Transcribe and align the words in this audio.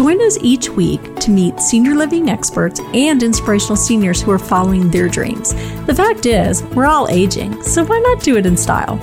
Join 0.00 0.22
us 0.22 0.38
each 0.40 0.70
week 0.70 1.16
to 1.16 1.30
meet 1.30 1.60
senior 1.60 1.94
living 1.94 2.30
experts 2.30 2.80
and 2.94 3.22
inspirational 3.22 3.76
seniors 3.76 4.22
who 4.22 4.30
are 4.30 4.38
following 4.38 4.90
their 4.90 5.10
dreams. 5.10 5.52
The 5.84 5.94
fact 5.94 6.24
is, 6.24 6.62
we're 6.74 6.86
all 6.86 7.06
aging, 7.10 7.62
so 7.62 7.84
why 7.84 7.98
not 7.98 8.22
do 8.22 8.38
it 8.38 8.46
in 8.46 8.56
style? 8.56 8.98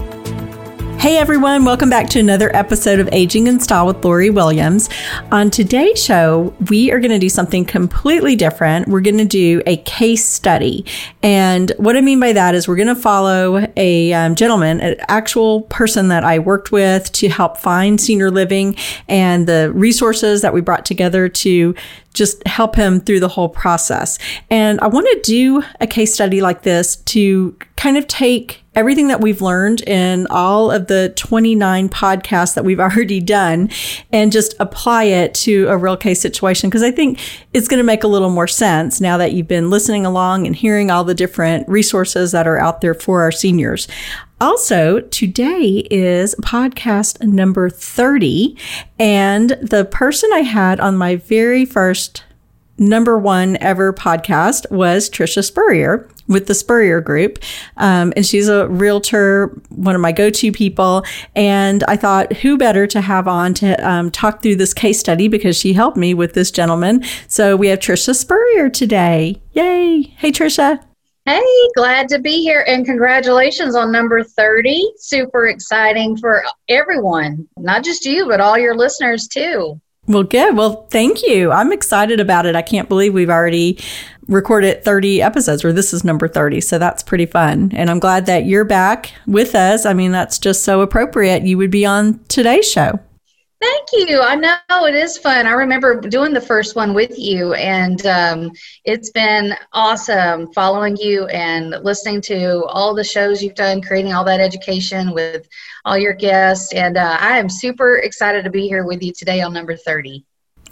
Hey 1.00 1.18
everyone, 1.18 1.64
welcome 1.64 1.92
back 1.92 2.10
to 2.10 2.20
another 2.20 2.54
episode 2.56 3.00
of 3.00 3.08
Aging 3.12 3.46
in 3.46 3.60
Style 3.60 3.86
with 3.86 4.04
Lori 4.04 4.32
Williams. 4.32 4.90
On 5.32 5.52
today's 5.52 6.04
show, 6.04 6.56
we 6.72 6.92
are 6.92 7.00
going 7.00 7.12
to 7.12 7.20
do 7.20 7.30
something 7.30 7.66
completely 7.66 8.36
different. 8.36 8.88
We're 8.88 9.02
going 9.02 9.20
to 9.20 9.26
do 9.26 9.62
a 9.68 9.78
case 9.78 10.26
study. 10.26 10.86
And 11.22 11.72
what 11.78 11.96
I 11.96 12.02
mean 12.02 12.20
by 12.20 12.34
that 12.34 12.56
is 12.56 12.68
we're 12.68 12.78
going 12.78 12.88
to 12.88 12.96
follow 12.96 13.72
a 13.78 14.12
um, 14.12 14.34
gentleman, 14.34 14.82
an 14.82 14.96
actual 15.08 15.62
person 15.64 16.08
that 16.08 16.24
I 16.24 16.40
worked 16.40 16.72
with 16.72 17.12
to 17.12 17.30
help 17.30 17.58
find 17.58 18.02
senior 18.02 18.32
living 18.32 18.76
and 19.08 19.46
the 19.48 19.72
resources 19.74 20.42
that 20.42 20.52
we 20.52 20.62
brought 20.62 20.84
together 20.84 21.30
to 21.30 21.76
just 22.16 22.46
help 22.48 22.76
him 22.76 23.00
through 23.00 23.20
the 23.20 23.28
whole 23.28 23.50
process. 23.50 24.18
And 24.50 24.82
I 24.82 24.88
want 24.88 25.08
to 25.12 25.20
do 25.22 25.64
a 25.80 25.86
case 25.86 26.12
study 26.12 26.42
like 26.42 26.64
this 26.64 26.96
to 26.96 27.56
kind 27.76 27.98
of 27.98 28.08
take 28.08 28.64
everything 28.78 29.08
that 29.08 29.20
we've 29.20 29.42
learned 29.42 29.82
in 29.82 30.28
all 30.30 30.70
of 30.70 30.86
the 30.86 31.12
29 31.16 31.90
podcasts 31.90 32.54
that 32.54 32.64
we've 32.64 32.80
already 32.88 33.20
done 33.20 33.70
and 34.14 34.32
just 34.32 34.54
apply 34.60 35.06
it 35.06 35.34
to 35.34 35.68
a 35.68 35.78
real 35.78 35.98
case 35.98 36.22
situation. 36.22 36.70
Cause 36.70 36.84
I 36.84 36.92
think 36.92 37.20
it's 37.54 37.68
going 37.68 37.80
to 37.80 37.84
make 37.84 38.04
a 38.04 38.08
little 38.08 38.30
more 38.30 38.48
sense 38.48 39.02
now 39.02 39.18
that 39.18 39.34
you've 39.34 39.48
been 39.48 39.72
listening 39.72 40.06
along 40.06 40.46
and 40.46 40.56
hearing 40.56 40.92
all 40.92 41.04
the 41.04 41.16
different 41.16 41.68
resources 41.68 42.32
that 42.32 42.48
are 42.48 42.60
out 42.60 42.82
there 42.82 42.94
for 42.94 43.24
our 43.24 43.32
seniors. 43.32 43.88
Also, 44.40 45.00
today 45.00 45.88
is 45.90 46.36
podcast 46.44 47.24
number 47.24 47.72
30. 47.72 48.56
And 49.00 49.50
the 49.62 49.86
person 49.86 50.30
I 50.32 50.42
had 50.42 50.80
on 50.80 50.96
my 50.96 51.16
very 51.16 51.66
first 51.66 52.24
number 52.78 53.18
one 53.18 53.58
ever 53.58 53.92
podcast 53.92 54.70
was 54.70 55.10
Trisha 55.10 55.44
Spurrier 55.44 56.08
with 56.28 56.48
the 56.48 56.54
Spurrier 56.54 57.02
Group. 57.02 57.40
Um, 57.78 58.14
and 58.16 58.26
she's 58.26 58.48
a 58.48 58.68
realtor, 58.68 59.48
one 59.70 59.96
of 59.96 60.02
my 60.02 60.12
go 60.12 60.30
to 60.30 60.52
people. 60.52 61.04
And 61.36 61.84
I 61.88 61.96
thought, 61.96 62.34
who 62.34 62.58
better 62.58 62.88
to 62.88 63.02
have 63.02 63.28
on 63.28 63.54
to 63.56 63.76
um, 63.88 64.12
talk 64.12 64.42
through 64.42 64.58
this 64.58 64.74
case 64.74 65.00
study 65.00 65.28
because 65.28 65.58
she 65.58 65.74
helped 65.74 65.98
me 65.98 66.14
with 66.14 66.34
this 66.34 66.52
gentleman. 66.52 67.04
So 67.28 67.56
we 67.56 67.68
have 67.68 67.80
Trisha 67.80 68.16
Spurrier 68.16 68.70
today. 68.70 69.42
Yay. 69.54 70.02
Hey, 70.18 70.32
Trisha. 70.32 70.84
Hey, 71.26 71.44
glad 71.76 72.08
to 72.10 72.20
be 72.20 72.42
here 72.42 72.64
and 72.70 72.86
congratulations 72.86 73.76
on 73.76 73.92
number 73.92 74.24
30. 74.24 74.94
Super 74.96 75.48
exciting 75.48 76.16
for 76.16 76.46
everyone, 76.70 77.46
not 77.58 77.84
just 77.84 78.06
you, 78.06 78.30
but 78.30 78.40
all 78.40 78.58
your 78.58 78.74
listeners 78.74 79.28
too. 79.28 79.78
Well, 80.08 80.24
good. 80.24 80.56
Well, 80.56 80.88
thank 80.90 81.22
you. 81.28 81.52
I'm 81.52 81.74
excited 81.74 82.22
about 82.22 82.46
it. 82.46 82.56
I 82.56 82.62
can't 82.62 82.88
believe 82.88 83.14
we've 83.14 83.30
already 83.30 83.78
recorded 84.28 84.84
30 84.84 85.22
episodes, 85.22 85.64
or 85.64 85.74
this 85.74 85.94
is 85.94 86.04
number 86.04 86.28
30. 86.28 86.62
So 86.62 86.78
that's 86.78 87.04
pretty 87.04 87.26
fun. 87.26 87.72
And 87.74 87.90
I'm 87.90 88.00
glad 88.00 88.26
that 88.26 88.46
you're 88.46 88.66
back 88.66 89.14
with 89.26 89.56
us. 89.56 89.86
I 89.86 89.94
mean, 89.94 90.12
that's 90.12 90.40
just 90.40 90.64
so 90.64 90.82
appropriate. 90.82 91.44
You 91.44 91.58
would 91.58 91.72
be 91.72 91.86
on 91.86 92.20
today's 92.28 92.70
show. 92.70 93.00
Thank 93.60 93.88
you. 93.92 94.22
I 94.22 94.36
know 94.36 94.86
it 94.86 94.94
is 94.94 95.18
fun. 95.18 95.48
I 95.48 95.54
remember 95.54 96.00
doing 96.00 96.32
the 96.32 96.42
first 96.42 96.76
one 96.76 96.94
with 96.94 97.18
you, 97.18 97.54
and 97.56 98.06
um, 98.06 98.52
it's 98.86 99.10
been 99.10 99.56
awesome 99.74 100.54
following 100.54 100.96
you 100.98 101.26
and 101.28 101.72
listening 101.84 102.22
to 102.22 102.66
all 102.66 102.94
the 102.94 103.04
shows 103.04 103.42
you've 103.42 103.56
done, 103.56 103.82
creating 103.82 104.14
all 104.14 104.24
that 104.26 104.40
education 104.40 105.12
with 105.12 105.48
all 105.86 105.98
your 105.98 106.14
guests. 106.14 106.72
And 106.72 106.98
uh, 106.98 107.18
I 107.20 107.40
am 107.40 107.50
super 107.50 107.98
excited 107.98 108.44
to 108.44 108.52
be 108.52 108.68
here 108.68 108.86
with 108.86 109.02
you 109.02 109.12
today 109.12 109.42
on 109.42 109.54
number 109.54 109.76
30. 109.76 110.24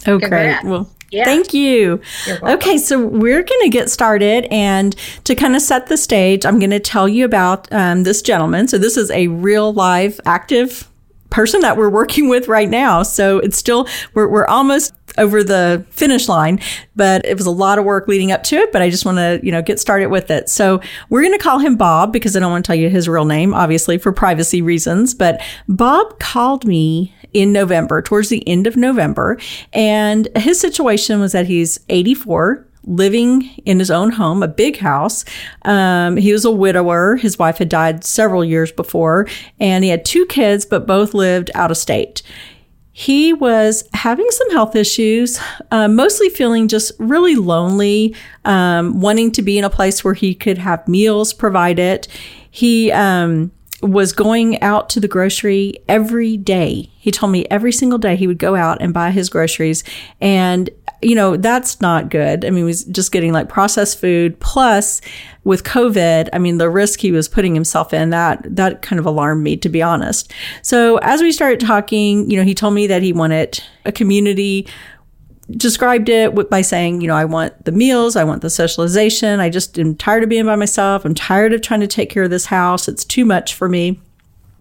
Oh, 0.06 0.20
Congrats. 0.20 0.62
great. 0.62 0.70
Well, 0.70 0.88
yeah. 1.16 1.24
Thank 1.24 1.54
you. 1.54 2.00
Okay, 2.42 2.78
so 2.78 3.04
we're 3.04 3.42
going 3.42 3.62
to 3.62 3.68
get 3.70 3.90
started. 3.90 4.46
And 4.50 4.94
to 5.24 5.34
kind 5.34 5.56
of 5.56 5.62
set 5.62 5.86
the 5.86 5.96
stage, 5.96 6.44
I'm 6.44 6.58
going 6.58 6.70
to 6.70 6.80
tell 6.80 7.08
you 7.08 7.24
about 7.24 7.72
um, 7.72 8.02
this 8.02 8.22
gentleman. 8.22 8.68
So, 8.68 8.78
this 8.78 8.96
is 8.96 9.10
a 9.10 9.28
real 9.28 9.72
live 9.72 10.20
active 10.26 10.90
person 11.30 11.60
that 11.60 11.76
we're 11.76 11.90
working 11.90 12.28
with 12.28 12.48
right 12.48 12.68
now. 12.68 13.02
So 13.02 13.38
it's 13.38 13.56
still, 13.58 13.88
we're, 14.14 14.28
we're 14.28 14.46
almost 14.46 14.94
over 15.18 15.42
the 15.42 15.84
finish 15.90 16.28
line, 16.28 16.60
but 16.94 17.24
it 17.24 17.36
was 17.36 17.46
a 17.46 17.50
lot 17.50 17.78
of 17.78 17.84
work 17.84 18.06
leading 18.08 18.32
up 18.32 18.42
to 18.44 18.56
it. 18.56 18.72
But 18.72 18.82
I 18.82 18.90
just 18.90 19.04
want 19.04 19.18
to, 19.18 19.40
you 19.42 19.50
know, 19.50 19.62
get 19.62 19.80
started 19.80 20.06
with 20.06 20.30
it. 20.30 20.48
So 20.48 20.80
we're 21.10 21.22
going 21.22 21.36
to 21.36 21.42
call 21.42 21.58
him 21.58 21.76
Bob 21.76 22.12
because 22.12 22.36
I 22.36 22.40
don't 22.40 22.50
want 22.50 22.64
to 22.64 22.66
tell 22.68 22.76
you 22.76 22.88
his 22.88 23.08
real 23.08 23.24
name, 23.24 23.54
obviously 23.54 23.98
for 23.98 24.12
privacy 24.12 24.62
reasons. 24.62 25.14
But 25.14 25.42
Bob 25.68 26.18
called 26.20 26.64
me 26.64 27.14
in 27.36 27.52
November, 27.52 28.00
towards 28.00 28.30
the 28.30 28.46
end 28.48 28.66
of 28.66 28.76
November. 28.76 29.38
And 29.74 30.26
his 30.36 30.58
situation 30.58 31.20
was 31.20 31.32
that 31.32 31.46
he's 31.46 31.78
84 31.90 32.66
living 32.84 33.42
in 33.66 33.78
his 33.78 33.90
own 33.90 34.10
home, 34.12 34.42
a 34.42 34.48
big 34.48 34.78
house. 34.78 35.24
Um, 35.62 36.16
he 36.16 36.32
was 36.32 36.46
a 36.46 36.50
widower. 36.50 37.16
His 37.16 37.38
wife 37.38 37.58
had 37.58 37.68
died 37.68 38.04
several 38.04 38.42
years 38.42 38.72
before, 38.72 39.26
and 39.60 39.84
he 39.84 39.90
had 39.90 40.04
two 40.06 40.24
kids, 40.26 40.64
but 40.64 40.86
both 40.86 41.12
lived 41.12 41.50
out 41.54 41.70
of 41.70 41.76
state. 41.76 42.22
He 42.92 43.34
was 43.34 43.84
having 43.92 44.26
some 44.30 44.52
health 44.52 44.74
issues, 44.74 45.38
uh, 45.70 45.88
mostly 45.88 46.30
feeling 46.30 46.68
just 46.68 46.92
really 46.98 47.34
lonely, 47.34 48.16
um, 48.46 49.02
wanting 49.02 49.30
to 49.32 49.42
be 49.42 49.58
in 49.58 49.64
a 49.64 49.70
place 49.70 50.02
where 50.02 50.14
he 50.14 50.34
could 50.34 50.56
have 50.56 50.88
meals 50.88 51.34
provided. 51.34 52.08
He 52.50 52.90
um, 52.92 53.52
was 53.86 54.12
going 54.12 54.60
out 54.62 54.88
to 54.90 55.00
the 55.00 55.08
grocery 55.08 55.74
every 55.88 56.36
day. 56.36 56.90
He 56.98 57.10
told 57.10 57.32
me 57.32 57.46
every 57.50 57.72
single 57.72 57.98
day 57.98 58.16
he 58.16 58.26
would 58.26 58.38
go 58.38 58.56
out 58.56 58.78
and 58.80 58.92
buy 58.92 59.10
his 59.10 59.28
groceries. 59.28 59.84
And, 60.20 60.68
you 61.02 61.14
know, 61.14 61.36
that's 61.36 61.80
not 61.80 62.10
good. 62.10 62.44
I 62.44 62.50
mean, 62.50 62.58
he 62.58 62.64
was 62.64 62.84
just 62.84 63.12
getting 63.12 63.32
like 63.32 63.48
processed 63.48 64.00
food. 64.00 64.38
Plus, 64.40 65.00
with 65.44 65.62
COVID, 65.62 66.28
I 66.32 66.38
mean, 66.38 66.58
the 66.58 66.68
risk 66.68 67.00
he 67.00 67.12
was 67.12 67.28
putting 67.28 67.54
himself 67.54 67.94
in, 67.94 68.10
that, 68.10 68.44
that 68.56 68.82
kind 68.82 68.98
of 68.98 69.06
alarmed 69.06 69.44
me, 69.44 69.56
to 69.58 69.68
be 69.68 69.80
honest. 69.80 70.32
So 70.62 70.96
as 70.98 71.22
we 71.22 71.30
started 71.30 71.60
talking, 71.60 72.28
you 72.28 72.36
know, 72.36 72.44
he 72.44 72.54
told 72.54 72.74
me 72.74 72.88
that 72.88 73.02
he 73.02 73.12
wanted 73.12 73.62
a 73.84 73.92
community 73.92 74.66
described 75.50 76.08
it 76.08 76.50
by 76.50 76.60
saying, 76.60 77.00
you 77.00 77.08
know, 77.08 77.14
I 77.14 77.24
want 77.24 77.64
the 77.64 77.72
meals, 77.72 78.16
I 78.16 78.24
want 78.24 78.42
the 78.42 78.50
socialization. 78.50 79.38
I 79.38 79.48
just 79.48 79.78
am 79.78 79.94
tired 79.94 80.24
of 80.24 80.28
being 80.28 80.46
by 80.46 80.56
myself. 80.56 81.04
I'm 81.04 81.14
tired 81.14 81.52
of 81.52 81.62
trying 81.62 81.80
to 81.80 81.86
take 81.86 82.10
care 82.10 82.24
of 82.24 82.30
this 82.30 82.46
house. 82.46 82.88
It's 82.88 83.04
too 83.04 83.24
much 83.24 83.54
for 83.54 83.68
me. 83.68 84.00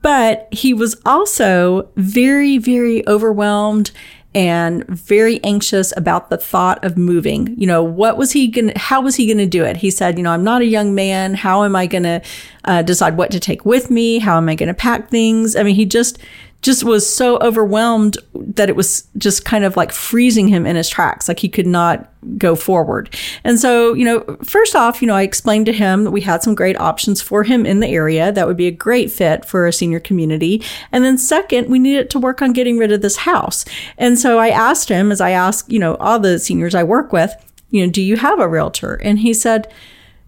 But 0.01 0.47
he 0.51 0.73
was 0.73 1.01
also 1.03 1.89
very, 1.95 2.59
very 2.59 3.07
overwhelmed 3.07 3.89
and 4.35 4.85
very 4.87 5.41
anxious 5.43 5.93
about 5.95 6.29
the 6.29 6.37
thought 6.37 6.83
of 6.83 6.97
moving. 6.97 7.55
You 7.57 7.65
know, 7.65 7.81
what 7.81 8.17
was 8.17 8.33
he 8.33 8.47
going 8.47 8.67
to, 8.67 8.77
how 8.77 9.01
was 9.01 9.15
he 9.15 9.25
going 9.25 9.37
to 9.37 9.45
do 9.47 9.63
it? 9.63 9.77
He 9.77 9.89
said, 9.89 10.17
you 10.17 10.23
know, 10.23 10.31
I'm 10.31 10.43
not 10.43 10.61
a 10.61 10.65
young 10.65 10.93
man. 10.93 11.33
How 11.33 11.63
am 11.63 11.75
I 11.75 11.87
going 11.87 12.03
to 12.03 12.21
uh, 12.65 12.81
decide 12.81 13.17
what 13.17 13.31
to 13.31 13.39
take 13.39 13.65
with 13.65 13.89
me? 13.89 14.19
How 14.19 14.37
am 14.37 14.49
I 14.49 14.55
going 14.55 14.67
to 14.67 14.73
pack 14.73 15.09
things? 15.09 15.55
I 15.55 15.63
mean, 15.63 15.73
he 15.73 15.85
just, 15.85 16.19
just 16.65 16.83
was 16.83 17.07
so 17.07 17.37
overwhelmed 17.41 18.17
that 18.33 18.69
it 18.69 18.75
was 18.75 19.07
just 19.19 19.45
kind 19.45 19.63
of 19.63 19.77
like 19.77 19.91
freezing 19.91 20.47
him 20.47 20.65
in 20.65 20.75
his 20.75 20.89
tracks. 20.89 21.27
Like 21.27 21.37
he 21.37 21.47
could 21.47 21.67
not 21.67 22.11
go 22.39 22.55
forward. 22.55 23.15
And 23.43 23.59
so, 23.59 23.93
you 23.93 24.03
know, 24.03 24.37
first 24.43 24.75
off, 24.75 24.99
you 24.99 25.07
know, 25.07 25.13
I 25.13 25.21
explained 25.21 25.67
to 25.67 25.71
him 25.71 26.05
that 26.05 26.11
we 26.11 26.21
had 26.21 26.41
some 26.41 26.55
great 26.55 26.75
options 26.79 27.21
for 27.21 27.43
him 27.43 27.67
in 27.67 27.81
the 27.81 27.87
area 27.87 28.31
that 28.31 28.47
would 28.47 28.57
be 28.57 28.65
a 28.65 28.71
great 28.71 29.11
fit 29.11 29.45
for 29.45 29.67
a 29.67 29.71
senior 29.71 29.99
community. 29.99 30.63
And 30.91 31.05
then 31.05 31.19
second, 31.19 31.69
we 31.69 31.77
needed 31.77 32.09
to 32.09 32.19
work 32.19 32.41
on 32.41 32.51
getting 32.51 32.79
rid 32.79 32.91
of 32.91 33.03
this 33.03 33.17
house. 33.17 33.63
And 33.99 34.17
so 34.17 34.39
I 34.39 34.49
asked 34.49 34.89
him, 34.89 35.11
as 35.11 35.21
I 35.21 35.29
ask, 35.29 35.71
you 35.71 35.77
know, 35.77 35.93
all 35.97 36.19
the 36.19 36.39
seniors 36.39 36.73
I 36.73 36.81
work 36.81 37.13
with, 37.13 37.31
you 37.69 37.85
know, 37.85 37.91
do 37.91 38.01
you 38.01 38.17
have 38.17 38.39
a 38.39 38.49
realtor? 38.49 38.95
And 38.95 39.19
he 39.19 39.35
said, 39.35 39.71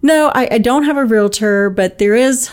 no, 0.03 0.31
I, 0.35 0.47
I 0.51 0.57
don't 0.59 0.83
have 0.83 0.97
a 0.97 1.05
realtor, 1.05 1.71
but 1.71 1.97
there 1.97 2.13
is 2.13 2.51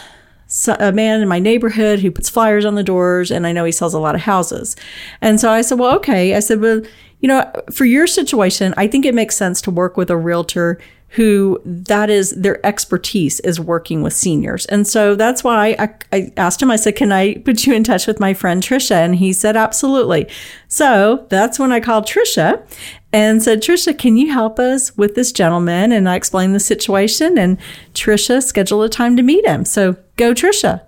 a 0.68 0.92
man 0.92 1.20
in 1.20 1.28
my 1.28 1.38
neighborhood 1.38 2.00
who 2.00 2.10
puts 2.10 2.28
flyers 2.28 2.64
on 2.64 2.74
the 2.74 2.82
doors 2.82 3.30
and 3.30 3.46
I 3.46 3.52
know 3.52 3.64
he 3.64 3.72
sells 3.72 3.94
a 3.94 3.98
lot 3.98 4.14
of 4.14 4.20
houses. 4.22 4.76
And 5.20 5.40
so 5.40 5.50
I 5.50 5.62
said, 5.62 5.78
well, 5.78 5.94
okay. 5.96 6.34
I 6.34 6.40
said, 6.40 6.60
well, 6.60 6.80
you 7.20 7.28
know, 7.28 7.50
for 7.72 7.84
your 7.84 8.06
situation, 8.06 8.74
I 8.76 8.86
think 8.86 9.04
it 9.04 9.14
makes 9.14 9.36
sense 9.36 9.60
to 9.62 9.70
work 9.70 9.96
with 9.96 10.10
a 10.10 10.16
realtor 10.16 10.78
who 11.14 11.60
that 11.64 12.10
is 12.10 12.32
their 12.32 12.64
expertise 12.66 13.38
is 13.40 13.60
working 13.60 14.02
with 14.02 14.12
seniors. 14.12 14.66
And 14.66 14.86
so 14.86 15.14
that's 15.14 15.44
why 15.44 15.76
I, 15.78 15.94
I, 16.12 16.32
asked 16.36 16.60
him, 16.60 16.72
I 16.72 16.76
said, 16.76 16.96
Can 16.96 17.12
I 17.12 17.34
put 17.34 17.66
you 17.66 17.72
in 17.72 17.84
touch 17.84 18.08
with 18.08 18.18
my 18.18 18.34
friend 18.34 18.60
Trisha? 18.60 18.96
And 18.96 19.14
he 19.14 19.32
said, 19.32 19.56
Absolutely. 19.56 20.26
So 20.66 21.24
that's 21.30 21.56
when 21.56 21.70
I 21.70 21.78
called 21.78 22.06
Trisha 22.06 22.66
and 23.12 23.40
said, 23.40 23.62
Trisha, 23.62 23.96
can 23.96 24.16
you 24.16 24.32
help 24.32 24.58
us 24.58 24.96
with 24.96 25.14
this 25.14 25.30
gentleman? 25.30 25.92
And 25.92 26.08
I 26.08 26.16
explained 26.16 26.52
the 26.52 26.60
situation, 26.60 27.38
and 27.38 27.58
Trisha 27.92 28.42
scheduled 28.42 28.84
a 28.84 28.88
time 28.88 29.16
to 29.16 29.22
meet 29.22 29.46
him. 29.46 29.64
So 29.64 29.96
go, 30.16 30.32
Trisha. 30.32 30.82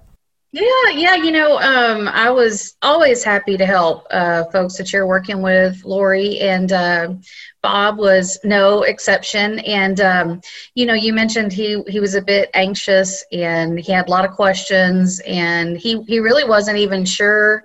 Yeah, 0.53 0.89
yeah. 0.95 1.17
You 1.17 1.33
know, 1.33 1.59
um, 1.59 2.09
I 2.09 2.31
was 2.31 2.77
always 2.81 3.23
happy 3.23 3.59
to 3.59 3.67
help 3.67 4.07
uh, 4.11 4.45
folks 4.45 4.79
that 4.79 4.91
you're 4.91 5.07
working 5.07 5.43
with, 5.43 5.85
Lori, 5.85 6.41
and 6.41 6.73
uh, 6.73 7.15
Bob 7.63 7.99
was 7.99 8.39
no 8.43 8.83
exception. 8.85 9.59
And 9.59 10.01
um, 10.01 10.41
you 10.75 10.87
know, 10.87 10.95
you 10.95 11.13
mentioned 11.13 11.53
he 11.53 11.83
he 11.89 12.01
was 12.01 12.15
a 12.15 12.23
bit 12.23 12.49
anxious 12.55 13.23
and 13.33 13.79
he 13.79 13.93
had 13.93 14.09
a 14.09 14.11
lot 14.11 14.25
of 14.25 14.31
questions, 14.31 15.21
and 15.27 15.77
he 15.77 16.01
he 16.05 16.21
really 16.21 16.45
wasn't 16.45 16.79
even 16.79 17.05
sure 17.05 17.63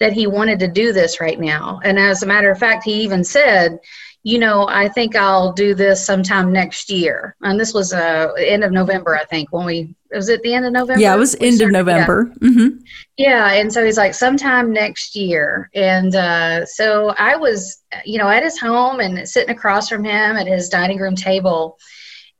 that 0.00 0.12
he 0.12 0.26
wanted 0.26 0.58
to 0.58 0.68
do 0.68 0.92
this 0.92 1.20
right 1.20 1.38
now. 1.38 1.80
And 1.84 1.96
as 1.96 2.24
a 2.24 2.26
matter 2.26 2.50
of 2.50 2.58
fact, 2.58 2.82
he 2.82 3.04
even 3.04 3.22
said, 3.22 3.78
you 4.24 4.40
know, 4.40 4.66
I 4.68 4.88
think 4.88 5.14
I'll 5.14 5.52
do 5.52 5.76
this 5.76 6.04
sometime 6.04 6.52
next 6.52 6.90
year. 6.90 7.36
And 7.42 7.60
this 7.60 7.72
was 7.72 7.92
uh 7.92 8.32
end 8.36 8.64
of 8.64 8.72
November, 8.72 9.14
I 9.14 9.24
think, 9.26 9.52
when 9.52 9.64
we 9.64 9.94
was 10.12 10.28
it 10.28 10.42
the 10.42 10.54
end 10.54 10.66
of 10.66 10.72
November? 10.72 11.00
Yeah, 11.00 11.14
it 11.14 11.18
was 11.18 11.34
end 11.40 11.56
started, 11.56 11.76
of 11.76 11.86
November. 11.86 12.32
Yeah. 12.40 12.48
Mm-hmm. 12.48 12.76
yeah, 13.16 13.52
and 13.52 13.72
so 13.72 13.84
he's 13.84 13.96
like 13.96 14.14
sometime 14.14 14.72
next 14.72 15.16
year. 15.16 15.70
And 15.74 16.14
uh, 16.14 16.66
so 16.66 17.14
I 17.18 17.36
was, 17.36 17.82
you 18.04 18.18
know, 18.18 18.28
at 18.28 18.42
his 18.42 18.58
home 18.58 19.00
and 19.00 19.28
sitting 19.28 19.54
across 19.54 19.88
from 19.88 20.04
him 20.04 20.36
at 20.36 20.46
his 20.46 20.68
dining 20.68 20.98
room 20.98 21.16
table, 21.16 21.78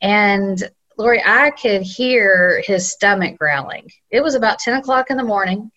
and 0.01 0.63
Lori, 0.99 1.23
I 1.25 1.51
could 1.51 1.83
hear 1.83 2.63
his 2.67 2.93
stomach 2.93 3.39
growling. 3.39 3.89
It 4.11 4.23
was 4.23 4.35
about 4.35 4.59
ten 4.59 4.75
o'clock 4.75 5.11
in 5.11 5.17
the 5.17 5.25
morning 5.25 5.71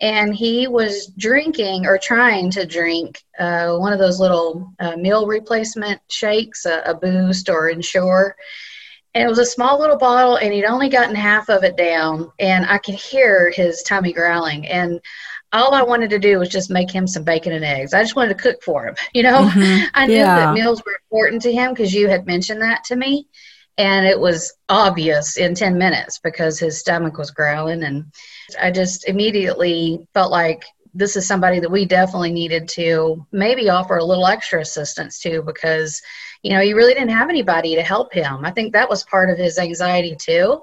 and 0.00 0.34
he 0.34 0.66
was 0.66 1.06
drinking 1.16 1.86
or 1.86 1.98
trying 1.98 2.50
to 2.50 2.66
drink 2.66 3.22
uh, 3.38 3.76
one 3.76 3.92
of 3.92 3.98
those 3.98 4.20
little 4.20 4.72
uh, 4.78 4.96
meal 4.96 5.26
replacement 5.26 6.00
shakes, 6.10 6.66
a, 6.66 6.82
a, 6.84 6.94
Boost 6.94 7.48
or 7.48 7.68
Ensure. 7.68 8.36
And 9.16 9.24
it 9.24 9.28
was 9.28 9.38
a 9.38 9.46
small 9.46 9.80
little 9.80 9.96
bottle, 9.96 10.36
and 10.36 10.52
he'd 10.52 10.66
only 10.66 10.90
gotten 10.90 11.14
half 11.14 11.48
of 11.48 11.64
it 11.64 11.78
down, 11.78 12.30
and 12.38 12.66
I 12.66 12.76
could 12.76 12.96
hear 12.96 13.50
his 13.50 13.82
tummy 13.82 14.12
growling. 14.12 14.66
And 14.66 15.00
all 15.54 15.72
I 15.72 15.80
wanted 15.80 16.10
to 16.10 16.18
do 16.18 16.38
was 16.38 16.50
just 16.50 16.70
make 16.70 16.90
him 16.90 17.06
some 17.06 17.24
bacon 17.24 17.54
and 17.54 17.64
eggs. 17.64 17.94
I 17.94 18.02
just 18.02 18.14
wanted 18.14 18.36
to 18.36 18.42
cook 18.42 18.62
for 18.62 18.86
him. 18.86 18.94
You 19.14 19.22
know, 19.22 19.48
mm-hmm. 19.48 19.86
I 19.94 20.06
knew 20.06 20.16
yeah. 20.16 20.36
that 20.36 20.52
meals 20.52 20.82
were 20.84 20.98
important 21.10 21.40
to 21.42 21.52
him 21.52 21.72
because 21.72 21.94
you 21.94 22.10
had 22.10 22.26
mentioned 22.26 22.60
that 22.60 22.84
to 22.84 22.96
me. 22.96 23.26
And 23.78 24.06
it 24.06 24.20
was 24.20 24.52
obvious 24.68 25.38
in 25.38 25.54
10 25.54 25.78
minutes 25.78 26.18
because 26.22 26.58
his 26.58 26.78
stomach 26.78 27.16
was 27.16 27.30
growling 27.30 27.84
and 27.84 28.12
I 28.60 28.70
just 28.70 29.08
immediately 29.08 30.06
felt 30.12 30.30
like 30.30 30.66
this 30.96 31.16
is 31.16 31.26
somebody 31.26 31.60
that 31.60 31.70
we 31.70 31.84
definitely 31.84 32.32
needed 32.32 32.68
to 32.68 33.24
maybe 33.30 33.68
offer 33.68 33.98
a 33.98 34.04
little 34.04 34.26
extra 34.26 34.60
assistance 34.60 35.18
to 35.20 35.42
because 35.42 36.00
you 36.42 36.52
know 36.52 36.60
he 36.60 36.72
really 36.72 36.94
didn't 36.94 37.10
have 37.10 37.28
anybody 37.28 37.74
to 37.76 37.82
help 37.82 38.12
him. 38.12 38.44
I 38.44 38.50
think 38.50 38.72
that 38.72 38.88
was 38.88 39.04
part 39.04 39.30
of 39.30 39.38
his 39.38 39.58
anxiety 39.58 40.16
too. 40.18 40.62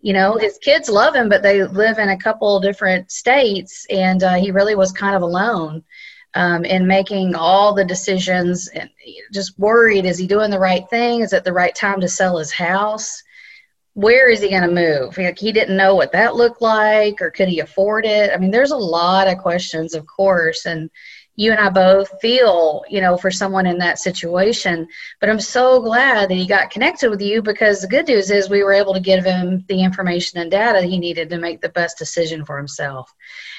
You 0.00 0.12
know 0.12 0.36
his 0.36 0.58
kids 0.58 0.88
love 0.88 1.14
him 1.14 1.28
but 1.28 1.42
they 1.42 1.62
live 1.62 1.98
in 1.98 2.08
a 2.08 2.18
couple 2.18 2.58
different 2.60 3.10
states 3.12 3.86
and 3.90 4.22
uh, 4.22 4.34
he 4.34 4.50
really 4.50 4.74
was 4.74 4.92
kind 4.92 5.14
of 5.14 5.22
alone 5.22 5.84
um, 6.34 6.64
in 6.64 6.86
making 6.86 7.34
all 7.34 7.74
the 7.74 7.84
decisions 7.84 8.68
and 8.68 8.88
just 9.32 9.58
worried 9.58 10.04
is 10.04 10.18
he 10.18 10.26
doing 10.26 10.50
the 10.50 10.58
right 10.58 10.88
thing? 10.90 11.20
Is 11.20 11.32
it 11.32 11.44
the 11.44 11.52
right 11.52 11.74
time 11.74 12.00
to 12.00 12.08
sell 12.08 12.38
his 12.38 12.52
house 12.52 13.22
where 13.94 14.28
is 14.28 14.40
he 14.40 14.50
going 14.50 14.62
to 14.62 14.68
move? 14.68 15.18
Like 15.18 15.38
he 15.38 15.52
didn't 15.52 15.76
know 15.76 15.94
what 15.94 16.12
that 16.12 16.36
looked 16.36 16.62
like, 16.62 17.20
or 17.20 17.30
could 17.30 17.48
he 17.48 17.60
afford 17.60 18.06
it? 18.06 18.30
I 18.32 18.36
mean, 18.36 18.50
there's 18.50 18.70
a 18.70 18.76
lot 18.76 19.28
of 19.28 19.38
questions, 19.38 19.94
of 19.94 20.06
course, 20.06 20.66
and 20.66 20.90
you 21.36 21.52
and 21.52 21.60
I 21.60 21.70
both 21.70 22.20
feel, 22.20 22.84
you 22.88 23.00
know, 23.00 23.16
for 23.16 23.30
someone 23.30 23.66
in 23.66 23.78
that 23.78 23.98
situation. 23.98 24.86
But 25.20 25.30
I'm 25.30 25.40
so 25.40 25.80
glad 25.80 26.28
that 26.28 26.34
he 26.34 26.46
got 26.46 26.70
connected 26.70 27.08
with 27.08 27.22
you 27.22 27.40
because 27.40 27.80
the 27.80 27.88
good 27.88 28.08
news 28.08 28.30
is 28.30 28.50
we 28.50 28.62
were 28.62 28.72
able 28.72 28.92
to 28.94 29.00
give 29.00 29.24
him 29.24 29.64
the 29.68 29.82
information 29.82 30.40
and 30.40 30.50
data 30.50 30.82
he 30.82 30.98
needed 30.98 31.30
to 31.30 31.38
make 31.38 31.60
the 31.60 31.68
best 31.70 31.98
decision 31.98 32.44
for 32.44 32.58
himself. 32.58 33.12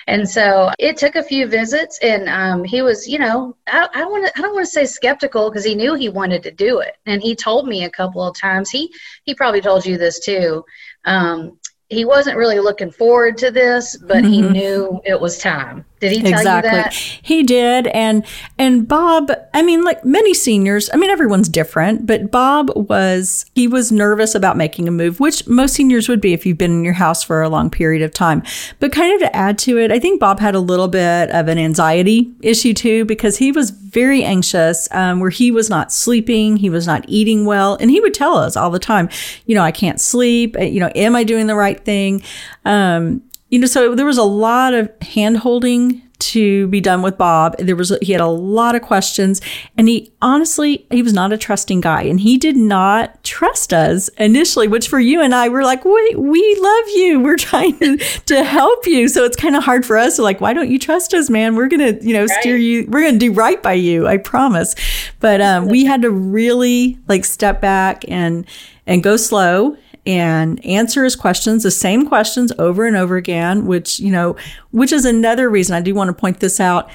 And 0.08 0.30
so 0.30 0.72
it 0.80 0.98
took 0.98 1.16
a 1.16 1.24
few 1.24 1.48
visits, 1.48 2.00
and 2.02 2.28
um, 2.28 2.64
he 2.64 2.82
was, 2.82 3.08
you 3.08 3.20
know, 3.20 3.56
I, 3.68 3.88
I 3.94 4.06
want 4.06 4.26
to, 4.28 4.38
I 4.38 4.42
don't 4.42 4.54
want 4.54 4.66
to 4.66 4.72
say 4.72 4.86
skeptical 4.86 5.50
because 5.50 5.64
he 5.64 5.76
knew 5.76 5.94
he 5.94 6.10
wanted 6.10 6.44
to 6.44 6.52
do 6.52 6.80
it, 6.80 6.98
and 7.06 7.22
he 7.22 7.36
told 7.36 7.68
me 7.68 7.84
a 7.84 7.90
couple 7.90 8.24
of 8.24 8.38
times. 8.38 8.70
He 8.70 8.94
he 9.24 9.36
probably 9.36 9.62
told 9.62 9.86
you 9.86 9.98
this 9.98 10.20
too. 10.20 10.66
Um, 11.06 11.60
he 11.90 12.06
wasn't 12.06 12.38
really 12.38 12.60
looking 12.60 12.92
forward 12.92 13.38
to 13.40 13.52
this, 13.52 13.98
but 13.98 14.18
mm-hmm. 14.18 14.32
he 14.32 14.42
knew 14.42 15.02
it 15.06 15.20
was 15.20 15.38
time. 15.38 15.86
Did 16.01 16.12
he 16.13 16.21
tell 16.21 16.39
exactly. 16.39 16.69
you 16.71 16.75
that? 16.75 16.94
He 16.94 17.44
did, 17.44 17.88
and 17.88 18.25
and 18.57 18.88
Bob. 18.88 19.31
I 19.53 19.62
mean, 19.62 19.83
like 19.83 20.03
many 20.03 20.33
seniors. 20.33 20.89
I 20.92 20.98
mean, 20.98 21.12
everyone's 21.12 21.48
different, 21.48 22.07
but 22.07 22.31
Bob 22.31 22.71
was 22.75 23.45
he 23.53 23.68
was 23.68 23.92
nervous 23.92 24.33
about 24.33 24.57
making 24.57 24.88
a 24.88 24.92
move, 24.92 25.19
which 25.19 25.48
most 25.48 25.75
seniors 25.75 26.09
would 26.09 26.19
be 26.19 26.33
if 26.33 26.44
you've 26.45 26.57
been 26.57 26.71
in 26.71 26.83
your 26.83 26.95
house 26.95 27.24
for 27.24 27.44
a 27.44 27.50
long 27.50 27.69
period 27.69 28.01
of 28.01 28.13
time. 28.13 28.42
But 28.80 28.92
kind 28.92 29.13
of 29.13 29.21
to 29.21 29.36
add 29.36 29.59
to 29.59 29.77
it, 29.77 29.92
I 29.92 30.00
think 30.00 30.19
Bob 30.19 30.39
had 30.39 30.56
a 30.56 30.59
little 30.59 30.88
bit 30.88 31.30
of 31.30 31.48
an 31.48 31.59
anxiety 31.59 32.33
issue 32.42 32.74
too 32.74 33.06
because 33.06 33.38
he 33.38 33.51
was 33.51 33.69
very 33.69 34.24
anxious, 34.24 34.88
um, 34.92 35.19
where 35.19 35.30
he 35.30 35.51
was 35.51 35.69
not 35.69 35.92
sleeping, 35.92 36.57
he 36.57 36.69
was 36.69 36.88
not 36.88 37.06
eating 37.07 37.45
well, 37.45 37.77
and 37.80 37.92
he 37.92 38.00
would 38.00 38.13
tell 38.13 38.38
us 38.38 38.57
all 38.57 38.71
the 38.71 38.80
time, 38.80 39.07
you 39.45 39.53
know, 39.53 39.62
I 39.62 39.71
can't 39.71 40.01
sleep. 40.01 40.56
You 40.59 40.80
know, 40.80 40.92
am 40.95 41.15
I 41.15 41.24
doing 41.24 41.45
the 41.45 41.56
right 41.56 41.80
thing? 41.83 42.24
Um, 42.65 43.21
you 43.51 43.59
know, 43.59 43.68
so 43.68 43.94
there 43.94 44.06
was 44.06 44.18
a 44.18 44.24
lot 44.24 44.74
of 44.74 44.89
hand 45.01 45.38
holding 45.38 46.01
to 46.19 46.68
be 46.68 46.80
done 46.80 47.01
with 47.01 47.18
Bob. 47.18 47.57
There 47.57 47.75
was 47.75 47.95
he 48.01 48.13
had 48.13 48.21
a 48.21 48.27
lot 48.27 48.75
of 48.75 48.81
questions, 48.81 49.42
and 49.77 49.89
he 49.89 50.13
honestly 50.21 50.86
he 50.89 51.01
was 51.01 51.13
not 51.13 51.33
a 51.33 51.38
trusting 51.38 51.81
guy, 51.81 52.03
and 52.03 52.19
he 52.19 52.38
did 52.38 52.56
not 52.56 53.21
trust 53.24 53.74
us 53.74 54.07
initially. 54.18 54.69
Which 54.69 54.88
for 54.88 55.00
you 55.00 55.21
and 55.21 55.36
I, 55.36 55.50
we're 55.50 55.63
like, 55.63 55.83
wait, 55.83 56.18
we 56.18 56.57
love 56.62 56.86
you. 56.95 57.19
We're 57.19 57.38
trying 57.38 57.77
to, 57.80 57.98
to 57.98 58.44
help 58.44 58.86
you, 58.86 59.09
so 59.09 59.25
it's 59.25 59.36
kind 59.36 59.56
of 59.56 59.63
hard 59.63 59.86
for 59.86 59.98
us. 59.98 60.15
To 60.15 60.21
like, 60.21 60.39
why 60.39 60.53
don't 60.53 60.69
you 60.69 60.80
trust 60.80 61.13
us, 61.13 61.30
man? 61.30 61.56
We're 61.56 61.68
gonna 61.68 61.98
you 62.01 62.13
know 62.13 62.25
right. 62.25 62.39
steer 62.39 62.56
you. 62.56 62.86
We're 62.88 63.03
gonna 63.03 63.18
do 63.18 63.33
right 63.33 63.62
by 63.62 63.74
you. 63.74 64.07
I 64.07 64.15
promise. 64.15 64.75
But 65.19 65.42
um, 65.42 65.68
we 65.68 65.83
had 65.83 66.03
to 66.03 66.09
really 66.09 67.00
like 67.09 67.25
step 67.25 67.59
back 67.59 68.06
and 68.07 68.45
and 68.88 69.03
go 69.03 69.18
slow 69.18 69.75
and 70.06 70.63
answer 70.65 71.03
his 71.03 71.15
questions, 71.15 71.63
the 71.63 71.71
same 71.71 72.07
questions 72.07 72.51
over 72.57 72.86
and 72.86 72.95
over 72.95 73.18
again, 73.18 73.65
which, 73.65 74.00
you 74.00 74.12
know, 74.12 74.36
which 74.71 74.92
is 74.92 75.06
another 75.06 75.50
reason 75.50 75.75
I 75.75 75.81
do 75.81 75.94
want 75.94 76.07
to 76.09 76.13
point 76.13 76.39
this 76.39 76.59
out. 76.59 76.89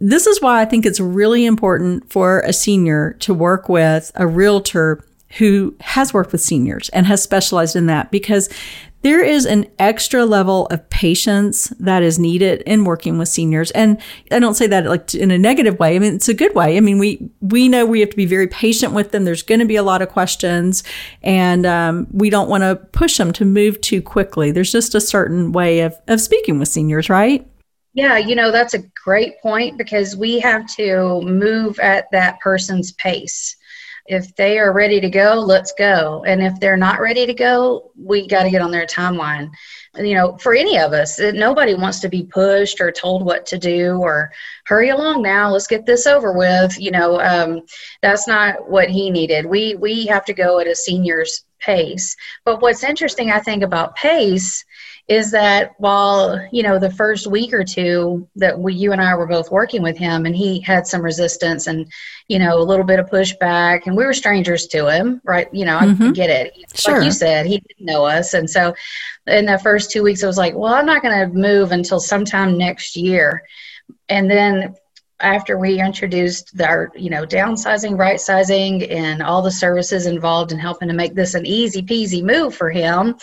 This 0.00 0.26
is 0.26 0.40
why 0.40 0.60
I 0.60 0.64
think 0.64 0.86
it's 0.86 1.00
really 1.00 1.44
important 1.44 2.10
for 2.10 2.40
a 2.40 2.52
senior 2.52 3.12
to 3.20 3.34
work 3.34 3.68
with 3.68 4.10
a 4.14 4.26
realtor 4.26 5.04
who 5.38 5.74
has 5.80 6.12
worked 6.12 6.32
with 6.32 6.40
seniors 6.40 6.88
and 6.88 7.06
has 7.06 7.22
specialized 7.22 7.76
in 7.76 7.86
that 7.86 8.10
because 8.10 8.48
there 9.02 9.22
is 9.22 9.46
an 9.46 9.66
extra 9.78 10.24
level 10.24 10.66
of 10.66 10.88
patience 10.90 11.68
that 11.80 12.02
is 12.02 12.18
needed 12.18 12.62
in 12.62 12.84
working 12.84 13.18
with 13.18 13.28
seniors. 13.28 13.70
And 13.70 13.98
i 14.30 14.38
don't 14.38 14.54
say 14.54 14.66
that 14.66 14.86
like 14.86 15.14
in 15.14 15.30
a 15.30 15.38
negative 15.38 15.78
way. 15.78 15.96
I 15.96 15.98
mean 15.98 16.14
it's 16.14 16.28
a 16.28 16.34
good 16.34 16.54
way. 16.54 16.76
I 16.76 16.80
mean 16.80 16.98
we 16.98 17.30
we 17.40 17.68
know 17.68 17.86
we 17.86 18.00
have 18.00 18.10
to 18.10 18.16
be 18.16 18.26
very 18.26 18.46
patient 18.46 18.92
with 18.92 19.12
them. 19.12 19.24
There's 19.24 19.42
going 19.42 19.60
to 19.60 19.66
be 19.66 19.76
a 19.76 19.82
lot 19.82 20.02
of 20.02 20.08
questions 20.10 20.84
and 21.22 21.64
um, 21.64 22.06
we 22.12 22.30
don't 22.30 22.48
want 22.48 22.62
to 22.62 22.76
push 22.76 23.16
them 23.16 23.32
to 23.34 23.44
move 23.44 23.80
too 23.80 24.02
quickly. 24.02 24.50
There's 24.50 24.72
just 24.72 24.94
a 24.94 25.00
certain 25.00 25.52
way 25.52 25.80
of, 25.80 25.96
of 26.08 26.20
speaking 26.20 26.58
with 26.58 26.68
seniors 26.68 27.08
right? 27.08 27.46
Yeah, 27.92 28.18
you 28.18 28.36
know, 28.36 28.52
that's 28.52 28.74
a 28.74 28.84
great 29.04 29.40
point 29.42 29.76
because 29.76 30.16
we 30.16 30.38
have 30.40 30.68
to 30.76 31.22
move 31.22 31.78
at 31.80 32.06
that 32.12 32.38
person's 32.38 32.92
pace 32.92 33.56
if 34.10 34.34
they 34.34 34.58
are 34.58 34.72
ready 34.72 35.00
to 35.00 35.08
go, 35.08 35.34
let's 35.34 35.72
go. 35.78 36.24
And 36.26 36.42
if 36.42 36.58
they're 36.58 36.76
not 36.76 37.00
ready 37.00 37.26
to 37.26 37.32
go, 37.32 37.92
we 37.96 38.26
got 38.26 38.42
to 38.42 38.50
get 38.50 38.60
on 38.60 38.72
their 38.72 38.84
timeline. 38.84 39.52
And, 39.94 40.08
You 40.08 40.16
know, 40.16 40.36
for 40.38 40.52
any 40.52 40.80
of 40.80 40.92
us, 40.92 41.20
nobody 41.20 41.74
wants 41.74 42.00
to 42.00 42.08
be 42.08 42.24
pushed 42.24 42.80
or 42.80 42.90
told 42.90 43.24
what 43.24 43.46
to 43.46 43.56
do 43.56 43.98
or 43.98 44.32
hurry 44.70 44.90
along 44.90 45.20
now. 45.20 45.50
Let's 45.50 45.66
get 45.66 45.84
this 45.84 46.06
over 46.06 46.32
with. 46.32 46.80
You 46.80 46.92
know, 46.92 47.20
um, 47.20 47.62
that's 48.02 48.28
not 48.28 48.70
what 48.70 48.88
he 48.88 49.10
needed. 49.10 49.44
We 49.44 49.74
we 49.74 50.06
have 50.06 50.24
to 50.26 50.32
go 50.32 50.60
at 50.60 50.68
a 50.68 50.76
senior's 50.76 51.44
pace. 51.58 52.16
But 52.44 52.62
what's 52.62 52.84
interesting, 52.84 53.32
I 53.32 53.40
think, 53.40 53.64
about 53.64 53.96
pace 53.96 54.64
is 55.08 55.32
that 55.32 55.72
while 55.78 56.40
you 56.52 56.62
know 56.62 56.78
the 56.78 56.92
first 56.92 57.26
week 57.26 57.52
or 57.52 57.64
two 57.64 58.28
that 58.36 58.56
we 58.56 58.72
you 58.72 58.92
and 58.92 59.00
I 59.00 59.16
were 59.16 59.26
both 59.26 59.50
working 59.50 59.82
with 59.82 59.98
him 59.98 60.24
and 60.24 60.36
he 60.36 60.60
had 60.60 60.86
some 60.86 61.02
resistance 61.02 61.66
and 61.66 61.90
you 62.28 62.38
know 62.38 62.58
a 62.58 62.62
little 62.62 62.84
bit 62.84 63.00
of 63.00 63.10
pushback 63.10 63.86
and 63.86 63.96
we 63.96 64.04
were 64.04 64.14
strangers 64.14 64.68
to 64.68 64.88
him 64.88 65.20
right 65.24 65.52
you 65.52 65.64
know 65.64 65.78
mm-hmm. 65.78 66.02
I 66.04 66.10
get 66.12 66.30
it 66.30 66.54
sure. 66.74 66.98
like 66.98 67.04
you 67.04 67.10
said 67.10 67.46
he 67.46 67.58
didn't 67.58 67.86
know 67.86 68.04
us 68.04 68.34
and 68.34 68.48
so 68.48 68.72
in 69.26 69.46
the 69.46 69.58
first 69.58 69.90
two 69.90 70.04
weeks 70.04 70.22
I 70.22 70.28
was 70.28 70.38
like 70.38 70.54
well 70.54 70.74
I'm 70.74 70.86
not 70.86 71.02
going 71.02 71.18
to 71.18 71.36
move 71.36 71.72
until 71.72 71.98
sometime 71.98 72.56
next 72.56 72.96
year 72.96 73.42
and 74.08 74.30
then 74.30 74.74
after 75.20 75.58
we 75.58 75.80
introduced 75.80 76.58
our, 76.60 76.90
you 76.94 77.10
know, 77.10 77.26
downsizing, 77.26 77.98
right 77.98 78.20
sizing, 78.20 78.84
and 78.84 79.22
all 79.22 79.42
the 79.42 79.50
services 79.50 80.06
involved 80.06 80.50
in 80.52 80.58
helping 80.58 80.88
to 80.88 80.94
make 80.94 81.14
this 81.14 81.34
an 81.34 81.44
easy 81.44 81.82
peasy 81.82 82.22
move 82.22 82.54
for 82.54 82.70
him, 82.70 83.16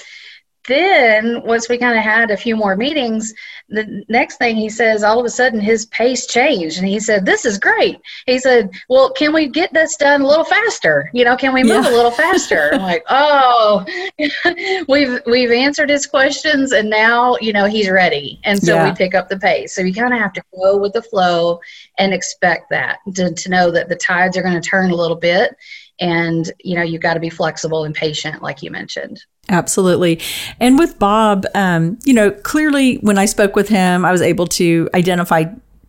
then 0.67 1.41
once 1.43 1.69
we 1.69 1.77
kind 1.77 1.97
of 1.97 2.03
had 2.03 2.31
a 2.31 2.37
few 2.37 2.55
more 2.55 2.75
meetings 2.75 3.33
the 3.69 4.03
next 4.07 4.37
thing 4.37 4.55
he 4.55 4.69
says 4.69 5.03
all 5.03 5.19
of 5.19 5.25
a 5.25 5.29
sudden 5.29 5.59
his 5.59 5.85
pace 5.87 6.25
changed 6.25 6.77
and 6.77 6.87
he 6.87 6.99
said 6.99 7.25
this 7.25 7.45
is 7.45 7.57
great. 7.57 7.99
He 8.25 8.39
said 8.39 8.69
well 8.87 9.11
can 9.11 9.33
we 9.33 9.47
get 9.47 9.73
this 9.73 9.97
done 9.97 10.21
a 10.21 10.27
little 10.27 10.45
faster? 10.45 11.09
You 11.13 11.25
know 11.25 11.35
can 11.35 11.53
we 11.53 11.63
move 11.63 11.83
yeah. 11.83 11.91
a 11.91 11.95
little 11.95 12.11
faster? 12.11 12.69
I'm 12.73 12.81
like 12.81 13.03
oh. 13.09 13.85
We've 14.87 15.19
we've 15.25 15.51
answered 15.51 15.89
his 15.89 16.05
questions 16.05 16.71
and 16.71 16.89
now 16.89 17.37
you 17.41 17.51
know 17.51 17.65
he's 17.65 17.89
ready 17.89 18.39
and 18.43 18.61
so 18.61 18.75
yeah. 18.75 18.89
we 18.89 18.95
pick 18.95 19.15
up 19.15 19.27
the 19.27 19.39
pace. 19.39 19.75
So 19.75 19.81
you 19.81 19.93
kind 19.93 20.13
of 20.13 20.19
have 20.19 20.33
to 20.33 20.43
go 20.55 20.77
with 20.77 20.93
the 20.93 21.01
flow 21.01 21.59
and 21.97 22.13
expect 22.13 22.69
that 22.69 22.99
to, 23.15 23.33
to 23.33 23.49
know 23.49 23.71
that 23.71 23.89
the 23.89 23.95
tides 23.95 24.37
are 24.37 24.43
going 24.43 24.59
to 24.59 24.69
turn 24.69 24.91
a 24.91 24.95
little 24.95 25.17
bit 25.17 25.55
and 25.99 26.51
you 26.59 26.75
know 26.75 26.83
you've 26.83 27.01
got 27.01 27.15
to 27.15 27.19
be 27.19 27.29
flexible 27.29 27.83
and 27.83 27.95
patient 27.95 28.41
like 28.41 28.61
you 28.61 28.71
mentioned 28.71 29.23
Absolutely. 29.49 30.19
And 30.59 30.77
with 30.77 30.99
Bob, 30.99 31.45
um, 31.55 31.97
you 32.03 32.13
know, 32.13 32.31
clearly 32.31 32.95
when 32.97 33.17
I 33.17 33.25
spoke 33.25 33.55
with 33.55 33.69
him, 33.69 34.03
I 34.03 34.11
was 34.11 34.21
able 34.21 34.47
to 34.47 34.89
identify 34.93 35.45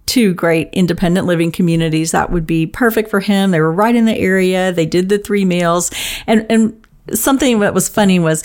two 0.07 0.33
great 0.33 0.71
independent 0.73 1.27
living 1.27 1.53
communities 1.53 2.12
that 2.12 2.31
would 2.31 2.47
be 2.47 2.67
perfect 2.67 3.11
for 3.11 3.21
him. 3.21 3.50
They 3.50 3.61
were 3.61 3.73
right 3.73 3.95
in 3.95 4.07
the 4.07 4.17
area. 4.17 4.73
They 4.73 4.87
did 4.87 5.09
the 5.09 5.19
three 5.19 5.45
meals. 5.45 5.91
And, 6.27 6.47
and 6.49 6.87
something 7.12 7.59
that 7.61 7.75
was 7.75 7.88
funny 7.88 8.19
was 8.19 8.43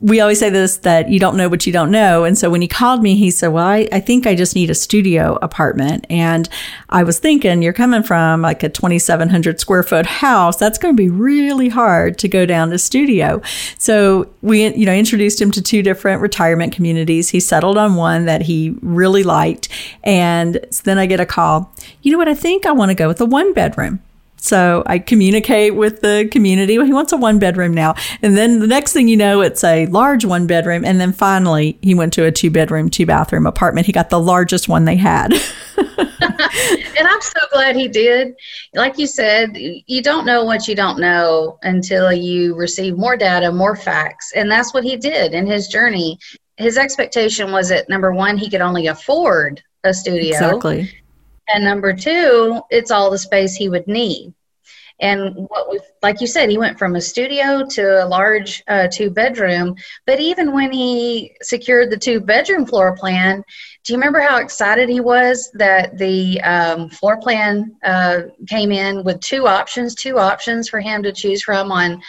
we 0.00 0.20
always 0.20 0.38
say 0.38 0.50
this 0.50 0.78
that 0.78 1.08
you 1.08 1.18
don't 1.18 1.36
know 1.36 1.48
what 1.48 1.66
you 1.66 1.72
don't 1.72 1.90
know. 1.90 2.24
And 2.24 2.36
so 2.36 2.50
when 2.50 2.60
he 2.60 2.68
called 2.68 3.02
me, 3.02 3.16
he 3.16 3.30
said, 3.30 3.48
Well, 3.48 3.66
I, 3.66 3.88
I 3.92 4.00
think 4.00 4.26
I 4.26 4.34
just 4.34 4.54
need 4.54 4.70
a 4.70 4.74
studio 4.74 5.38
apartment. 5.40 6.06
And 6.10 6.48
I 6.90 7.02
was 7.04 7.18
thinking, 7.18 7.62
you're 7.62 7.72
coming 7.72 8.02
from 8.02 8.42
like 8.42 8.62
a 8.62 8.68
2,700 8.68 9.60
square 9.60 9.82
foot 9.82 10.06
house. 10.06 10.56
That's 10.56 10.78
going 10.78 10.94
to 10.94 11.02
be 11.02 11.08
really 11.08 11.68
hard 11.68 12.18
to 12.18 12.28
go 12.28 12.44
down 12.44 12.70
to 12.70 12.78
studio. 12.78 13.40
So 13.78 14.30
we, 14.42 14.74
you 14.74 14.86
know, 14.86 14.94
introduced 14.94 15.40
him 15.40 15.50
to 15.52 15.62
two 15.62 15.82
different 15.82 16.22
retirement 16.22 16.74
communities. 16.74 17.30
He 17.30 17.40
settled 17.40 17.78
on 17.78 17.94
one 17.94 18.24
that 18.26 18.42
he 18.42 18.76
really 18.82 19.22
liked. 19.22 19.68
And 20.02 20.64
then 20.84 20.98
I 20.98 21.06
get 21.06 21.20
a 21.20 21.26
call, 21.26 21.72
you 22.02 22.12
know 22.12 22.18
what? 22.18 22.28
I 22.28 22.34
think 22.34 22.66
I 22.66 22.72
want 22.72 22.90
to 22.90 22.94
go 22.94 23.08
with 23.08 23.20
a 23.20 23.26
one 23.26 23.52
bedroom. 23.52 24.00
So 24.36 24.82
I 24.84 24.98
communicate 24.98 25.74
with 25.74 26.02
the 26.02 26.28
community. 26.30 26.74
He 26.74 26.92
wants 26.92 27.12
a 27.12 27.16
one 27.16 27.38
bedroom 27.38 27.72
now. 27.72 27.94
And 28.20 28.36
then 28.36 28.60
the 28.60 28.66
next 28.66 28.92
thing 28.92 29.08
you 29.08 29.16
know, 29.16 29.40
it's 29.40 29.64
a 29.64 29.86
large 29.86 30.26
one 30.26 30.46
bedroom. 30.46 30.84
And 30.84 31.00
then 31.00 31.12
finally, 31.12 31.78
he 31.80 31.94
went 31.94 32.12
to 32.14 32.24
a 32.24 32.30
two 32.30 32.50
bedroom, 32.50 32.90
two 32.90 33.06
bathroom 33.06 33.46
apartment. 33.46 33.86
He 33.86 33.92
got 33.92 34.10
the 34.10 34.20
largest 34.20 34.68
one 34.68 34.84
they 34.84 34.96
had. 34.96 35.32
and 35.78 37.08
I'm 37.08 37.20
so 37.22 37.40
glad 37.52 37.74
he 37.74 37.88
did. 37.88 38.34
Like 38.74 38.98
you 38.98 39.06
said, 39.06 39.52
you 39.54 40.02
don't 40.02 40.26
know 40.26 40.44
what 40.44 40.68
you 40.68 40.74
don't 40.74 41.00
know 41.00 41.58
until 41.62 42.12
you 42.12 42.54
receive 42.54 42.98
more 42.98 43.16
data, 43.16 43.50
more 43.50 43.76
facts. 43.76 44.32
And 44.36 44.50
that's 44.50 44.74
what 44.74 44.84
he 44.84 44.96
did 44.96 45.32
in 45.32 45.46
his 45.46 45.68
journey. 45.68 46.18
His 46.58 46.76
expectation 46.76 47.50
was 47.50 47.70
that 47.70 47.88
number 47.88 48.12
one, 48.12 48.36
he 48.36 48.50
could 48.50 48.60
only 48.60 48.88
afford 48.88 49.62
a 49.84 49.94
studio. 49.94 50.34
Exactly. 50.34 50.90
And 51.48 51.64
number 51.64 51.92
two, 51.92 52.62
it's 52.70 52.90
all 52.90 53.10
the 53.10 53.18
space 53.18 53.54
he 53.54 53.68
would 53.68 53.86
need. 53.86 54.34
And 55.00 55.34
what 55.48 55.70
we, 55.70 55.80
like 56.02 56.20
you 56.20 56.26
said, 56.26 56.48
he 56.48 56.58
went 56.58 56.78
from 56.78 56.94
a 56.94 57.00
studio 57.00 57.66
to 57.70 58.04
a 58.04 58.06
large 58.06 58.62
uh, 58.68 58.86
two 58.90 59.10
bedroom. 59.10 59.74
But 60.06 60.20
even 60.20 60.52
when 60.52 60.70
he 60.70 61.34
secured 61.42 61.90
the 61.90 61.96
two 61.96 62.20
bedroom 62.20 62.64
floor 62.64 62.96
plan, 62.96 63.42
do 63.82 63.92
you 63.92 63.98
remember 63.98 64.20
how 64.20 64.38
excited 64.38 64.88
he 64.88 65.00
was 65.00 65.50
that 65.54 65.98
the 65.98 66.40
um, 66.42 66.88
floor 66.88 67.18
plan 67.20 67.74
uh, 67.84 68.22
came 68.48 68.70
in 68.70 69.02
with 69.02 69.20
two 69.20 69.48
options, 69.48 69.96
two 69.96 70.18
options 70.18 70.68
for 70.68 70.80
him 70.80 71.02
to 71.02 71.12
choose 71.12 71.42
from 71.42 71.72
on 71.72 72.00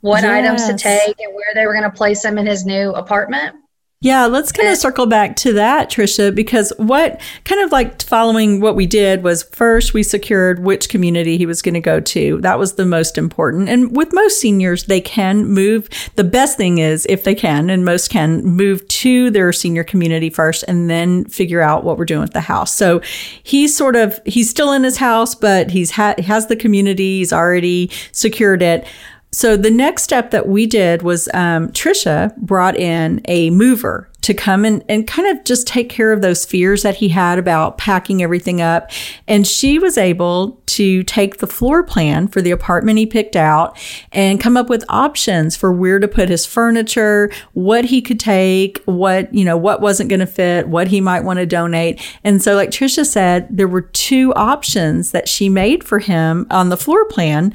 what 0.00 0.24
yes. 0.24 0.30
items 0.32 0.66
to 0.66 0.76
take 0.76 1.20
and 1.20 1.32
where 1.34 1.54
they 1.54 1.64
were 1.64 1.74
going 1.74 1.88
to 1.88 1.96
place 1.96 2.22
them 2.22 2.38
in 2.38 2.46
his 2.46 2.66
new 2.66 2.90
apartment? 2.90 3.54
Yeah, 4.02 4.26
let's 4.26 4.50
kind 4.50 4.68
of 4.68 4.78
circle 4.78 5.06
back 5.06 5.36
to 5.36 5.52
that, 5.52 5.88
Trisha, 5.88 6.34
because 6.34 6.72
what 6.76 7.20
kind 7.44 7.60
of 7.60 7.70
like 7.70 8.02
following 8.02 8.60
what 8.60 8.74
we 8.74 8.84
did 8.84 9.22
was 9.22 9.44
first 9.44 9.94
we 9.94 10.02
secured 10.02 10.58
which 10.58 10.88
community 10.88 11.38
he 11.38 11.46
was 11.46 11.62
going 11.62 11.74
to 11.74 11.80
go 11.80 12.00
to. 12.00 12.40
That 12.40 12.58
was 12.58 12.72
the 12.72 12.84
most 12.84 13.16
important. 13.16 13.68
And 13.68 13.94
with 13.96 14.12
most 14.12 14.40
seniors, 14.40 14.86
they 14.86 15.00
can 15.00 15.46
move. 15.46 15.88
The 16.16 16.24
best 16.24 16.56
thing 16.56 16.78
is 16.78 17.06
if 17.08 17.22
they 17.22 17.36
can, 17.36 17.70
and 17.70 17.84
most 17.84 18.10
can 18.10 18.44
move 18.44 18.86
to 18.88 19.30
their 19.30 19.52
senior 19.52 19.84
community 19.84 20.30
first 20.30 20.64
and 20.66 20.90
then 20.90 21.24
figure 21.26 21.60
out 21.60 21.84
what 21.84 21.96
we're 21.96 22.04
doing 22.04 22.22
with 22.22 22.32
the 22.32 22.40
house. 22.40 22.74
So 22.74 23.00
he's 23.44 23.76
sort 23.76 23.94
of, 23.94 24.18
he's 24.26 24.50
still 24.50 24.72
in 24.72 24.82
his 24.82 24.96
house, 24.96 25.36
but 25.36 25.70
he's 25.70 25.92
ha- 25.92 26.16
has 26.24 26.48
the 26.48 26.56
community. 26.56 27.18
He's 27.18 27.32
already 27.32 27.88
secured 28.10 28.62
it. 28.62 28.84
So 29.34 29.56
the 29.56 29.70
next 29.70 30.02
step 30.02 30.30
that 30.32 30.46
we 30.46 30.66
did 30.66 31.02
was 31.02 31.28
um, 31.32 31.68
Trisha 31.68 32.36
brought 32.36 32.76
in 32.76 33.22
a 33.24 33.48
mover 33.48 34.10
to 34.20 34.34
come 34.34 34.64
and, 34.64 34.84
and 34.88 35.06
kind 35.06 35.26
of 35.36 35.44
just 35.44 35.66
take 35.66 35.88
care 35.88 36.12
of 36.12 36.20
those 36.22 36.44
fears 36.44 36.82
that 36.82 36.96
he 36.96 37.08
had 37.08 37.38
about 37.38 37.76
packing 37.76 38.22
everything 38.22 38.60
up. 38.60 38.90
And 39.26 39.46
she 39.46 39.78
was 39.78 39.98
able 39.98 40.60
to 40.66 41.02
take 41.04 41.38
the 41.38 41.46
floor 41.46 41.82
plan 41.82 42.28
for 42.28 42.40
the 42.40 42.50
apartment 42.50 42.98
he 42.98 43.06
picked 43.06 43.34
out 43.34 43.76
and 44.12 44.40
come 44.40 44.56
up 44.56 44.68
with 44.68 44.84
options 44.88 45.56
for 45.56 45.72
where 45.72 45.98
to 45.98 46.06
put 46.06 46.28
his 46.28 46.46
furniture, 46.46 47.32
what 47.54 47.86
he 47.86 48.00
could 48.00 48.20
take, 48.20 48.82
what, 48.84 49.32
you 49.34 49.44
know, 49.44 49.56
what 49.56 49.80
wasn't 49.80 50.08
going 50.08 50.20
to 50.20 50.26
fit, 50.26 50.68
what 50.68 50.88
he 50.88 51.00
might 51.00 51.24
want 51.24 51.38
to 51.38 51.46
donate. 51.46 52.00
And 52.22 52.40
so, 52.40 52.54
like 52.54 52.70
Trisha 52.70 53.04
said, 53.04 53.48
there 53.50 53.68
were 53.68 53.80
two 53.80 54.32
options 54.34 55.10
that 55.10 55.28
she 55.28 55.48
made 55.48 55.82
for 55.82 55.98
him 55.98 56.46
on 56.50 56.68
the 56.68 56.76
floor 56.76 57.06
plan 57.06 57.52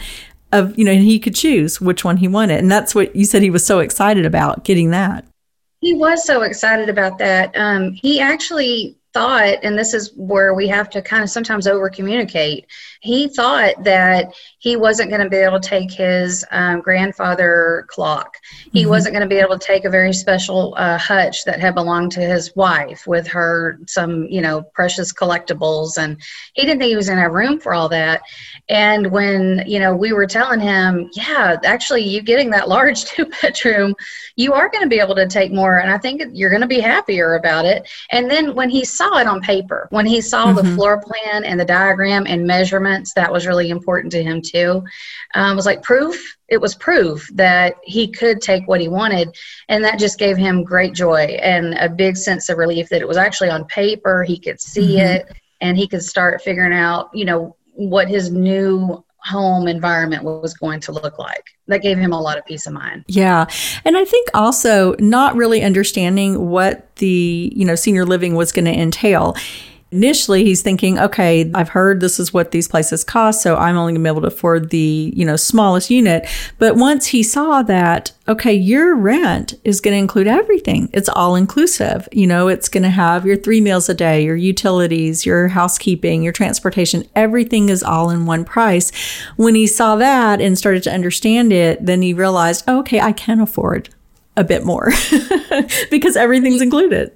of 0.51 0.77
you 0.77 0.85
know 0.85 0.91
and 0.91 1.03
he 1.03 1.19
could 1.19 1.35
choose 1.35 1.81
which 1.81 2.03
one 2.03 2.17
he 2.17 2.27
wanted. 2.27 2.59
And 2.59 2.71
that's 2.71 2.95
what 2.95 3.15
you 3.15 3.25
said 3.25 3.41
he 3.41 3.49
was 3.49 3.65
so 3.65 3.79
excited 3.79 4.25
about 4.25 4.63
getting 4.63 4.91
that. 4.91 5.25
He 5.81 5.93
was 5.93 6.25
so 6.25 6.41
excited 6.41 6.89
about 6.89 7.17
that. 7.19 7.55
Um, 7.55 7.91
he 7.91 8.19
actually 8.19 8.97
thought 9.17 9.57
and 9.63 9.77
this 9.77 9.93
is 9.93 10.13
where 10.15 10.53
we 10.53 10.67
have 10.67 10.89
to 10.89 11.01
kind 11.01 11.23
of 11.23 11.29
sometimes 11.29 11.65
over 11.65 11.89
communicate 11.89 12.67
he 13.01 13.27
thought 13.27 13.83
that 13.83 14.33
he 14.59 14.75
wasn't 14.75 15.09
going 15.09 15.23
to 15.23 15.29
be 15.29 15.37
able 15.37 15.59
to 15.59 15.69
take 15.69 15.91
his 15.91 16.43
um, 16.51 16.81
grandfather 16.81 17.85
clock. 17.89 18.35
He 18.71 18.81
mm-hmm. 18.81 18.89
wasn't 18.89 19.13
going 19.13 19.27
to 19.27 19.33
be 19.33 19.39
able 19.39 19.57
to 19.57 19.65
take 19.65 19.85
a 19.85 19.89
very 19.89 20.13
special 20.13 20.73
uh, 20.77 20.97
hutch 20.97 21.45
that 21.45 21.59
had 21.59 21.75
belonged 21.75 22.11
to 22.13 22.21
his 22.21 22.55
wife 22.55 23.05
with 23.07 23.27
her 23.27 23.79
some 23.87 24.25
you 24.25 24.41
know 24.41 24.63
precious 24.73 25.13
collectibles 25.13 25.97
and 25.97 26.19
he 26.53 26.63
didn't 26.63 26.79
think 26.79 26.89
he 26.89 26.95
was 26.95 27.07
going 27.07 27.17
to 27.17 27.23
have 27.23 27.31
room 27.31 27.59
for 27.59 27.73
all 27.73 27.89
that. 27.89 28.21
And 28.69 29.11
when 29.11 29.63
you 29.67 29.79
know 29.79 29.95
we 29.95 30.11
were 30.11 30.27
telling 30.27 30.59
him 30.59 31.09
yeah 31.13 31.57
actually 31.63 32.03
you 32.03 32.21
getting 32.21 32.49
that 32.49 32.67
large 32.67 33.05
two 33.11 33.25
bedroom 33.41 33.95
you 34.35 34.53
are 34.53 34.69
going 34.69 34.83
to 34.83 34.89
be 34.89 34.99
able 34.99 35.15
to 35.15 35.27
take 35.27 35.51
more 35.51 35.79
and 35.79 35.89
i 35.89 35.97
think 35.97 36.21
you're 36.33 36.49
going 36.49 36.61
to 36.61 36.67
be 36.67 36.79
happier 36.79 37.35
about 37.35 37.65
it. 37.65 37.87
And 38.11 38.29
then 38.29 38.53
when 38.55 38.69
he 38.69 38.83
saw 38.83 39.06
it 39.15 39.27
on 39.27 39.41
paper 39.41 39.87
when 39.91 40.05
he 40.05 40.19
saw 40.21 40.47
mm-hmm. 40.47 40.57
the 40.57 40.75
floor 40.75 41.01
plan 41.01 41.43
and 41.43 41.59
the 41.59 41.65
diagram 41.65 42.25
and 42.27 42.45
measurements 42.45 43.13
that 43.13 43.31
was 43.31 43.47
really 43.47 43.69
important 43.69 44.11
to 44.11 44.23
him 44.23 44.41
too 44.41 44.83
um, 45.35 45.55
was 45.55 45.65
like 45.65 45.81
proof 45.81 46.37
it 46.49 46.59
was 46.59 46.75
proof 46.75 47.29
that 47.33 47.75
he 47.83 48.07
could 48.07 48.41
take 48.41 48.67
what 48.67 48.81
he 48.81 48.87
wanted 48.87 49.35
and 49.69 49.83
that 49.83 49.99
just 49.99 50.19
gave 50.19 50.37
him 50.37 50.63
great 50.63 50.93
joy 50.93 51.37
and 51.41 51.73
a 51.75 51.89
big 51.89 52.17
sense 52.17 52.49
of 52.49 52.57
relief 52.57 52.89
that 52.89 53.01
it 53.01 53.07
was 53.07 53.17
actually 53.17 53.49
on 53.49 53.65
paper 53.65 54.23
he 54.23 54.37
could 54.37 54.59
see 54.59 54.97
mm-hmm. 54.97 55.29
it 55.29 55.37
and 55.61 55.77
he 55.77 55.87
could 55.87 56.03
start 56.03 56.41
figuring 56.41 56.73
out 56.73 57.09
you 57.13 57.25
know 57.25 57.55
what 57.73 58.07
his 58.07 58.31
new 58.31 59.03
home 59.27 59.67
environment 59.67 60.23
was 60.23 60.53
going 60.53 60.79
to 60.81 60.91
look 60.91 61.19
like. 61.19 61.43
That 61.67 61.81
gave 61.81 61.97
him 61.97 62.13
a 62.13 62.19
lot 62.19 62.37
of 62.37 62.45
peace 62.45 62.65
of 62.65 62.73
mind. 62.73 63.03
Yeah. 63.07 63.45
And 63.85 63.97
I 63.97 64.05
think 64.05 64.29
also 64.33 64.95
not 64.99 65.35
really 65.35 65.63
understanding 65.63 66.49
what 66.49 66.95
the, 66.97 67.51
you 67.55 67.65
know, 67.65 67.75
senior 67.75 68.05
living 68.05 68.35
was 68.35 68.51
going 68.51 68.65
to 68.65 68.73
entail 68.73 69.35
initially 69.91 70.43
he's 70.43 70.61
thinking, 70.61 70.99
okay, 70.99 71.49
I've 71.53 71.69
heard 71.69 72.01
this 72.01 72.19
is 72.19 72.33
what 72.33 72.51
these 72.51 72.67
places 72.67 73.03
cost, 73.03 73.41
so 73.41 73.55
I'm 73.55 73.77
only 73.77 73.93
gonna 73.93 74.03
be 74.03 74.09
able 74.09 74.21
to 74.21 74.27
afford 74.27 74.69
the, 74.69 75.13
you 75.15 75.25
know, 75.25 75.35
smallest 75.35 75.89
unit. 75.89 76.27
But 76.57 76.75
once 76.75 77.07
he 77.07 77.23
saw 77.23 77.61
that, 77.63 78.11
okay, 78.27 78.53
your 78.53 78.95
rent 78.95 79.53
is 79.63 79.79
gonna 79.79 79.95
include 79.95 80.27
everything. 80.27 80.89
It's 80.93 81.09
all 81.09 81.35
inclusive. 81.35 82.07
You 82.11 82.27
know, 82.27 82.49
it's 82.49 82.67
gonna 82.67 82.89
have 82.89 83.25
your 83.25 83.37
three 83.37 83.61
meals 83.61 83.87
a 83.87 83.93
day, 83.93 84.23
your 84.23 84.35
utilities, 84.35 85.25
your 85.25 85.47
housekeeping, 85.47 86.21
your 86.21 86.33
transportation, 86.33 87.05
everything 87.15 87.69
is 87.69 87.83
all 87.83 88.09
in 88.09 88.25
one 88.25 88.43
price. 88.43 88.91
When 89.37 89.55
he 89.55 89.67
saw 89.67 89.95
that 89.95 90.41
and 90.41 90.57
started 90.57 90.83
to 90.83 90.93
understand 90.93 91.53
it, 91.53 91.85
then 91.85 92.01
he 92.01 92.13
realized, 92.13 92.65
oh, 92.67 92.79
okay, 92.79 92.99
I 92.99 93.13
can 93.13 93.39
afford 93.39 93.89
a 94.35 94.43
bit 94.43 94.63
more 94.63 94.91
because 95.89 96.15
everything's 96.15 96.61
included. 96.61 97.11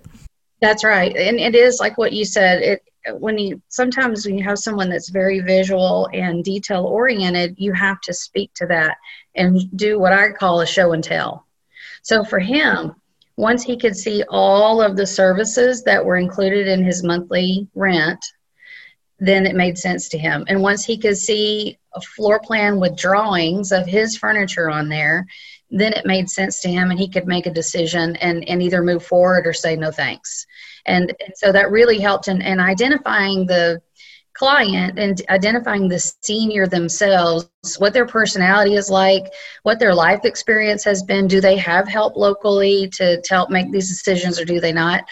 That's 0.61 0.83
right. 0.83 1.15
And 1.15 1.39
it 1.39 1.55
is 1.55 1.79
like 1.79 1.97
what 1.97 2.13
you 2.13 2.23
said. 2.23 2.61
It 2.61 2.83
when 3.13 3.37
you 3.37 3.61
sometimes 3.67 4.25
when 4.25 4.37
you 4.37 4.43
have 4.43 4.59
someone 4.59 4.89
that's 4.89 5.09
very 5.09 5.39
visual 5.39 6.07
and 6.13 6.43
detail 6.43 6.85
oriented, 6.85 7.55
you 7.57 7.73
have 7.73 7.99
to 8.01 8.13
speak 8.13 8.53
to 8.55 8.67
that 8.67 8.97
and 9.35 9.59
do 9.75 9.99
what 9.99 10.13
I 10.13 10.31
call 10.31 10.61
a 10.61 10.67
show 10.67 10.93
and 10.93 11.03
tell. 11.03 11.45
So 12.03 12.23
for 12.23 12.39
him, 12.39 12.95
once 13.37 13.63
he 13.63 13.77
could 13.77 13.95
see 13.95 14.23
all 14.29 14.81
of 14.81 14.95
the 14.95 15.07
services 15.07 15.83
that 15.83 16.05
were 16.05 16.17
included 16.17 16.67
in 16.67 16.83
his 16.83 17.03
monthly 17.03 17.67
rent, 17.73 18.23
then 19.19 19.45
it 19.45 19.55
made 19.55 19.77
sense 19.77 20.09
to 20.09 20.17
him. 20.17 20.43
And 20.47 20.61
once 20.61 20.83
he 20.83 20.97
could 20.97 21.17
see 21.17 21.79
a 21.95 22.01
floor 22.01 22.39
plan 22.39 22.79
with 22.79 22.97
drawings 22.97 23.71
of 23.71 23.85
his 23.85 24.17
furniture 24.17 24.69
on 24.69 24.89
there, 24.89 25.25
then 25.71 25.93
it 25.93 26.05
made 26.05 26.29
sense 26.29 26.59
to 26.61 26.69
him 26.69 26.91
and 26.91 26.99
he 26.99 27.09
could 27.09 27.25
make 27.25 27.45
a 27.45 27.53
decision 27.53 28.15
and, 28.17 28.47
and 28.47 28.61
either 28.61 28.83
move 28.83 29.05
forward 29.05 29.47
or 29.47 29.53
say 29.53 29.75
no 29.75 29.89
thanks. 29.89 30.45
And, 30.85 31.13
and 31.25 31.33
so 31.35 31.51
that 31.51 31.71
really 31.71 31.99
helped 31.99 32.27
in, 32.27 32.41
in 32.41 32.59
identifying 32.59 33.45
the 33.45 33.81
client 34.33 34.99
and 34.99 35.21
identifying 35.29 35.87
the 35.87 35.99
senior 35.99 36.67
themselves, 36.67 37.49
what 37.77 37.93
their 37.93 38.05
personality 38.05 38.75
is 38.75 38.89
like, 38.89 39.25
what 39.63 39.79
their 39.79 39.93
life 39.93 40.25
experience 40.25 40.83
has 40.83 41.03
been. 41.03 41.27
Do 41.27 41.41
they 41.41 41.57
have 41.57 41.87
help 41.87 42.15
locally 42.15 42.89
to, 42.93 43.21
to 43.21 43.33
help 43.33 43.49
make 43.49 43.71
these 43.71 43.89
decisions 43.89 44.39
or 44.39 44.45
do 44.45 44.59
they 44.59 44.73
not? 44.73 45.03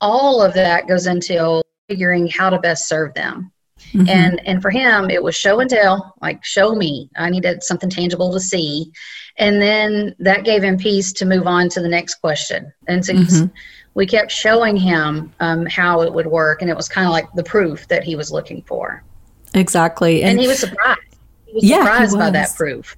All 0.00 0.42
of 0.42 0.54
that 0.54 0.86
goes 0.88 1.06
into 1.06 1.62
figuring 1.88 2.28
how 2.28 2.50
to 2.50 2.58
best 2.58 2.88
serve 2.88 3.14
them. 3.14 3.52
Mm-hmm. 3.92 4.08
And 4.08 4.46
and 4.46 4.62
for 4.62 4.70
him, 4.70 5.10
it 5.10 5.22
was 5.22 5.34
show 5.34 5.60
and 5.60 5.70
tell, 5.70 6.14
like 6.20 6.44
show 6.44 6.74
me. 6.74 7.08
I 7.16 7.30
needed 7.30 7.62
something 7.62 7.88
tangible 7.88 8.32
to 8.32 8.40
see, 8.40 8.92
and 9.36 9.60
then 9.60 10.14
that 10.18 10.44
gave 10.44 10.62
him 10.62 10.76
peace 10.76 11.12
to 11.14 11.24
move 11.24 11.46
on 11.46 11.68
to 11.70 11.80
the 11.80 11.88
next 11.88 12.16
question. 12.16 12.72
And 12.86 13.04
so 13.04 13.14
mm-hmm. 13.14 13.46
we 13.94 14.06
kept 14.06 14.30
showing 14.30 14.76
him 14.76 15.32
um, 15.40 15.66
how 15.66 16.02
it 16.02 16.12
would 16.12 16.26
work, 16.26 16.60
and 16.60 16.70
it 16.70 16.76
was 16.76 16.88
kind 16.88 17.06
of 17.06 17.12
like 17.12 17.32
the 17.34 17.44
proof 17.44 17.88
that 17.88 18.04
he 18.04 18.14
was 18.14 18.30
looking 18.30 18.62
for. 18.62 19.02
Exactly, 19.54 20.22
and, 20.22 20.32
and 20.32 20.40
he 20.40 20.48
was 20.48 20.58
surprised. 20.58 21.00
He 21.46 21.54
was 21.54 21.64
yeah, 21.64 21.78
surprised 21.78 22.18
by 22.18 22.30
that 22.30 22.54
proof. 22.54 22.96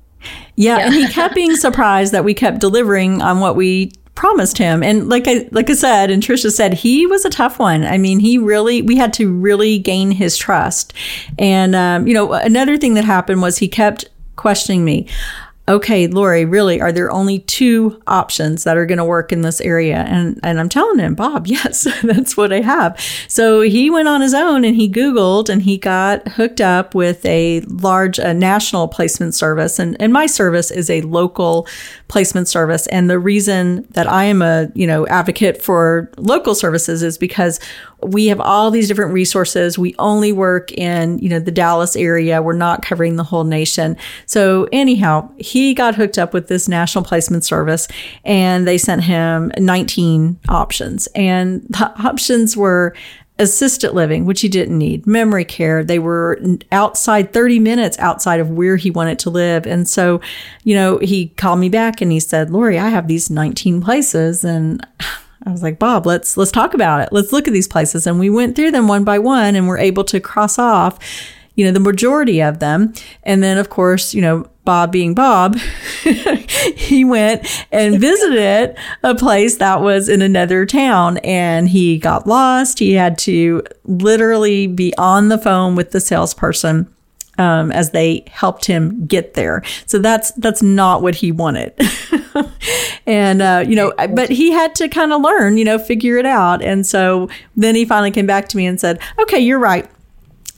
Yeah, 0.57 0.79
yeah, 0.79 0.85
and 0.87 0.95
he 0.95 1.09
kept 1.09 1.35
being 1.35 1.57
surprised 1.57 2.13
that 2.13 2.25
we 2.25 2.35
kept 2.35 2.59
delivering 2.59 3.23
on 3.23 3.41
what 3.41 3.57
we 3.57 3.93
promised 4.21 4.59
him. 4.59 4.83
And 4.83 5.09
like 5.09 5.27
I 5.27 5.49
like 5.51 5.71
I 5.71 5.73
said, 5.73 6.11
and 6.11 6.23
Trisha 6.23 6.51
said, 6.53 6.75
he 6.75 7.07
was 7.07 7.25
a 7.25 7.31
tough 7.31 7.59
one. 7.59 7.87
I 7.87 7.97
mean, 7.97 8.21
he 8.21 8.37
really 8.37 8.83
we 8.83 8.97
had 8.97 9.15
to 9.15 9.33
really 9.33 9.79
gain 9.79 10.11
his 10.11 10.37
trust. 10.37 10.93
And 11.39 11.75
um, 11.75 12.07
you 12.07 12.13
know, 12.13 12.35
another 12.35 12.77
thing 12.77 12.93
that 12.95 13.05
happened 13.07 13.41
was 13.41 13.57
he 13.57 13.67
kept 13.67 14.11
questioning 14.37 14.85
me 14.85 15.09
okay, 15.71 16.09
Lori, 16.09 16.45
really, 16.45 16.81
are 16.81 16.91
there 16.91 17.11
only 17.13 17.39
two 17.39 18.03
options 18.09 18.65
that 18.65 18.77
are 18.77 18.87
going 18.87 18.99
to 18.99 19.05
work 19.05 19.33
in 19.33 19.43
this 19.43 19.61
area? 19.61 19.99
And, 19.99 20.39
and 20.43 20.59
I'm 20.59 20.69
telling 20.69 20.99
him, 20.99 21.15
Bob, 21.15 21.47
yes, 21.47 21.87
that's 22.03 22.37
what 22.37 22.53
I 22.53 22.61
have. 22.61 23.01
So 23.29 23.61
he 23.61 23.89
went 23.89 24.09
on 24.09 24.21
his 24.21 24.35
own 24.35 24.65
and 24.65 24.75
he 24.75 24.91
Googled 24.91 25.49
and 25.49 25.63
he 25.63 25.79
got 25.79 26.27
hooked 26.29 26.61
up 26.61 26.95
with 26.95 27.25
a 27.25 27.61
large 27.61 28.19
a 28.19 28.35
national 28.35 28.89
placement 28.89 29.35
service. 29.35 29.79
And, 29.79 29.97
and 30.01 30.13
my 30.13 30.27
service 30.27 30.71
is 30.73 30.91
a 30.91 31.03
local 31.03 31.69
placement 32.09 32.49
service. 32.49 32.89
And 32.89 33.09
the 33.09 33.19
reason 33.19 33.87
that 33.91 34.09
I 34.09 34.25
am 34.25 34.43
a, 34.43 34.71
you 34.75 34.87
know, 34.87 35.07
advocate 35.07 35.63
for 35.63 36.11
local 36.17 36.57
services 36.57 37.05
is 37.05 37.17
because 37.17 37.61
we 38.03 38.27
have 38.27 38.41
all 38.41 38.71
these 38.71 38.89
different 38.89 39.13
resources. 39.13 39.79
We 39.79 39.95
only 39.99 40.33
work 40.33 40.73
in, 40.73 41.19
you 41.19 41.29
know, 41.29 41.39
the 41.39 41.51
Dallas 41.51 41.97
area. 41.97 42.43
We're 42.43 42.53
not 42.55 42.83
covering 42.83 43.17
the 43.17 43.25
whole 43.25 43.45
nation. 43.45 43.97
So 44.27 44.69
anyhow, 44.73 45.31
he 45.39 45.75
got 45.75 45.95
hooked 45.95 46.19
up 46.19 46.33
with 46.33 46.49
this 46.49 46.69
national 46.69 47.05
placement 47.05 47.45
service 47.45 47.89
and 48.25 48.67
they 48.67 48.79
sent 48.79 49.05
him 49.05 49.53
19 49.59 50.39
options. 50.49 51.07
And 51.15 51.63
the 51.69 51.93
options 52.05 52.57
were 52.57 52.95
assisted 53.41 53.93
living, 53.93 54.27
which 54.27 54.43
he 54.43 54.49
didn't 54.49 54.77
need, 54.77 55.07
memory 55.07 55.47
care. 55.47 55.83
They 55.83 55.99
were 55.99 56.39
outside 56.71 57.33
30 57.33 57.59
minutes 57.59 57.99
outside 57.99 58.39
of 58.39 58.51
where 58.51 58.77
he 58.77 58.91
wanted 58.91 59.19
to 59.21 59.31
live. 59.31 59.67
And 59.67 59.89
so, 59.89 60.21
you 60.63 60.75
know, 60.75 60.99
he 60.99 61.29
called 61.29 61.59
me 61.59 61.71
back 61.71 62.03
and 62.03 62.13
he 62.13 62.21
said, 62.21 62.51
Lori, 62.51 62.79
I 62.79 62.91
have 62.91 63.09
these 63.09 63.31
19 63.31 63.81
places 63.81 64.45
and 64.45 64.87
I 65.47 65.51
was 65.51 65.63
like, 65.63 65.79
Bob, 65.79 66.07
let's 66.07 66.37
let's 66.37 66.53
talk 66.53 66.75
about 66.75 67.01
it. 67.01 67.09
Let's 67.13 67.33
look 67.33 67.49
at 67.49 67.55
these 67.55 67.69
places. 67.69 68.07
And 68.07 68.19
we 68.19 68.31
went 68.31 68.57
through 68.57 68.73
them 68.73 68.89
one 68.89 69.05
by 69.05 69.19
one 69.19 69.57
and 69.57 69.67
we're 69.67 69.79
able 69.79 70.05
to 70.05 70.21
cross 70.21 70.59
off, 70.59 70.99
you 71.55 71.65
know, 71.65 71.73
the 71.73 71.81
majority 71.81 72.43
of 72.43 72.59
them. 72.59 72.93
And 73.23 73.43
then 73.43 73.57
of 73.57 73.71
course, 73.71 74.13
you 74.13 74.21
know, 74.21 74.49
Bob 74.65 74.93
being 74.93 75.15
Bob, 75.15 75.57
he 76.77 77.05
went 77.05 77.67
and 77.73 77.99
visited 78.01 78.77
a 79.03 79.15
place 79.15 79.57
that 79.57 79.81
was 79.81 80.09
in 80.09 80.21
another 80.21 80.67
town 80.67 81.17
and 81.19 81.69
he 81.69 81.99
got 81.99 82.27
lost. 82.27 82.79
He 82.79 82.93
had 82.93 83.19
to 83.21 83.63
literally 83.85 84.67
be 84.67 84.95
on 84.99 85.29
the 85.29 85.39
phone 85.39 85.75
with 85.75 85.93
the 85.93 86.01
salesperson 86.01 86.93
um, 87.39 87.73
as 87.73 87.91
they 87.91 88.25
helped 88.31 88.67
him 88.67 89.07
get 89.07 89.35
there. 89.35 89.63
So 89.87 89.99
that's 89.99 90.33
that's 90.33 90.63
not 90.63 91.01
what 91.01 91.17
he 91.17 91.33
wanted. 91.33 91.73
and 93.07 93.43
uh, 93.43 93.65
you 93.67 93.77
know, 93.77 93.93
but 93.97 94.31
he 94.31 94.51
had 94.51 94.75
to 94.77 94.89
kind 94.89 95.13
of 95.13 95.21
learn, 95.23 95.57
you 95.57 95.65
know, 95.65 95.79
figure 95.79 96.17
it 96.17 96.27
out. 96.27 96.63
And 96.63 96.87
so 96.87 97.29
then 97.57 97.75
he 97.75 97.85
finally 97.85 98.11
came 98.11 98.27
back 98.27 98.49
to 98.49 98.57
me 98.57 98.67
and 98.67 98.81
said, 98.81 99.01
"Okay, 99.21 99.39
you're 99.39 99.59
right." 99.59 99.89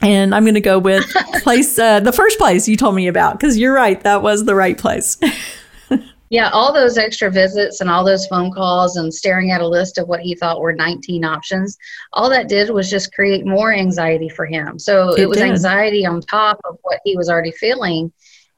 And 0.01 0.35
I'm 0.35 0.45
going 0.45 0.55
to 0.55 0.61
go 0.61 0.79
with 0.79 1.05
place 1.43 1.79
uh, 1.79 2.01
the 2.01 2.13
first 2.13 2.39
place 2.39 2.67
you 2.67 2.77
told 2.77 2.95
me 2.95 3.07
about 3.07 3.39
because 3.39 3.57
you're 3.57 3.75
right, 3.75 4.01
that 4.03 4.23
was 4.23 4.45
the 4.45 4.55
right 4.55 4.77
place. 4.77 5.19
Yeah, 6.33 6.49
all 6.49 6.73
those 6.73 6.97
extra 6.97 7.31
visits 7.31 7.83
and 7.83 7.91
all 7.91 8.07
those 8.07 8.27
phone 8.27 8.51
calls 8.53 8.97
and 8.97 9.13
staring 9.13 9.51
at 9.51 9.61
a 9.61 9.69
list 9.69 9.99
of 9.99 10.09
what 10.09 10.21
he 10.21 10.35
thought 10.35 10.63
were 10.63 10.73
19 10.73 11.27
options, 11.27 11.77
all 12.15 12.31
that 12.31 12.49
did 12.49 12.71
was 12.71 12.89
just 12.89 13.13
create 13.13 13.45
more 13.45 13.71
anxiety 13.71 14.31
for 14.31 14.47
him. 14.47 14.79
So 14.79 15.11
it, 15.11 15.25
it 15.25 15.27
was 15.29 15.37
did. 15.37 15.51
anxiety 15.51 16.07
on 16.07 16.23
top 16.23 16.59
of 16.65 16.79
what 16.81 17.01
he 17.05 17.19
was 17.19 17.29
already 17.29 17.51
feeling. 17.51 18.11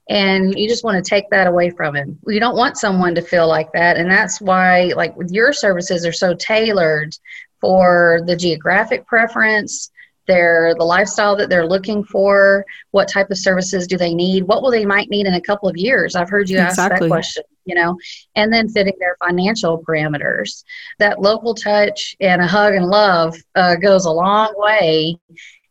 And 0.08 0.58
you 0.58 0.68
just 0.68 0.84
want 0.84 1.02
to 1.02 1.08
take 1.08 1.30
that 1.30 1.46
away 1.46 1.70
from 1.70 1.96
him. 1.96 2.18
You 2.26 2.38
don't 2.38 2.56
want 2.56 2.76
someone 2.76 3.14
to 3.14 3.22
feel 3.22 3.48
like 3.48 3.72
that. 3.72 3.96
And 3.96 4.10
that's 4.10 4.40
why, 4.40 4.92
like, 4.96 5.14
your 5.28 5.52
services 5.52 6.04
are 6.04 6.12
so 6.12 6.34
tailored 6.34 7.16
for 7.60 8.20
the 8.26 8.36
geographic 8.36 9.06
preference, 9.06 9.90
their 10.26 10.74
the 10.78 10.84
lifestyle 10.84 11.36
that 11.36 11.48
they're 11.48 11.66
looking 11.66 12.04
for 12.04 12.64
what 12.92 13.08
type 13.08 13.30
of 13.30 13.38
services 13.38 13.86
do 13.86 13.96
they 13.96 14.14
need 14.14 14.44
what 14.44 14.62
will 14.62 14.70
they 14.70 14.86
might 14.86 15.10
need 15.10 15.26
in 15.26 15.34
a 15.34 15.40
couple 15.40 15.68
of 15.68 15.76
years 15.76 16.14
i've 16.14 16.30
heard 16.30 16.48
you 16.48 16.58
exactly. 16.58 16.94
ask 16.94 17.00
that 17.02 17.08
question 17.08 17.42
you 17.64 17.74
know 17.74 17.96
and 18.34 18.52
then 18.52 18.68
fitting 18.68 18.94
their 18.98 19.16
financial 19.22 19.82
parameters 19.82 20.64
that 20.98 21.20
local 21.20 21.54
touch 21.54 22.16
and 22.20 22.40
a 22.40 22.46
hug 22.46 22.74
and 22.74 22.86
love 22.86 23.36
uh, 23.54 23.76
goes 23.76 24.06
a 24.06 24.10
long 24.10 24.52
way 24.56 25.16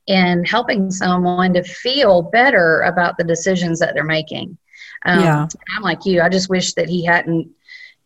in 0.07 0.43
helping 0.43 0.91
someone 0.91 1.53
to 1.53 1.63
feel 1.63 2.21
better 2.21 2.81
about 2.81 3.17
the 3.17 3.23
decisions 3.23 3.79
that 3.79 3.93
they're 3.93 4.03
making 4.03 4.57
um, 5.05 5.19
yeah. 5.19 5.47
i'm 5.75 5.83
like 5.83 6.05
you 6.05 6.21
i 6.21 6.29
just 6.29 6.49
wish 6.49 6.73
that 6.73 6.89
he 6.89 7.05
hadn't 7.05 7.49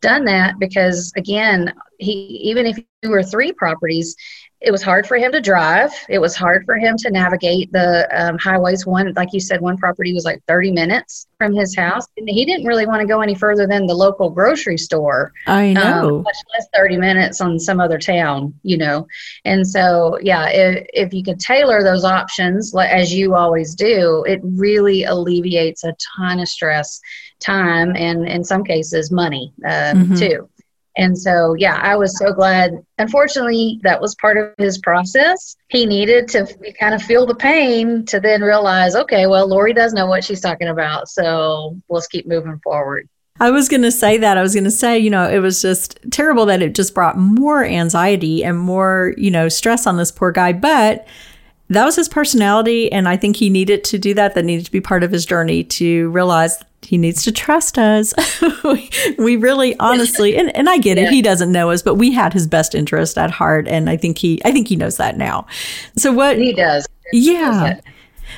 done 0.02 0.26
that 0.26 0.60
because 0.60 1.12
again 1.16 1.74
he 1.98 2.12
even 2.12 2.66
if 2.66 2.78
you 3.02 3.10
were 3.10 3.24
three 3.24 3.52
properties 3.52 4.16
it 4.60 4.72
was 4.72 4.82
hard 4.82 5.06
for 5.06 5.17
him 5.17 5.32
to 5.32 5.39
drive. 5.39 5.91
It 6.10 6.17
was 6.17 6.36
hard 6.36 6.65
for 6.65 6.78
him 6.78 6.98
to 6.98 7.12
navigate 7.12 7.72
the 7.72 8.08
um, 8.12 8.39
highways. 8.39 8.88
One, 8.88 9.13
like 9.15 9.32
you 9.32 9.39
said, 9.39 9.62
one 9.62 9.78
property 9.78 10.13
was 10.13 10.26
like 10.26 10.41
30 10.48 10.72
minutes 10.72 11.28
from 11.38 11.54
his 11.54 11.76
house. 11.76 12.08
And 12.17 12.28
he 12.28 12.43
didn't 12.43 12.65
really 12.65 12.88
want 12.88 13.02
to 13.02 13.08
go 13.08 13.22
any 13.22 13.36
further 13.36 13.67
than 13.67 13.86
the 13.86 13.93
local 13.93 14.32
grocery 14.32 14.78
store. 14.78 15.32
I 15.46 15.70
um, 15.70 15.74
know. 15.76 16.17
Um, 16.17 16.24
much 16.24 16.38
less 16.56 16.67
30 16.76 16.98
minutes 16.98 17.39
on 17.39 17.60
some 17.60 17.80
other 17.80 18.00
town, 18.00 18.54
you 18.63 18.78
know. 18.78 19.08
And 19.46 19.67
so, 19.67 20.17
yeah, 20.24 20.50
if, 20.50 20.88
if 20.91 21.13
you 21.13 21.24
could 21.24 21.39
tailor 21.39 21.84
those 21.84 22.04
options, 22.04 22.74
as 22.76 23.13
you 23.13 23.36
always 23.36 23.76
do, 23.76 24.24
it 24.28 24.39
really 24.43 25.04
alleviates 25.04 25.84
a 25.84 25.96
ton 26.17 26.39
of 26.39 26.48
stress, 26.48 27.00
time, 27.39 27.96
and 27.96 28.28
in 28.28 28.43
some 28.43 28.63
cases, 28.63 29.12
money 29.12 29.54
uh, 29.65 29.93
mm-hmm. 29.93 30.15
too. 30.15 30.50
And 30.98 31.18
so, 31.18 31.54
yeah, 31.54 31.80
I 31.82 31.96
was 31.96 32.18
so 32.18 32.34
glad. 32.34 32.74
Unfortunately, 32.98 33.80
that 33.84 34.02
was 34.02 34.16
part 34.16 34.38
of 34.38 34.54
his 34.58 34.80
process. 34.80 35.56
He 35.70 35.86
needed 35.86 36.28
to 36.30 36.48
kind 36.80 36.96
of 36.96 37.04
feel 37.04 37.26
the 37.26 37.36
pain 37.36 38.04
to 38.06 38.20
then 38.20 38.42
realize, 38.42 38.96
okay, 38.96 39.28
well, 39.28 39.48
Lori 39.48 39.74
does 39.74 39.94
know 39.94 40.08
what 40.08 40.24
she's 40.24 40.42
talking 40.42 40.70
about. 40.70 41.08
So 41.08 41.80
let's 41.88 42.08
keep 42.08 42.28
moving 42.28 42.60
forward. 42.64 43.08
I 43.40 43.52
was 43.52 43.70
going 43.70 43.84
to 43.84 43.92
say 43.92 44.18
that. 44.18 44.40
I 44.40 44.42
was 44.42 44.56
going 44.56 44.64
to 44.64 44.72
say, 44.72 44.98
you 44.98 45.12
know, 45.12 45.30
it 45.30 45.38
was 45.38 45.62
just 45.62 46.00
terrible 46.10 46.48
that 46.48 46.64
it 46.64 46.74
just 46.74 46.96
brought 46.96 47.18
more 47.18 47.64
anxiety 47.64 48.44
and 48.44 48.58
more, 48.58 49.14
you 49.16 49.30
know, 49.30 49.48
stress 49.48 49.86
on 49.86 49.98
this 49.98 50.12
poor 50.12 50.32
guy. 50.32 50.54
But 50.54 51.06
that 51.70 51.86
was 51.86 51.96
his 51.96 52.10
personality. 52.10 52.92
And 52.92 53.08
I 53.08 53.18
think 53.18 53.36
he 53.36 53.50
needed 53.50 53.84
to 53.86 53.98
do 53.98 54.14
that. 54.14 54.36
That 54.36 54.46
needed 54.46 54.66
to 54.66 54.72
be 54.72 54.82
part 54.82 55.04
of 55.04 55.12
his 55.12 55.26
journey 55.26 55.64
to 55.66 56.10
realize 56.12 56.64
he 56.82 56.98
needs 56.98 57.24
to 57.24 57.32
trust 57.32 57.78
us. 57.78 58.14
we 59.18 59.36
really 59.36 59.78
honestly, 59.80 60.38
and, 60.38 60.56
and 60.56 60.70
I 60.70 60.78
get 60.78 60.98
it. 60.98 61.10
He 61.10 61.22
doesn't 61.22 61.52
know 61.52 61.72
us, 61.72 61.82
but 61.82 61.96
we 61.96 62.14
had 62.14 62.34
his 62.34 62.48
best 62.48 62.76
interest 62.76 63.18
at 63.18 63.32
heart. 63.32 63.68
And 63.68 63.90
I 63.90 63.98
think 63.98 64.18
he, 64.18 64.42
I 64.46 64.52
think 64.52 64.68
he 64.68 64.76
knows 64.76 64.98
that 64.98 65.18
now. 65.18 65.48
So 65.98 66.14
what 66.14 66.38
he 66.38 66.54
does. 66.54 66.88
Yeah. 67.12 67.80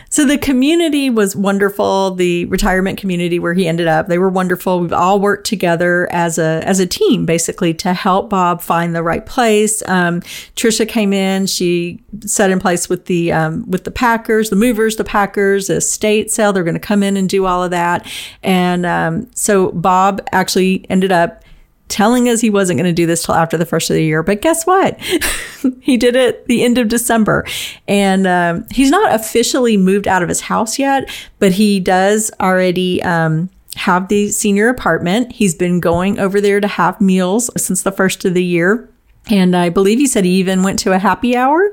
So 0.10 0.26
the 0.26 0.38
community 0.38 1.10
was 1.10 1.36
wonderful. 1.36 2.12
The 2.12 2.46
retirement 2.46 2.98
community 2.98 3.40
where 3.40 3.54
he 3.54 3.68
ended 3.68 3.88
up, 3.88 4.08
they 4.08 4.18
were 4.18 4.30
wonderful. 4.30 4.80
We've 4.80 4.94
all 4.94 5.20
worked 5.20 5.48
together 5.48 6.08
as 6.12 6.38
a 6.38 6.62
as 6.66 6.80
a 6.80 6.88
team, 6.88 7.26
basically, 7.26 7.74
to 7.76 7.94
help 7.94 8.30
Bob 8.30 8.62
find 8.62 8.96
the 8.96 9.04
right 9.04 9.26
place. 9.26 9.82
Um, 9.88 10.22
Trisha 10.56 10.88
came 10.88 11.14
in. 11.14 11.48
She 11.48 12.02
set 12.26 12.52
in 12.52 12.60
place 12.60 12.90
with 12.90 13.06
the 13.06 13.32
um, 13.32 13.70
with 13.70 13.84
the 13.84 13.92
packers, 13.92 14.50
the 14.50 14.56
movers, 14.56 14.96
the 14.96 15.04
packers, 15.04 15.68
the 15.68 15.78
estate 15.78 16.32
sale. 16.32 16.54
They're 16.54 16.64
going 16.64 16.74
to 16.74 16.80
come 16.80 17.04
in 17.04 17.18
and 17.18 17.30
do 17.30 17.46
all 17.46 17.64
of 17.64 17.72
that. 17.72 18.06
And 18.44 18.86
um, 18.86 19.30
so 19.36 19.72
Bob 19.72 20.22
actually 20.32 20.86
ended 20.90 21.12
up 21.12 21.44
telling 21.90 22.30
us 22.30 22.40
he 22.40 22.50
wasn't 22.50 22.78
going 22.78 22.90
to 22.90 22.94
do 22.94 23.06
this 23.06 23.26
till 23.26 23.36
after 23.36 23.58
the 23.58 23.66
first 23.66 23.90
of 23.90 23.96
the 23.96 24.04
year. 24.04 24.24
But 24.24 24.42
guess 24.42 24.66
what? 24.66 25.00
he 25.82 25.98
did 25.98 26.16
it 26.16 26.46
the 26.46 26.64
end 26.64 26.78
of 26.78 26.88
December. 26.88 27.46
And 27.88 28.26
um, 28.26 28.66
he's 28.72 28.92
not 28.92 29.14
officially 29.14 29.76
moved 29.76 30.08
out 30.08 30.24
of 30.24 30.30
his 30.30 30.42
house 30.42 30.80
yet, 30.80 31.10
but 31.40 31.52
he 31.52 31.80
does 31.80 32.32
already. 32.40 33.04
Um, 33.04 33.50
have 33.76 34.10
the 34.10 34.30
senior 34.30 34.68
apartment. 34.68 35.32
He's 35.32 35.56
been 35.56 35.80
going 35.80 36.20
over 36.20 36.42
there 36.42 36.60
to 36.60 36.68
have 36.68 37.00
meals 37.00 37.50
since 37.56 37.84
the 37.84 37.94
first 37.94 38.26
of 38.26 38.34
the 38.34 38.44
year. 38.44 38.90
And 39.30 39.56
I 39.56 39.70
believe 39.70 40.00
he 40.00 40.08
said 40.08 40.26
he 40.26 40.32
even 40.32 40.64
went 40.64 40.80
to 40.80 40.92
a 40.92 41.00
happy 41.00 41.38
hour. 41.38 41.72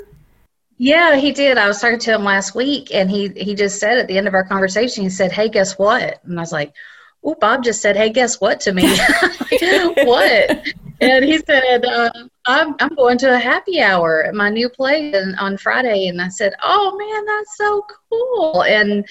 Yeah, 0.79 1.17
he 1.17 1.33
did. 1.33 1.57
I 1.57 1.67
was 1.67 1.81
talking 1.81 1.99
to 1.99 2.15
him 2.15 2.23
last 2.23 2.55
week 2.55 2.95
and 2.95 3.11
he 3.11 3.29
he 3.31 3.55
just 3.55 3.81
said 3.81 3.97
at 3.99 4.09
the 4.09 4.19
end 4.19 4.29
of 4.29 4.35
our 4.35 4.45
conversation, 4.45 5.05
he 5.05 5.11
said, 5.11 5.33
Hey, 5.33 5.49
guess 5.49 5.79
what? 5.79 6.21
And 6.25 6.39
I 6.39 6.43
was 6.43 6.53
like, 6.53 6.75
Oh, 7.25 7.35
Bob 7.41 7.65
just 7.65 7.83
said, 7.83 7.97
Hey, 7.97 8.11
guess 8.11 8.41
what 8.41 8.61
to 8.61 8.73
me? 8.73 8.83
what? 10.05 10.67
And 10.99 11.27
he 11.27 11.37
said, 11.37 11.85
uh, 11.85 12.11
I'm, 12.49 12.77
I'm 12.79 12.95
going 12.95 13.19
to 13.19 13.35
a 13.35 13.39
happy 13.39 13.81
hour 13.81 14.25
at 14.25 14.35
my 14.35 14.51
new 14.51 14.69
place 14.69 15.17
on 15.39 15.57
Friday. 15.57 16.07
And 16.07 16.23
I 16.23 16.29
said, 16.29 16.55
Oh 16.63 16.97
man, 16.97 17.25
that's 17.27 17.57
so 17.57 17.85
cool. 18.09 18.63
And 18.63 19.05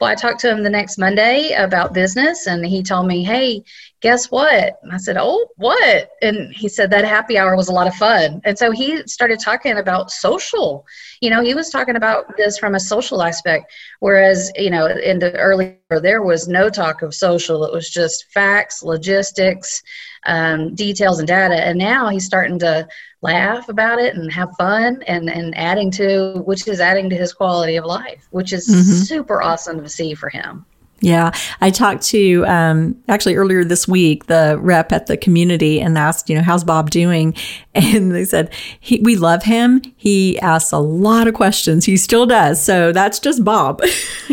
well, 0.00 0.10
I 0.10 0.16
talked 0.16 0.40
to 0.40 0.50
him 0.50 0.64
the 0.64 0.70
next 0.70 0.98
Monday 0.98 1.52
about 1.52 1.94
business 1.94 2.48
and 2.48 2.66
he 2.66 2.82
told 2.82 3.06
me, 3.06 3.22
Hey, 3.22 3.62
guess 4.00 4.30
what? 4.30 4.78
And 4.82 4.92
I 4.92 4.96
said, 4.96 5.16
Oh, 5.18 5.46
what? 5.56 6.10
And 6.20 6.52
he 6.52 6.68
said 6.68 6.90
that 6.90 7.04
happy 7.04 7.38
hour 7.38 7.54
was 7.54 7.68
a 7.68 7.72
lot 7.72 7.86
of 7.86 7.94
fun. 7.94 8.40
And 8.44 8.58
so 8.58 8.72
he 8.72 9.06
started 9.06 9.38
talking 9.38 9.78
about 9.78 10.10
social. 10.10 10.84
You 11.20 11.30
know, 11.30 11.44
he 11.44 11.54
was 11.54 11.70
talking 11.70 11.96
about 11.96 12.36
this 12.36 12.58
from 12.58 12.74
a 12.74 12.80
social 12.80 13.22
aspect, 13.22 13.72
whereas, 14.00 14.50
you 14.56 14.70
know, 14.70 14.86
in 14.86 15.20
the 15.20 15.32
early 15.38 15.76
there 15.90 16.22
was 16.22 16.48
no 16.48 16.70
talk 16.70 17.02
of 17.02 17.14
social. 17.14 17.64
It 17.64 17.72
was 17.72 17.88
just 17.88 18.32
facts, 18.32 18.82
logistics, 18.82 19.82
um, 20.26 20.74
details, 20.74 21.18
and 21.18 21.28
data. 21.28 21.54
And 21.54 21.78
now 21.78 22.08
he's 22.08 22.24
starting 22.24 22.58
to 22.60 22.86
laugh 23.22 23.68
about 23.68 23.98
it 23.98 24.14
and 24.14 24.32
have 24.32 24.54
fun 24.56 25.02
and, 25.06 25.28
and 25.30 25.56
adding 25.56 25.90
to, 25.92 26.42
which 26.46 26.66
is 26.68 26.80
adding 26.80 27.10
to 27.10 27.16
his 27.16 27.32
quality 27.32 27.76
of 27.76 27.84
life, 27.84 28.26
which 28.30 28.52
is 28.52 28.68
mm-hmm. 28.68 28.80
super 28.80 29.42
awesome 29.42 29.82
to 29.82 29.88
see 29.88 30.14
for 30.14 30.28
him. 30.28 30.64
Yeah, 31.02 31.32
I 31.62 31.70
talked 31.70 32.02
to 32.08 32.44
um, 32.46 33.02
actually 33.08 33.36
earlier 33.36 33.64
this 33.64 33.88
week 33.88 34.26
the 34.26 34.58
rep 34.60 34.92
at 34.92 35.06
the 35.06 35.16
community 35.16 35.80
and 35.80 35.96
asked, 35.96 36.28
you 36.28 36.36
know, 36.36 36.42
how's 36.42 36.64
Bob 36.64 36.90
doing? 36.90 37.34
And 37.72 38.12
they 38.12 38.24
said 38.24 38.52
he, 38.80 39.00
we 39.00 39.14
love 39.14 39.44
him. 39.44 39.80
He 39.96 40.38
asks 40.40 40.72
a 40.72 40.78
lot 40.78 41.28
of 41.28 41.34
questions. 41.34 41.84
He 41.84 41.96
still 41.96 42.26
does. 42.26 42.62
So 42.62 42.90
that's 42.90 43.20
just 43.20 43.44
Bob. 43.44 43.80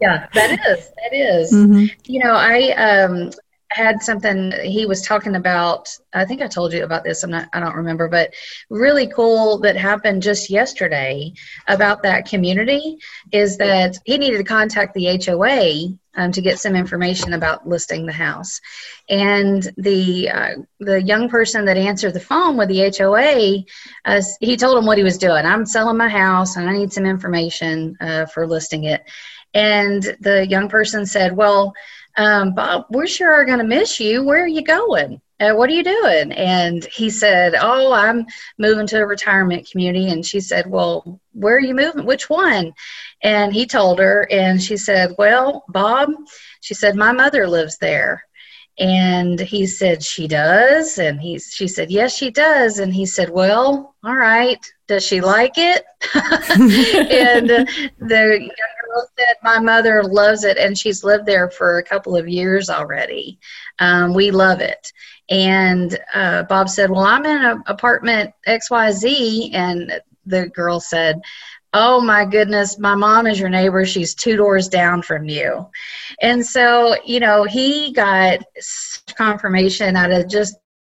yeah, 0.00 0.26
that 0.32 0.58
is 0.66 0.90
that 0.96 1.12
is. 1.12 1.52
Mm-hmm. 1.52 1.84
You 2.06 2.24
know, 2.24 2.32
I 2.32 2.70
um, 2.72 3.30
had 3.70 4.02
something 4.02 4.52
he 4.62 4.86
was 4.86 5.02
talking 5.02 5.36
about. 5.36 5.88
I 6.12 6.24
think 6.24 6.40
i 6.40 6.48
told 6.48 6.72
you 6.72 6.84
about 6.84 7.04
this. 7.04 7.22
I'm 7.22 7.30
not 7.30 7.48
i 7.52 7.60
don't 7.60 7.76
remember 7.76 8.08
but 8.08 8.32
really 8.70 9.06
cool 9.08 9.58
that 9.58 9.76
happened 9.76 10.22
just 10.22 10.50
yesterday 10.50 11.32
about 11.66 12.02
that 12.02 12.26
community 12.26 12.98
is 13.32 13.56
that 13.58 13.98
he 14.04 14.18
needed 14.18 14.38
to 14.38 14.44
contact 14.44 14.94
the 14.94 15.06
hoa 15.06 15.98
um, 16.18 16.32
to 16.32 16.40
get 16.40 16.58
some 16.58 16.74
information 16.74 17.32
about 17.32 17.66
listing 17.66 18.04
the 18.04 18.12
house. 18.12 18.60
And 19.08 19.62
the 19.76 20.28
uh, 20.30 20.54
the 20.80 21.00
young 21.00 21.28
person 21.28 21.64
that 21.66 21.76
answered 21.76 22.14
the 22.14 22.20
phone 22.20 22.56
with 22.56 22.68
the 22.68 22.90
hoa 22.90 23.64
uh, 24.04 24.22
he 24.40 24.56
told 24.56 24.76
him 24.76 24.86
what 24.86 24.98
he 24.98 25.04
was 25.04 25.18
doing. 25.18 25.46
I'm 25.46 25.64
selling 25.64 25.96
my 25.96 26.08
house 26.08 26.56
and 26.56 26.68
i 26.68 26.72
need 26.72 26.92
some 26.92 27.06
information 27.06 27.96
uh, 28.00 28.26
for 28.26 28.46
listing 28.46 28.84
it. 28.84 29.02
And 29.54 30.02
the 30.20 30.46
young 30.46 30.68
person 30.68 31.06
said 31.06 31.36
well 31.36 31.72
um, 32.18 32.52
Bob, 32.52 32.86
we 32.90 33.06
sure 33.06 33.32
are 33.32 33.44
going 33.44 33.60
to 33.60 33.64
miss 33.64 34.00
you. 34.00 34.24
Where 34.24 34.42
are 34.42 34.48
you 34.48 34.62
going? 34.62 35.20
Uh, 35.40 35.52
what 35.52 35.70
are 35.70 35.72
you 35.72 35.84
doing? 35.84 36.32
And 36.32 36.84
he 36.86 37.10
said, 37.10 37.54
Oh, 37.58 37.92
I'm 37.92 38.26
moving 38.58 38.88
to 38.88 39.00
a 39.00 39.06
retirement 39.06 39.70
community. 39.70 40.10
And 40.10 40.26
she 40.26 40.40
said, 40.40 40.68
Well, 40.68 41.20
where 41.32 41.56
are 41.56 41.60
you 41.60 41.74
moving? 41.74 42.04
Which 42.04 42.28
one? 42.28 42.74
And 43.22 43.52
he 43.52 43.66
told 43.66 44.00
her, 44.00 44.26
and 44.32 44.60
she 44.60 44.76
said, 44.76 45.14
Well, 45.16 45.64
Bob, 45.68 46.10
she 46.60 46.74
said, 46.74 46.96
My 46.96 47.12
mother 47.12 47.46
lives 47.46 47.78
there. 47.78 48.24
And 48.80 49.38
he 49.38 49.66
said, 49.66 50.02
She 50.02 50.26
does. 50.26 50.98
And 50.98 51.20
he, 51.20 51.38
she 51.38 51.68
said, 51.68 51.88
Yes, 51.88 52.16
she 52.16 52.32
does. 52.32 52.80
And 52.80 52.92
he 52.92 53.06
said, 53.06 53.30
Well, 53.30 53.94
all 54.02 54.16
right. 54.16 54.58
Does 54.88 55.06
she 55.06 55.20
like 55.20 55.54
it? 55.56 55.84
and 56.14 57.48
the 58.00 58.38
young 58.40 58.48
girl 58.48 58.77
said, 59.16 59.36
My 59.42 59.58
mother 59.58 60.02
loves 60.02 60.44
it, 60.44 60.58
and 60.58 60.76
she's 60.76 61.04
lived 61.04 61.26
there 61.26 61.50
for 61.50 61.78
a 61.78 61.84
couple 61.84 62.16
of 62.16 62.28
years 62.28 62.70
already. 62.70 63.38
Um, 63.78 64.14
we 64.14 64.30
love 64.30 64.60
it. 64.60 64.92
And 65.30 65.98
uh, 66.14 66.44
Bob 66.44 66.68
said, 66.68 66.90
Well, 66.90 67.04
I'm 67.04 67.24
in 67.24 67.44
an 67.44 67.62
apartment 67.66 68.32
XYZ. 68.46 69.50
And 69.54 70.00
the 70.26 70.48
girl 70.48 70.80
said, 70.80 71.20
Oh 71.74 72.00
my 72.00 72.24
goodness, 72.24 72.78
my 72.78 72.94
mom 72.94 73.26
is 73.26 73.38
your 73.38 73.50
neighbor. 73.50 73.84
She's 73.84 74.14
two 74.14 74.36
doors 74.36 74.68
down 74.68 75.02
from 75.02 75.28
you. 75.28 75.68
And 76.22 76.44
so, 76.44 76.96
you 77.04 77.20
know, 77.20 77.44
he 77.44 77.92
got 77.92 78.40
confirmation 79.14 79.94
out 79.94 80.10
of 80.10 80.28
just 80.28 80.56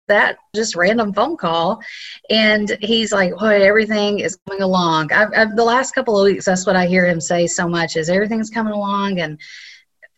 that 0.10 0.38
just 0.54 0.76
random 0.76 1.14
phone 1.14 1.38
call 1.38 1.82
and 2.30 2.78
he's 2.82 3.12
like 3.12 3.34
"Boy, 3.38 3.64
everything 3.64 4.20
is 4.20 4.38
coming 4.48 4.62
along 4.62 5.12
I've, 5.14 5.30
I've, 5.36 5.56
the 5.56 5.64
last 5.64 5.96
couple 5.96 6.20
of 6.20 6.26
weeks 6.26 6.46
that's 6.46 6.66
what 6.66 6.76
i 6.76 6.86
hear 6.86 7.06
him 7.06 7.22
say 7.22 7.48
so 7.48 7.68
much 7.68 7.96
is 7.96 8.10
everything's 8.10 8.50
coming 8.50 8.74
along 8.74 9.20
and 9.20 9.40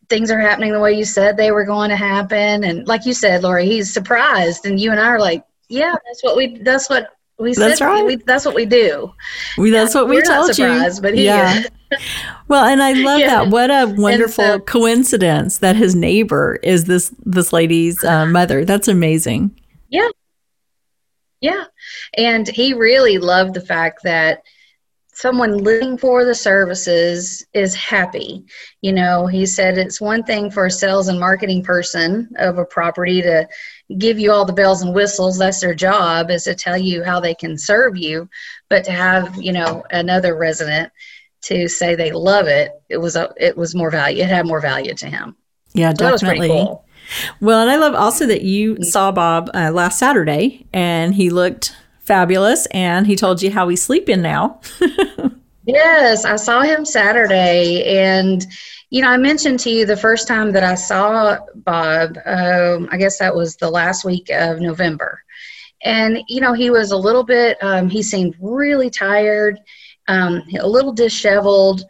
things 0.10 0.32
are 0.32 0.39
happening 0.39 0.73
the 0.73 0.80
way 0.80 0.93
you 0.93 1.06
said 1.06 1.38
they 1.38 1.51
were 1.51 1.63
going 1.63 1.89
to 1.89 1.95
happen 1.95 2.63
and 2.63 2.88
like 2.88 3.06
you 3.06 3.13
said 3.13 3.43
lori 3.43 3.65
he's 3.65 3.93
surprised 3.93 4.65
and 4.65 4.80
you 4.80 4.91
and 4.91 4.99
i 4.99 5.08
are 5.08 5.19
like 5.19 5.45
yeah 5.69 5.95
that's 6.06 6.23
what 6.23 6.36
we 6.36 6.58
that's 6.58 6.89
what 6.89 7.15
we 7.41 7.54
said 7.54 7.69
that's 7.69 7.82
right. 7.82 8.06
We, 8.06 8.15
that's 8.17 8.45
what 8.45 8.56
we 8.56 8.65
do. 8.65 9.13
We, 9.58 9.71
that's 9.71 9.95
what 9.95 10.08
we 10.08 10.21
told 10.21 10.58
you. 10.58 10.89
But 11.01 11.15
he 11.15 11.25
yeah. 11.25 11.63
well, 12.47 12.65
and 12.65 12.82
I 12.82 12.93
love 12.93 13.19
yeah. 13.19 13.43
that. 13.43 13.47
What 13.49 13.71
a 13.71 13.93
wonderful 13.97 14.43
so, 14.43 14.60
coincidence 14.60 15.58
that 15.58 15.75
his 15.75 15.95
neighbor 15.95 16.60
is 16.62 16.86
this 16.86 17.13
this 17.25 17.51
lady's 17.51 18.04
uh, 18.04 18.25
mother. 18.27 18.63
That's 18.63 18.88
amazing. 18.88 19.60
Yeah. 19.91 20.10
Yeah. 21.41 21.65
And 22.15 22.47
he 22.47 22.73
really 22.73 23.17
loved 23.17 23.54
the 23.54 23.62
fact 23.62 24.04
that 24.04 24.43
someone 25.13 25.58
living 25.58 25.97
for 25.97 26.23
the 26.23 26.34
services 26.34 27.45
is 27.54 27.75
happy. 27.75 28.45
You 28.82 28.93
know, 28.93 29.27
he 29.27 29.45
said 29.45 29.77
it's 29.77 29.99
one 30.01 30.23
thing 30.23 30.49
for 30.49 30.65
a 30.65 30.71
sales 30.71 31.10
and 31.10 31.19
marketing 31.19 31.63
person 31.63 32.32
of 32.38 32.58
a 32.58 32.65
property 32.65 33.21
to 33.21 33.47
give 33.97 34.17
you 34.17 34.32
all 34.32 34.45
the 34.45 34.54
bells 34.54 34.82
and 34.82 34.95
whistles. 34.95 35.38
That's 35.38 35.60
their 35.60 35.75
job 35.75 36.32
is 36.32 36.45
to 36.45 36.56
tell 36.56 36.77
you 36.77 37.04
how 37.04 37.19
they 37.19 37.36
can 37.36 37.58
serve 37.58 37.97
you. 37.97 38.30
But 38.69 38.86
to 38.86 38.91
have, 38.91 39.36
you 39.36 39.51
know, 39.51 39.84
another 39.91 40.36
resident 40.36 40.91
to 41.43 41.67
say 41.67 41.95
they 41.95 42.12
love 42.12 42.47
it, 42.47 42.71
it 42.88 42.97
was 42.97 43.15
a, 43.15 43.34
it 43.38 43.58
was 43.58 43.75
more 43.75 43.91
value. 43.91 44.23
It 44.23 44.30
had 44.30 44.47
more 44.47 44.62
value 44.62 44.93
to 44.93 45.08
him. 45.08 45.36
Yeah, 45.73 45.89
so 45.89 46.12
definitely. 46.12 46.49
Cool. 46.49 46.86
Well, 47.39 47.62
and 47.62 47.69
I 47.69 47.76
love 47.76 47.95
also 47.95 48.26
that 48.28 48.41
you 48.41 48.84
saw 48.84 49.12
Bob 49.12 49.50
uh, 49.54 49.71
last 49.71 50.00
Saturday 50.00 50.65
and 50.74 51.15
he 51.15 51.30
looked 51.30 51.76
fabulous 52.00 52.65
and 52.67 53.08
he 53.08 53.15
told 53.15 53.41
you 53.41 53.52
how 53.52 53.67
he's 53.67 53.82
sleeping 53.82 54.21
now. 54.21 54.60
yes, 55.65 56.26
I 56.26 56.36
saw 56.36 56.62
him 56.62 56.86
Saturday 56.86 57.84
and 57.97 58.45
you 58.91 59.02
know, 59.02 59.08
I 59.08 59.17
mentioned 59.17 59.62
to 59.62 59.69
you 59.69 59.86
the 59.86 59.95
first 59.95 60.28
time 60.28 60.52
that 60.52 60.65
I 60.65 60.76
saw 60.76 61.38
Bob, 61.56 62.17
um, 62.26 62.89
I 62.91 62.97
guess 62.97 63.19
that 63.19 63.34
was 63.34 63.56
the 63.56 63.69
last 63.69 64.04
week 64.04 64.30
of 64.30 64.60
November. 64.60 65.24
And, 65.84 66.19
you 66.28 66.41
know, 66.41 66.54
he 66.54 66.69
was 66.69 66.91
a 66.91 66.97
little 66.97 67.24
bit, 67.24 67.58
um, 67.63 67.89
he 67.89 68.04
seemed 68.04 68.36
really 68.39 68.89
tired, 68.89 69.60
um, 70.10 70.43
a 70.60 70.67
little 70.67 70.91
disheveled. 70.91 71.84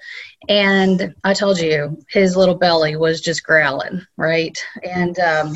And 0.49 1.13
I 1.23 1.34
told 1.34 1.60
you, 1.60 2.04
his 2.10 2.36
little 2.36 2.56
belly 2.56 2.95
was 2.95 3.21
just 3.21 3.43
growling, 3.43 4.06
right? 4.17 4.58
And 4.84 5.17
um, 5.19 5.56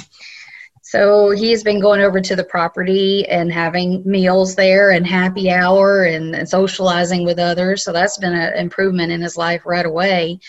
so 0.83 1.31
he's 1.31 1.63
been 1.63 1.79
going 1.79 2.01
over 2.01 2.21
to 2.21 2.35
the 2.35 2.43
property 2.43 3.27
and 3.27 3.51
having 3.51 4.03
meals 4.05 4.55
there 4.55 4.91
and 4.91 5.05
happy 5.05 5.49
hour 5.49 6.03
and, 6.03 6.35
and 6.35 6.47
socializing 6.47 7.25
with 7.25 7.39
others. 7.39 7.83
So 7.83 7.91
that's 7.91 8.19
been 8.19 8.35
an 8.35 8.53
improvement 8.53 9.11
in 9.11 9.19
his 9.19 9.35
life 9.35 9.63
right 9.65 9.85
away. 9.85 10.39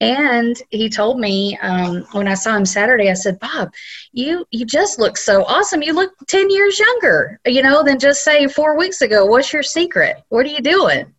And 0.00 0.60
he 0.68 0.90
told 0.90 1.18
me 1.18 1.58
um, 1.62 2.02
when 2.12 2.28
I 2.28 2.34
saw 2.34 2.54
him 2.54 2.66
Saturday, 2.66 3.10
I 3.10 3.14
said, 3.14 3.40
Bob, 3.40 3.72
you 4.12 4.44
you 4.50 4.66
just 4.66 4.98
look 4.98 5.16
so 5.16 5.44
awesome. 5.44 5.82
You 5.82 5.94
look 5.94 6.12
10 6.28 6.50
years 6.50 6.78
younger, 6.78 7.40
you 7.46 7.62
know, 7.62 7.82
than 7.82 7.98
just 7.98 8.22
say 8.22 8.46
four 8.46 8.76
weeks 8.76 9.00
ago. 9.00 9.24
What's 9.24 9.52
your 9.54 9.62
secret? 9.62 10.22
What 10.28 10.44
are 10.44 10.50
you 10.50 10.60
doing? 10.60 11.14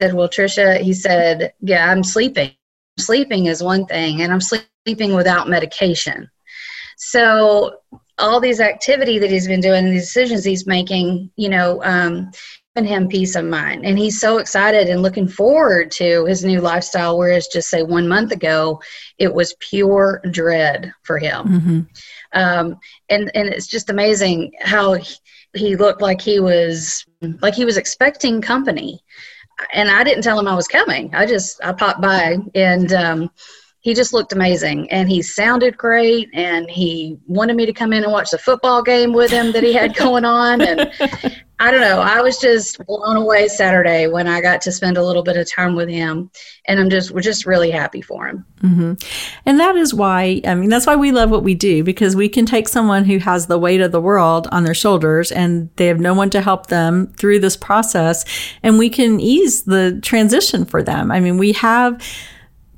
Said, 0.00 0.14
Well, 0.14 0.28
Trisha, 0.28 0.80
he 0.80 0.92
said, 0.92 1.52
Yeah, 1.60 1.90
I'm 1.90 2.04
sleeping. 2.04 2.52
Sleeping 2.98 3.46
is 3.46 3.62
one 3.62 3.86
thing, 3.86 4.22
and 4.22 4.32
I'm 4.32 4.40
sleeping 4.40 5.14
without 5.14 5.48
medication. 5.48 6.30
So 6.96 7.78
all 8.18 8.40
these 8.40 8.60
activity 8.60 9.18
that 9.18 9.30
he's 9.30 9.46
been 9.46 9.60
doing, 9.60 9.90
these 9.90 10.06
decisions 10.06 10.44
he's 10.44 10.66
making, 10.66 11.30
you 11.36 11.50
know, 11.50 11.82
um, 11.84 12.30
him 12.84 13.08
peace 13.08 13.36
of 13.36 13.44
mind 13.44 13.86
and 13.86 13.98
he's 13.98 14.20
so 14.20 14.38
excited 14.38 14.88
and 14.88 15.00
looking 15.00 15.26
forward 15.26 15.90
to 15.90 16.26
his 16.26 16.44
new 16.44 16.60
lifestyle 16.60 17.16
whereas 17.16 17.46
just 17.46 17.70
say 17.70 17.82
one 17.82 18.06
month 18.06 18.32
ago 18.32 18.80
it 19.18 19.32
was 19.32 19.56
pure 19.60 20.20
dread 20.30 20.92
for 21.02 21.18
him 21.18 21.46
mm-hmm. 21.46 21.80
um, 22.34 22.76
and 23.08 23.30
and 23.34 23.48
it's 23.48 23.66
just 23.66 23.88
amazing 23.88 24.52
how 24.60 24.92
he, 24.94 25.14
he 25.54 25.76
looked 25.76 26.02
like 26.02 26.20
he 26.20 26.38
was 26.38 27.06
like 27.40 27.54
he 27.54 27.64
was 27.64 27.78
expecting 27.78 28.42
company 28.42 29.00
and 29.72 29.90
i 29.90 30.04
didn't 30.04 30.22
tell 30.22 30.38
him 30.38 30.48
i 30.48 30.54
was 30.54 30.68
coming. 30.68 31.14
I 31.14 31.26
just 31.26 31.62
i 31.64 31.72
popped 31.72 32.00
by 32.00 32.38
and 32.54 32.92
um, 32.92 33.30
he 33.80 33.94
just 33.94 34.12
looked 34.12 34.32
amazing 34.32 34.90
and 34.90 35.08
he 35.08 35.22
sounded 35.22 35.76
great 35.76 36.28
and 36.34 36.68
he 36.68 37.18
wanted 37.26 37.54
me 37.54 37.66
to 37.66 37.72
come 37.72 37.92
in 37.92 38.02
and 38.02 38.12
watch 38.12 38.30
the 38.30 38.38
football 38.38 38.82
game 38.82 39.12
with 39.12 39.30
him 39.30 39.52
that 39.52 39.62
he 39.62 39.72
had 39.72 39.94
going 40.04 40.24
on 40.24 40.60
and 40.60 40.90
I 41.58 41.70
don't 41.70 41.80
know 41.80 42.00
I 42.00 42.20
was 42.20 42.38
just 42.38 42.84
blown 42.86 43.16
away 43.16 43.48
Saturday 43.48 44.08
when 44.08 44.28
I 44.28 44.40
got 44.40 44.60
to 44.62 44.72
spend 44.72 44.98
a 44.98 45.04
little 45.04 45.22
bit 45.22 45.36
of 45.36 45.50
time 45.50 45.74
with 45.74 45.88
him 45.88 46.30
and 46.66 46.78
I'm 46.78 46.90
just 46.90 47.12
we're 47.12 47.22
just 47.22 47.46
really 47.46 47.70
happy 47.70 48.02
for 48.02 48.28
him. 48.28 48.44
Mm-hmm. 48.62 48.92
And 49.46 49.60
that 49.60 49.76
is 49.76 49.94
why 49.94 50.42
I 50.46 50.54
mean 50.54 50.68
that's 50.68 50.86
why 50.86 50.96
we 50.96 51.12
love 51.12 51.30
what 51.30 51.42
we 51.42 51.54
do 51.54 51.82
because 51.82 52.14
we 52.14 52.28
can 52.28 52.44
take 52.44 52.68
someone 52.68 53.04
who 53.04 53.18
has 53.18 53.46
the 53.46 53.58
weight 53.58 53.80
of 53.80 53.92
the 53.92 54.00
world 54.00 54.48
on 54.52 54.64
their 54.64 54.74
shoulders 54.74 55.32
and 55.32 55.70
they 55.76 55.86
have 55.86 56.00
no 56.00 56.12
one 56.12 56.30
to 56.30 56.42
help 56.42 56.66
them 56.66 57.06
through 57.14 57.40
this 57.40 57.56
process 57.56 58.24
and 58.62 58.78
we 58.78 58.90
can 58.90 59.18
ease 59.18 59.62
the 59.62 59.98
transition 60.02 60.64
for 60.66 60.82
them. 60.82 61.10
I 61.10 61.20
mean 61.20 61.38
we 61.38 61.52
have 61.52 62.02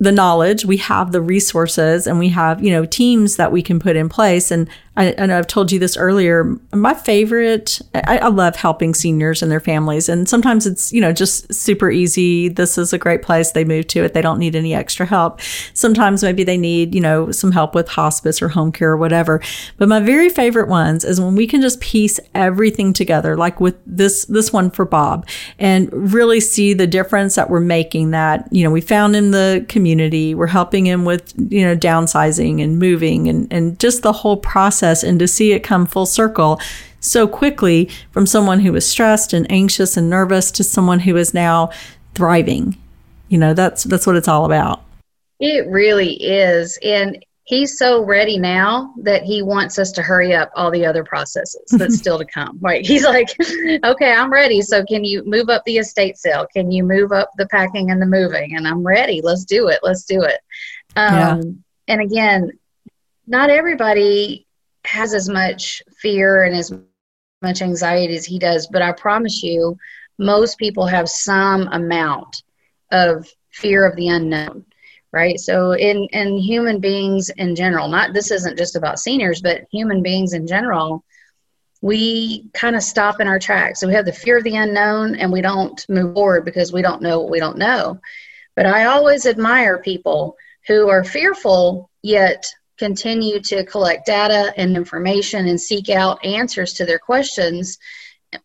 the 0.01 0.13
knowledge, 0.13 0.65
we 0.65 0.77
have 0.77 1.13
the 1.13 1.21
resources, 1.21 2.07
and 2.07 2.19
we 2.19 2.29
have, 2.29 2.63
you 2.63 2.71
know, 2.71 2.85
teams 2.85 3.37
that 3.37 3.51
we 3.51 3.63
can 3.63 3.81
put 3.81 3.97
in 3.97 4.09
place. 4.09 4.51
And 4.51 4.69
I, 4.99 5.15
I 5.17 5.27
know 5.27 5.39
I've 5.39 5.47
told 5.47 5.71
you 5.71 5.79
this 5.79 5.97
earlier. 5.97 6.59
My 6.75 6.93
favorite, 6.93 7.81
I, 7.95 8.19
I, 8.19 8.29
love 8.29 8.57
helping 8.57 8.95
seniors 8.95 9.43
and 9.43 9.51
their 9.51 9.61
families. 9.61 10.09
And 10.09 10.29
sometimes 10.29 10.67
it's, 10.67 10.93
you 10.93 11.01
know, 11.01 11.13
just 11.13 11.55
super 11.55 11.89
easy. 11.89 12.49
This 12.49 12.77
is 12.77 12.93
a 12.93 12.99
great 12.99 13.23
place. 13.23 13.53
They 13.53 13.65
move 13.65 13.87
to 13.89 14.03
it. 14.03 14.13
They 14.13 14.21
don't 14.21 14.41
need 14.41 14.57
any 14.57 14.75
extra 14.75 15.07
help. 15.07 15.41
Sometimes 15.73 16.25
maybe 16.25 16.43
they 16.43 16.59
need, 16.59 16.97
you 16.97 17.01
know, 17.01 17.31
some 17.31 17.53
help 17.53 17.77
with 17.77 17.89
hospice 17.89 18.43
or 18.43 18.49
home 18.49 18.73
care 18.73 18.91
or 18.91 18.97
whatever. 18.97 19.41
But 19.77 19.89
my 19.89 20.01
very 20.01 20.29
favorite 20.29 20.69
ones 20.69 21.05
is 21.05 21.21
when 21.21 21.37
we 21.37 21.47
can 21.47 21.63
just 21.63 21.81
piece 21.81 22.19
everything 22.35 22.93
together, 22.93 23.37
like 23.37 23.61
with 23.61 23.77
this, 23.87 24.25
this 24.25 24.53
one 24.53 24.69
for 24.69 24.85
Bob 24.85 25.29
and 25.61 25.93
really 25.93 26.41
see 26.41 26.75
the 26.75 26.89
difference 26.89 27.37
that 27.37 27.51
we're 27.51 27.61
making 27.61 28.11
that, 28.11 28.49
you 28.51 28.65
know, 28.65 28.71
we 28.71 28.81
found 28.81 29.15
in 29.15 29.31
the 29.31 29.65
community. 29.69 30.35
We're 30.35 30.49
helping 30.49 30.87
him 30.87 31.05
with, 31.05 31.35
you 31.51 31.65
know, 31.65 31.77
downsizing 31.77 32.61
and 32.61 32.81
moving 32.81 33.29
and, 33.29 33.47
and 33.53 33.79
just 33.79 34.03
the 34.03 34.13
whole 34.13 34.37
process 34.37 34.88
process 34.89 35.03
and 35.03 35.19
to 35.19 35.29
see 35.29 35.53
it 35.53 35.61
come 35.61 35.87
full 35.87 36.07
circle 36.07 36.61
so 37.01 37.29
quickly 37.29 37.89
from 38.11 38.27
someone 38.27 38.61
who 38.61 38.73
was 38.73 38.89
stressed 38.89 39.33
and 39.33 39.51
anxious 39.51 39.97
and 39.97 40.11
nervous 40.11 40.51
to 40.53 40.65
someone 40.65 41.01
who 41.01 41.17
is 41.17 41.33
now 41.33 41.71
thriving. 42.15 42.77
You 43.29 43.39
know, 43.39 43.55
that's 43.55 43.85
that's 43.85 44.07
what 44.07 44.17
it's 44.17 44.29
all 44.29 44.45
about. 44.45 44.83
It 45.39 45.69
really 45.69 46.15
is. 46.15 46.79
And 46.83 47.25
he's 47.45 47.79
so 47.79 48.03
ready 48.05 48.39
now 48.39 48.93
that 49.03 49.23
he 49.23 49.43
wants 49.43 49.79
us 49.79 49.93
to 49.93 50.03
hurry 50.03 50.35
up 50.35 50.51
all 50.57 50.71
the 50.71 50.85
other 50.85 51.05
processes 51.05 51.63
that's 51.71 51.97
still 52.03 52.19
to 52.19 52.25
come. 52.25 52.59
Right. 52.61 52.85
He's 52.85 53.05
like, 53.05 53.29
okay, 53.85 54.13
I'm 54.13 54.33
ready. 54.33 54.61
So 54.61 54.85
can 54.85 55.05
you 55.05 55.23
move 55.25 55.49
up 55.49 55.63
the 55.65 55.79
estate 55.79 56.19
sale? 56.19 56.47
Can 56.53 56.73
you 56.73 56.83
move 56.83 57.13
up 57.13 57.31
the 57.37 57.47
packing 57.47 57.91
and 57.91 58.03
the 58.03 58.07
moving? 58.07 58.57
And 58.57 58.67
I'm 58.67 58.85
ready. 58.85 59.21
Let's 59.23 59.45
do 59.45 59.69
it. 59.69 59.81
Let's 59.83 60.05
do 60.05 60.23
it. 60.23 60.41
Um, 60.97 61.15
yeah. 61.15 61.41
And 61.89 62.01
again, 62.01 62.51
not 63.29 63.51
everybody 63.51 64.48
has 64.89 65.15
as 65.15 65.29
much 65.29 65.83
fear 66.01 66.45
and 66.45 66.57
as 66.57 66.73
much 67.43 67.63
anxiety 67.63 68.17
as 68.17 68.25
he 68.25 68.39
does, 68.39 68.67
but 68.73 68.83
I 68.83 68.93
promise 68.93 69.43
you, 69.43 69.77
most 70.19 70.59
people 70.59 70.87
have 70.87 71.09
some 71.09 71.69
amount 71.69 72.43
of 72.91 73.29
fear 73.51 73.87
of 73.87 73.97
the 73.97 74.09
unknown 74.09 74.65
right? 75.13 75.41
So 75.41 75.73
in 75.73 76.07
in 76.13 76.37
human 76.37 76.81
beings 76.81 77.31
in 77.31 77.55
general 77.57 77.89
not 77.89 78.13
this 78.13 78.31
isn't 78.31 78.59
just 78.59 78.77
about 78.77 78.99
seniors 78.99 79.41
but 79.41 79.65
human 79.71 80.03
beings 80.03 80.33
in 80.35 80.47
general 80.47 81.05
we 81.81 82.49
kind 82.55 82.75
of 82.75 82.83
stop 82.83 83.21
in 83.21 83.29
our 83.29 83.39
tracks. 83.39 83.81
So 83.81 83.87
we 83.87 83.95
have 83.95 84.05
the 84.05 84.13
fear 84.13 84.39
of 84.39 84.45
the 84.45 84.57
unknown 84.57 85.15
and 85.15 85.33
we 85.33 85.41
don't 85.41 85.85
move 85.89 86.15
forward 86.15 86.45
because 86.45 86.73
we 86.73 86.83
don't 86.83 87.03
know 87.03 87.21
what 87.21 87.31
we 87.31 87.39
don't 87.39 87.59
know. 87.59 88.01
But 88.57 88.67
i 88.67 88.87
always 88.87 89.27
admire 89.27 89.79
people 89.79 90.37
who 90.67 90.89
are 90.89 91.05
fearful 91.05 91.89
yet 92.03 92.45
continue 92.79 93.41
to 93.41 93.65
collect 93.65 94.07
data 94.07 94.53
and 94.57 94.77
information 94.77 95.49
and 95.49 95.61
seek 95.61 95.91
out 95.91 96.25
answers 96.25 96.75
to 96.75 96.85
their 96.85 96.99
questions. 96.99 97.79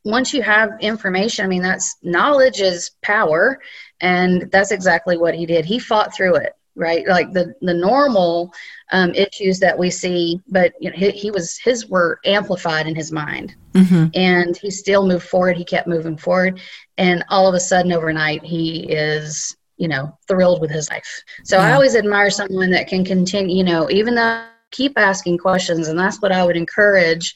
Once 0.06 0.34
you 0.34 0.42
have 0.42 0.72
information 0.80 1.44
i 1.44 1.48
mean 1.48 1.62
that's 1.62 1.98
knowledge 2.04 2.62
is 2.62 2.92
power 3.02 3.60
and 4.00 4.50
that's 4.52 4.72
exactly 4.72 5.18
what 5.18 5.36
he 5.36 5.46
did. 5.46 5.66
He 5.66 5.80
fought 5.80 6.14
through 6.14 6.36
it 6.36 6.54
right? 6.76 7.08
Like 7.08 7.32
the 7.34 7.54
the 7.62 7.74
normal 7.74 8.52
um, 8.92 9.14
issues 9.14 9.60
that 9.60 9.78
we 9.78 9.90
see 9.90 10.42
but 10.48 10.74
you 10.80 10.90
know, 10.90 10.98
he, 10.98 11.12
he, 11.12 11.32
was 11.32 11.58
his 11.58 11.88
were 11.88 12.20
amplified 12.26 12.88
in 12.88 12.96
his 12.96 13.12
mind. 13.12 13.56
Mm-hmm. 13.74 14.06
and 14.14 14.56
he 14.56 14.70
still 14.70 15.08
moved 15.08 15.28
forward. 15.28 15.58
He 15.58 15.66
kept 15.66 15.88
moving 15.88 16.16
forward. 16.16 16.60
And 17.00 17.24
all 17.30 17.48
of 17.48 17.56
a 17.56 17.60
sudden 17.60 17.92
overnight 17.92 18.44
he 18.44 18.82
is 18.82 19.58
you 19.78 19.88
know, 19.88 20.18
thrilled 20.28 20.62
with 20.62 20.72
his 20.72 20.90
life. 20.90 21.24
So 21.44 21.58
yeah. 21.58 21.64
I 21.64 21.74
always 21.74 21.96
admire 21.96 22.30
someone 22.30 22.70
that 22.72 22.88
can 22.88 23.04
continue, 23.04 23.58
you 23.58 23.64
know, 23.64 23.90
even 23.90 24.16
though 24.16 24.46
keep 24.72 24.98
asking 24.98 25.38
questions. 25.38 25.88
And 25.88 25.98
that's 25.98 26.22
what 26.22 26.32
I 26.32 26.44
would 26.44 26.58
encourage 26.58 27.34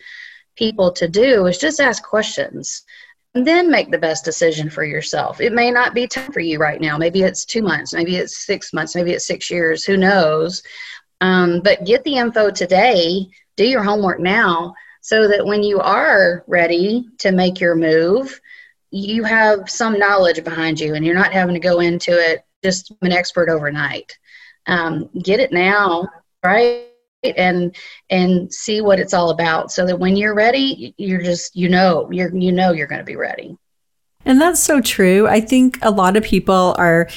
people 0.56 0.92
to 0.92 1.08
do 1.08 1.46
is 1.46 1.58
just 1.58 1.80
ask 1.80 2.04
questions 2.04 2.84
and 3.36 3.46
then 3.46 3.70
make 3.70 3.92
the 3.92 3.98
best 3.98 4.26
decision 4.26 4.70
for 4.70 4.84
yourself. 4.84 5.40
It 5.40 5.54
may 5.54 5.70
not 5.70 5.94
be 5.94 6.08
time 6.08 6.32
for 6.32 6.40
you 6.40 6.58
right 6.58 6.82
now. 6.82 6.98
Maybe 6.98 7.22
it's 7.22 7.46
two 7.46 7.62
months, 7.62 7.94
maybe 7.94 8.16
it's 8.16 8.46
six 8.46 8.74
months, 8.74 8.96
maybe 8.96 9.12
it's 9.12 9.28
six 9.28 9.52
years, 9.52 9.86
who 9.86 9.96
knows? 9.96 10.64
Um, 11.22 11.62
but 11.64 11.86
get 11.86 12.04
the 12.04 12.18
info 12.18 12.50
today, 12.50 13.28
do 13.56 13.66
your 13.66 13.84
homework 13.84 14.20
now 14.20 14.74
so 15.02 15.28
that 15.28 15.46
when 15.46 15.64
you 15.64 15.80
are 15.80 16.44
ready 16.48 17.08
to 17.20 17.32
make 17.32 17.60
your 17.60 17.76
move, 17.76 18.42
you 18.92 19.24
have 19.24 19.70
some 19.70 20.00
knowledge 20.00 20.44
behind 20.44 20.80
you 20.80 20.96
and 20.96 21.06
you're 21.06 21.16
not 21.16 21.34
having 21.34 21.54
to 21.54 21.60
go 21.60 21.80
into 21.80 22.12
it 22.12 22.44
just 22.64 22.92
an 23.02 23.12
expert 23.12 23.50
overnight. 23.50 24.18
Um, 24.66 25.10
get 25.24 25.40
it 25.40 25.52
now, 25.52 26.08
right? 26.44 26.86
And 27.24 27.76
and 28.10 28.54
see 28.54 28.82
what 28.82 29.00
it's 29.00 29.14
all 29.14 29.32
about, 29.32 29.72
so 29.72 29.86
that 29.86 30.00
when 30.00 30.16
you're 30.16 30.36
ready, 30.36 30.94
you're 30.98 31.22
just 31.22 31.56
you 31.56 31.68
know 31.68 32.10
you're 32.12 32.36
you 32.36 32.52
know 32.52 32.72
you're 32.72 32.88
going 32.88 33.00
to 33.00 33.06
be 33.06 33.16
ready. 33.16 33.58
And 34.26 34.42
that's 34.42 34.60
so 34.60 34.82
true. 34.82 35.28
I 35.28 35.40
think 35.40 35.80
a 35.82 35.90
lot 35.90 36.18
of 36.18 36.24
people 36.24 36.76
are 36.78 37.08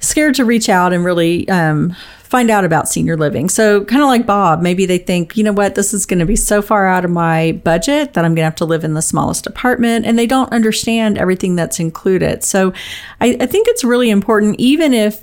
scared 0.00 0.34
to 0.34 0.44
reach 0.44 0.68
out 0.68 0.92
and 0.92 1.04
really 1.04 1.48
um, 1.48 1.96
find 2.34 2.50
out 2.50 2.64
about 2.64 2.88
senior 2.88 3.16
living. 3.16 3.48
So, 3.48 3.84
kind 3.84 4.02
of 4.02 4.08
like 4.08 4.26
Bob, 4.26 4.60
maybe 4.60 4.86
they 4.86 4.98
think, 4.98 5.36
you 5.36 5.44
know 5.44 5.52
what, 5.52 5.76
this 5.76 5.94
is 5.94 6.04
going 6.04 6.18
to 6.18 6.26
be 6.26 6.34
so 6.34 6.62
far 6.62 6.88
out 6.88 7.04
of 7.04 7.12
my 7.12 7.52
budget 7.62 8.14
that 8.14 8.24
I'm 8.24 8.32
going 8.32 8.42
to 8.42 8.46
have 8.46 8.56
to 8.56 8.64
live 8.64 8.82
in 8.82 8.94
the 8.94 9.02
smallest 9.02 9.46
apartment, 9.46 10.04
and 10.04 10.18
they 10.18 10.26
don't 10.26 10.52
understand 10.52 11.16
everything 11.16 11.54
that's 11.54 11.78
included. 11.78 12.42
So, 12.42 12.72
I, 13.20 13.36
I 13.38 13.46
think 13.46 13.68
it's 13.68 13.84
really 13.84 14.10
important, 14.10 14.56
even 14.58 14.92
if 14.92 15.22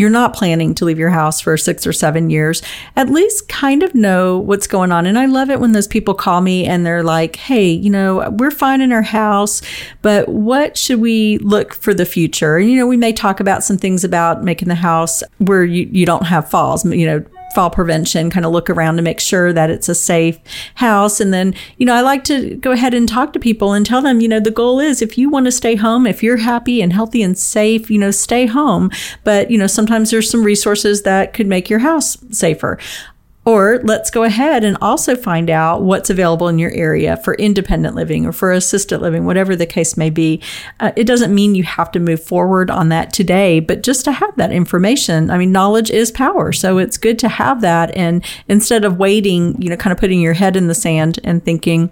you're 0.00 0.10
not 0.10 0.34
planning 0.34 0.74
to 0.74 0.84
leave 0.84 0.98
your 0.98 1.10
house 1.10 1.40
for 1.40 1.56
six 1.56 1.86
or 1.86 1.92
seven 1.92 2.30
years, 2.30 2.62
at 2.96 3.10
least 3.10 3.48
kind 3.48 3.82
of 3.82 3.94
know 3.94 4.38
what's 4.38 4.66
going 4.66 4.92
on. 4.92 5.06
And 5.06 5.18
I 5.18 5.26
love 5.26 5.50
it 5.50 5.60
when 5.60 5.72
those 5.72 5.86
people 5.86 6.14
call 6.14 6.40
me 6.40 6.66
and 6.66 6.84
they're 6.84 7.02
like, 7.02 7.36
hey, 7.36 7.68
you 7.70 7.90
know, 7.90 8.30
we're 8.38 8.50
fine 8.50 8.80
in 8.80 8.92
our 8.92 9.02
house, 9.02 9.62
but 10.02 10.28
what 10.28 10.76
should 10.76 11.00
we 11.00 11.38
look 11.38 11.74
for 11.74 11.94
the 11.94 12.06
future? 12.06 12.56
And, 12.56 12.70
you 12.70 12.76
know, 12.76 12.86
we 12.86 12.96
may 12.96 13.12
talk 13.12 13.40
about 13.40 13.62
some 13.62 13.76
things 13.76 14.04
about 14.04 14.42
making 14.42 14.68
the 14.68 14.74
house 14.74 15.22
where 15.38 15.64
you, 15.64 15.88
you 15.92 16.06
don't 16.06 16.26
have 16.26 16.50
falls, 16.50 16.84
you 16.84 17.06
know, 17.06 17.24
fall 17.54 17.70
prevention, 17.70 18.30
kind 18.30 18.46
of 18.46 18.52
look 18.52 18.70
around 18.70 18.96
to 18.96 19.02
make 19.02 19.20
sure 19.20 19.52
that 19.52 19.70
it's 19.70 19.88
a 19.88 19.94
safe 19.94 20.38
house. 20.76 21.20
And 21.20 21.32
then, 21.32 21.54
you 21.78 21.86
know, 21.86 21.94
I 21.94 22.00
like 22.00 22.24
to 22.24 22.56
go 22.56 22.72
ahead 22.72 22.94
and 22.94 23.08
talk 23.08 23.32
to 23.32 23.38
people 23.38 23.72
and 23.72 23.84
tell 23.84 24.02
them, 24.02 24.20
you 24.20 24.28
know, 24.28 24.40
the 24.40 24.50
goal 24.50 24.80
is 24.80 25.02
if 25.02 25.18
you 25.18 25.30
want 25.30 25.46
to 25.46 25.52
stay 25.52 25.76
home, 25.76 26.06
if 26.06 26.22
you're 26.22 26.36
happy 26.36 26.80
and 26.82 26.92
healthy 26.92 27.22
and 27.22 27.36
safe, 27.36 27.90
you 27.90 27.98
know, 27.98 28.10
stay 28.10 28.46
home. 28.46 28.90
But, 29.24 29.50
you 29.50 29.58
know, 29.58 29.66
sometimes 29.66 30.10
there's 30.10 30.30
some 30.30 30.44
resources 30.44 31.02
that 31.02 31.34
could 31.34 31.46
make 31.46 31.68
your 31.68 31.80
house 31.80 32.16
safer. 32.30 32.78
Or 33.50 33.80
let's 33.82 34.12
go 34.12 34.22
ahead 34.22 34.62
and 34.62 34.76
also 34.80 35.16
find 35.16 35.50
out 35.50 35.82
what's 35.82 36.08
available 36.08 36.46
in 36.46 36.60
your 36.60 36.70
area 36.70 37.16
for 37.16 37.34
independent 37.34 37.96
living 37.96 38.24
or 38.24 38.30
for 38.30 38.52
assisted 38.52 39.00
living, 39.00 39.26
whatever 39.26 39.56
the 39.56 39.66
case 39.66 39.96
may 39.96 40.08
be. 40.08 40.40
Uh, 40.78 40.92
it 40.94 41.02
doesn't 41.02 41.34
mean 41.34 41.56
you 41.56 41.64
have 41.64 41.90
to 41.90 41.98
move 41.98 42.22
forward 42.22 42.70
on 42.70 42.90
that 42.90 43.12
today, 43.12 43.58
but 43.58 43.82
just 43.82 44.04
to 44.04 44.12
have 44.12 44.36
that 44.36 44.52
information. 44.52 45.30
I 45.30 45.36
mean, 45.36 45.50
knowledge 45.50 45.90
is 45.90 46.12
power. 46.12 46.52
So 46.52 46.78
it's 46.78 46.96
good 46.96 47.18
to 47.18 47.28
have 47.28 47.60
that. 47.62 47.90
And 47.96 48.24
instead 48.46 48.84
of 48.84 48.98
waiting, 48.98 49.60
you 49.60 49.68
know, 49.68 49.76
kind 49.76 49.90
of 49.90 49.98
putting 49.98 50.20
your 50.20 50.34
head 50.34 50.54
in 50.54 50.68
the 50.68 50.74
sand 50.74 51.18
and 51.24 51.44
thinking, 51.44 51.90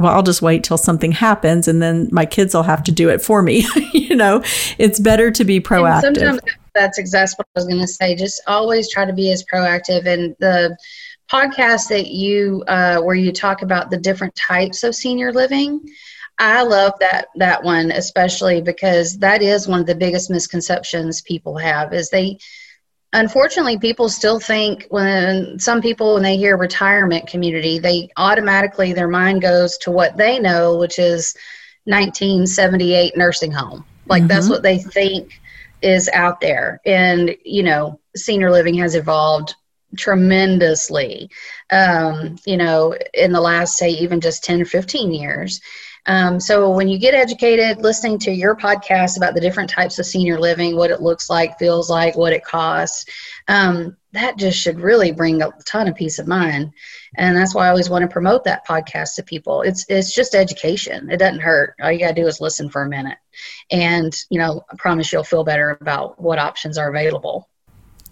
well, 0.00 0.12
I'll 0.12 0.24
just 0.24 0.42
wait 0.42 0.64
till 0.64 0.76
something 0.76 1.12
happens 1.12 1.68
and 1.68 1.80
then 1.80 2.08
my 2.10 2.26
kids 2.26 2.52
will 2.52 2.64
have 2.64 2.82
to 2.82 2.90
do 2.90 3.10
it 3.10 3.22
for 3.22 3.42
me. 3.42 3.64
you 3.92 4.16
know, 4.16 4.42
it's 4.76 4.98
better 4.98 5.30
to 5.30 5.44
be 5.44 5.60
proactive. 5.60 6.40
That's 6.76 6.98
exactly 6.98 7.34
what 7.38 7.48
I 7.56 7.58
was 7.60 7.66
going 7.66 7.80
to 7.80 7.88
say. 7.88 8.14
Just 8.14 8.40
always 8.46 8.90
try 8.90 9.04
to 9.04 9.12
be 9.12 9.32
as 9.32 9.44
proactive. 9.44 10.06
And 10.06 10.36
the 10.38 10.76
podcast 11.30 11.88
that 11.88 12.06
you, 12.08 12.62
uh, 12.68 13.00
where 13.00 13.16
you 13.16 13.32
talk 13.32 13.62
about 13.62 13.90
the 13.90 13.96
different 13.98 14.34
types 14.36 14.84
of 14.84 14.94
senior 14.94 15.32
living, 15.32 15.80
I 16.38 16.62
love 16.62 16.92
that 17.00 17.28
that 17.36 17.62
one 17.64 17.90
especially 17.90 18.60
because 18.60 19.18
that 19.18 19.40
is 19.40 19.66
one 19.66 19.80
of 19.80 19.86
the 19.86 19.94
biggest 19.94 20.30
misconceptions 20.30 21.22
people 21.22 21.56
have 21.56 21.94
is 21.94 22.10
they 22.10 22.38
unfortunately 23.12 23.78
people 23.78 24.08
still 24.08 24.38
think 24.38 24.86
when 24.90 25.58
some 25.58 25.80
people 25.80 26.14
when 26.14 26.22
they 26.22 26.36
hear 26.36 26.58
retirement 26.58 27.26
community 27.26 27.78
they 27.78 28.10
automatically 28.16 28.92
their 28.92 29.08
mind 29.08 29.40
goes 29.40 29.78
to 29.78 29.90
what 29.90 30.16
they 30.16 30.38
know 30.38 30.76
which 30.76 30.98
is 30.98 31.34
1978 31.84 33.16
nursing 33.16 33.52
home 33.52 33.84
like 34.06 34.20
mm-hmm. 34.20 34.28
that's 34.28 34.50
what 34.50 34.62
they 34.62 34.78
think 34.78 35.40
is 35.82 36.08
out 36.12 36.40
there. 36.40 36.80
And 36.84 37.36
you 37.44 37.62
know 37.62 38.00
senior 38.14 38.50
living 38.50 38.74
has 38.74 38.94
evolved 38.94 39.54
tremendously 39.96 41.30
um, 41.70 42.36
you 42.44 42.56
know 42.56 42.94
in 43.14 43.32
the 43.32 43.40
last 43.40 43.76
say 43.76 43.90
even 43.90 44.20
just 44.20 44.44
10 44.44 44.62
or 44.62 44.64
15 44.64 45.12
years. 45.12 45.60
Um, 46.06 46.38
so 46.38 46.70
when 46.70 46.86
you 46.88 46.98
get 46.98 47.14
educated, 47.14 47.82
listening 47.82 48.18
to 48.20 48.30
your 48.30 48.54
podcast 48.54 49.16
about 49.16 49.34
the 49.34 49.40
different 49.40 49.68
types 49.68 49.98
of 49.98 50.06
senior 50.06 50.38
living, 50.38 50.76
what 50.76 50.92
it 50.92 51.02
looks 51.02 51.28
like, 51.28 51.58
feels 51.58 51.90
like, 51.90 52.16
what 52.16 52.32
it 52.32 52.44
costs, 52.44 53.06
um, 53.48 53.96
that 54.12 54.38
just 54.38 54.58
should 54.58 54.80
really 54.80 55.12
bring 55.12 55.42
a 55.42 55.50
ton 55.66 55.88
of 55.88 55.94
peace 55.94 56.18
of 56.18 56.26
mind. 56.26 56.72
And 57.16 57.36
that's 57.36 57.54
why 57.54 57.66
I 57.66 57.70
always 57.70 57.90
want 57.90 58.02
to 58.02 58.08
promote 58.08 58.44
that 58.44 58.66
podcast 58.66 59.14
to 59.16 59.22
people. 59.22 59.62
It's 59.62 59.84
it's 59.88 60.14
just 60.14 60.34
education. 60.34 61.10
It 61.10 61.18
doesn't 61.18 61.40
hurt. 61.40 61.74
All 61.80 61.92
you 61.92 61.98
gotta 61.98 62.14
do 62.14 62.26
is 62.26 62.40
listen 62.40 62.70
for 62.70 62.82
a 62.82 62.88
minute, 62.88 63.18
and 63.70 64.14
you 64.30 64.38
know, 64.38 64.62
I 64.70 64.76
promise 64.76 65.12
you'll 65.12 65.24
feel 65.24 65.44
better 65.44 65.78
about 65.80 66.20
what 66.20 66.38
options 66.38 66.78
are 66.78 66.88
available. 66.88 67.48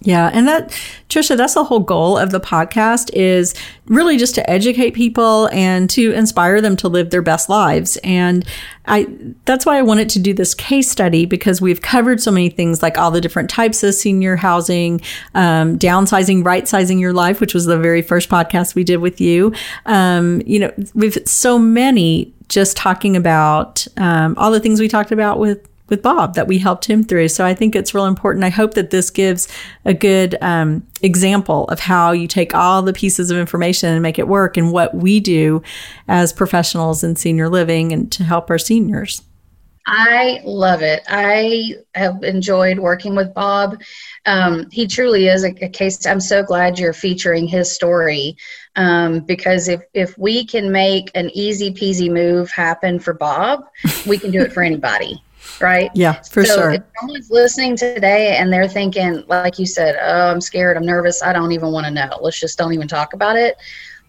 Yeah, 0.05 0.31
and 0.35 0.47
that 0.47 0.69
Trisha, 1.09 1.35
that's 1.35 1.55
the 1.55 1.65
whole 1.65 1.81
goal 1.81 2.19
of 2.19 2.31
the 2.31 2.41
podcast 2.41 3.11
is 3.15 3.55
really 3.87 4.19
just 4.19 4.35
to 4.35 4.51
educate 4.51 4.91
people 4.91 5.49
and 5.51 5.89
to 5.91 6.13
inspire 6.13 6.61
them 6.61 6.77
to 6.77 6.89
live 6.89 7.09
their 7.09 7.23
best 7.23 7.49
lives. 7.49 7.97
And 8.05 8.45
I 8.85 9.07
that's 9.47 9.65
why 9.65 9.79
I 9.79 9.83
wanted 9.83 10.11
to 10.11 10.19
do 10.19 10.35
this 10.35 10.55
case 10.55 10.91
study 10.91 11.25
because 11.25 11.63
we've 11.63 11.81
covered 11.81 12.21
so 12.21 12.31
many 12.31 12.51
things 12.51 12.83
like 12.83 12.99
all 12.99 13.11
the 13.11 13.21
different 13.21 13.49
types 13.49 13.83
of 13.83 13.95
senior 13.95 14.37
housing, 14.37 15.01
um, 15.35 15.79
downsizing, 15.79 16.45
right 16.45 16.69
sizing 16.69 16.99
your 16.99 17.15
life, 17.15 17.41
which 17.41 17.55
was 17.55 17.65
the 17.65 17.79
very 17.79 18.03
first 18.03 18.29
podcast 18.29 18.75
we 18.75 18.85
did 18.85 18.99
with 18.99 19.23
you. 19.23 19.55
Um, 19.87 20.43
you 20.45 20.59
know, 20.59 20.73
we've 20.93 21.17
so 21.25 21.59
many 21.59 22.31
just 22.49 22.77
talking 22.77 23.17
about 23.17 23.87
um, 23.97 24.35
all 24.37 24.51
the 24.51 24.61
things 24.61 24.81
we 24.81 24.89
talked 24.89 25.13
about 25.13 25.39
with 25.39 25.67
with 25.89 26.03
Bob 26.03 26.35
that 26.35 26.47
we 26.47 26.59
helped 26.59 26.87
him 26.87 27.05
through. 27.05 27.29
So 27.29 27.45
I 27.45 27.55
think 27.55 27.77
it's 27.77 27.95
real 27.95 28.07
important. 28.07 28.45
I 28.45 28.51
hope 28.51 28.75
that 28.75 28.91
this 28.91 29.11
gives 29.11 29.49
a 29.85 29.93
good 29.93 30.37
um, 30.41 30.87
example 31.03 31.65
of 31.69 31.81
how 31.81 32.13
you 32.13 32.27
take 32.27 32.55
all 32.55 32.83
the 32.83 32.93
pieces 32.93 33.31
of 33.31 33.39
information 33.39 33.91
and 33.91 34.03
make 34.03 34.19
it 34.19 34.29
work 34.29 34.57
and 34.57 34.73
what 34.73 34.95
we 34.95 35.21
do 35.21 35.63
as 36.09 36.33
professionals 36.33 37.05
in 37.05 37.17
senior 37.17 37.49
living 37.49 37.93
and 37.93 38.11
to 38.13 38.25
help 38.25 38.51
our 38.51 38.59
seniors. 38.59 39.23
I 39.87 40.41
love 40.45 40.81
it. 40.81 41.03
I 41.09 41.75
have 41.95 42.23
enjoyed 42.23 42.79
working 42.79 43.15
with 43.15 43.35
Bob. 43.35 43.83
Um, 44.25 44.71
he 44.71 44.87
truly 44.87 45.29
is 45.29 45.45
a, 45.45 45.49
a, 45.63 45.69
case. 45.69 46.07
I'm 46.07 46.21
so 46.21 46.43
glad 46.43 46.79
you're 46.79 46.95
featuring 46.95 47.47
his 47.47 47.71
story 47.71 48.39
um, 48.77 49.21
because 49.21 49.69
if 49.69 49.83
if 49.93 50.17
we 50.17 50.47
can 50.47 50.73
make 50.73 51.11
an 51.15 51.29
easy 51.35 51.71
peasy 51.71 52.11
move 52.11 52.51
happen 52.51 52.99
for 52.99 53.13
Bob, 53.13 53.67
we 54.07 54.17
can 54.17 54.31
do 54.31 54.41
it 54.41 54.55
for 54.55 54.63
anybody 54.63 55.23
right? 55.61 55.91
Yeah, 55.95 56.21
for 56.23 56.45
so 56.45 56.55
sure. 56.55 56.71
If 56.73 56.83
someone's 57.01 57.31
listening 57.31 57.77
today 57.77 58.37
and 58.37 58.53
they're 58.53 58.69
thinking, 58.69 59.25
like 59.29 59.59
you 59.59 59.67
said, 59.67 59.97
oh, 60.01 60.31
I'm 60.31 60.41
scared, 60.41 60.77
I'm 60.77 60.87
nervous, 60.87 61.23
I 61.23 61.33
don't 61.33 61.53
even 61.53 61.73
want 61.73 61.87
to 61.87 61.91
know. 61.91 62.19
Let's 62.21 62.41
just 62.41 62.59
don't 62.59 62.73
even 62.73 62.89
talk 62.89 63.13
about 63.13 63.37
it. 63.37 63.57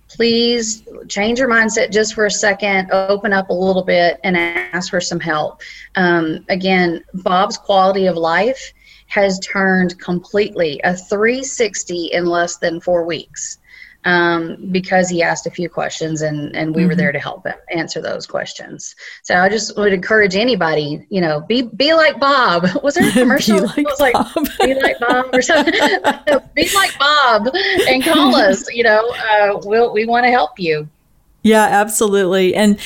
Please 0.08 0.84
change 1.08 1.40
your 1.40 1.50
mindset 1.50 1.92
just 1.92 2.14
for 2.14 2.26
a 2.26 2.32
second, 2.32 2.92
open 2.92 3.34
up 3.34 3.50
a 3.50 3.54
little 3.54 3.84
bit, 3.84 4.20
and 4.24 4.38
ask 4.38 4.90
for 4.90 5.02
some 5.02 5.20
help. 5.20 5.62
Um, 5.96 6.46
again, 6.50 7.04
Bob's 7.14 7.58
quality 7.58 8.06
of 8.06 8.16
life 8.16 8.74
has 9.08 9.40
turned 9.40 10.00
completely 10.00 10.80
a 10.84 10.96
360 10.96 12.12
in 12.14 12.26
less 12.26 12.58
than 12.58 12.80
four 12.80 13.04
weeks 13.04 13.60
um, 14.06 14.58
because 14.72 15.10
he 15.10 15.24
asked 15.24 15.48
a 15.48 15.52
few 15.52 15.68
questions 15.68 16.22
and, 16.22 16.56
and 16.56 16.76
we 16.76 16.82
mm-hmm. 16.82 16.90
were 16.90 16.96
there 16.96 17.12
to 17.12 17.20
help 17.20 17.46
him 17.46 17.56
answer 17.72 18.00
those 18.02 18.28
questions. 18.28 18.96
So 19.24 19.36
I 19.36 19.50
just 19.50 19.76
would 19.78 19.92
encourage 19.92 20.36
anybody, 20.36 21.06
you 21.10 21.20
know, 21.20 21.42
be 21.42 21.64
be 21.64 21.94
like 21.96 22.20
Bob. 22.20 22.68
Was 22.84 22.96
there 22.96 23.10
a 23.10 23.12
commercial? 23.14 23.62
be 23.62 23.66
like, 23.66 23.88
was 23.88 24.00
like 24.00 24.16
be 24.60 24.76
like 24.76 25.00
Bob 25.00 25.34
or 25.34 25.42
something. 25.42 25.74
be 26.56 26.70
like 26.76 26.98
Bob 27.00 27.48
and 27.88 28.04
call 28.04 28.36
us. 28.36 28.72
You 28.72 28.84
know, 28.84 29.10
uh, 29.10 29.60
we'll, 29.64 29.92
we 29.92 30.06
want 30.06 30.26
to 30.26 30.32
help 30.32 30.60
you. 30.60 30.88
Yeah, 31.42 31.64
absolutely. 31.64 32.56
And 32.56 32.80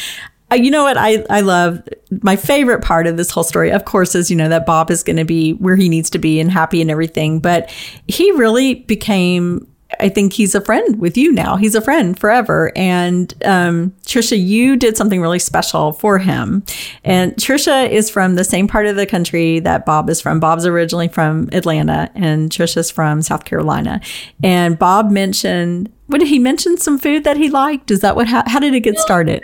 uh, 0.51 0.55
you 0.55 0.71
know 0.71 0.83
what 0.83 0.97
I, 0.97 1.25
I 1.29 1.41
love 1.41 1.87
my 2.21 2.35
favorite 2.35 2.81
part 2.81 3.07
of 3.07 3.17
this 3.17 3.29
whole 3.29 3.43
story 3.43 3.71
of 3.71 3.85
course 3.85 4.15
is 4.15 4.31
you 4.31 4.35
know 4.35 4.49
that 4.49 4.65
bob 4.65 4.89
is 4.89 5.03
going 5.03 5.17
to 5.17 5.23
be 5.23 5.53
where 5.53 5.75
he 5.75 5.87
needs 5.87 6.09
to 6.09 6.17
be 6.17 6.39
and 6.39 6.49
happy 6.49 6.81
and 6.81 6.89
everything 6.89 7.39
but 7.39 7.69
he 8.07 8.31
really 8.31 8.73
became 8.73 9.67
I 9.99 10.09
think 10.09 10.33
he's 10.33 10.53
a 10.53 10.61
friend 10.61 10.99
with 10.99 11.17
you 11.17 11.31
now. 11.31 11.55
He's 11.55 11.75
a 11.75 11.81
friend 11.81 12.17
forever. 12.17 12.71
And 12.75 13.33
um, 13.43 13.91
Trisha, 14.05 14.39
you 14.39 14.75
did 14.75 14.95
something 14.95 15.21
really 15.21 15.39
special 15.39 15.93
for 15.93 16.19
him. 16.19 16.63
And 17.03 17.33
Trisha 17.35 17.89
is 17.89 18.09
from 18.09 18.35
the 18.35 18.43
same 18.43 18.67
part 18.67 18.85
of 18.85 18.95
the 18.95 19.05
country 19.05 19.59
that 19.59 19.85
Bob 19.85 20.09
is 20.09 20.21
from. 20.21 20.39
Bob's 20.39 20.65
originally 20.65 21.07
from 21.07 21.49
Atlanta, 21.51 22.11
and 22.13 22.51
Trisha's 22.51 22.91
from 22.91 23.21
South 23.21 23.45
Carolina. 23.45 23.99
And 24.43 24.77
Bob 24.77 25.09
mentioned, 25.09 25.91
what 26.07 26.19
did 26.19 26.27
he 26.27 26.39
mention? 26.39 26.77
Some 26.77 26.97
food 26.97 27.23
that 27.23 27.37
he 27.37 27.49
liked? 27.49 27.91
Is 27.91 28.01
that 28.01 28.15
what? 28.15 28.27
How, 28.27 28.43
how 28.45 28.59
did 28.59 28.73
it 28.73 28.81
get 28.81 28.97
started? 28.99 29.43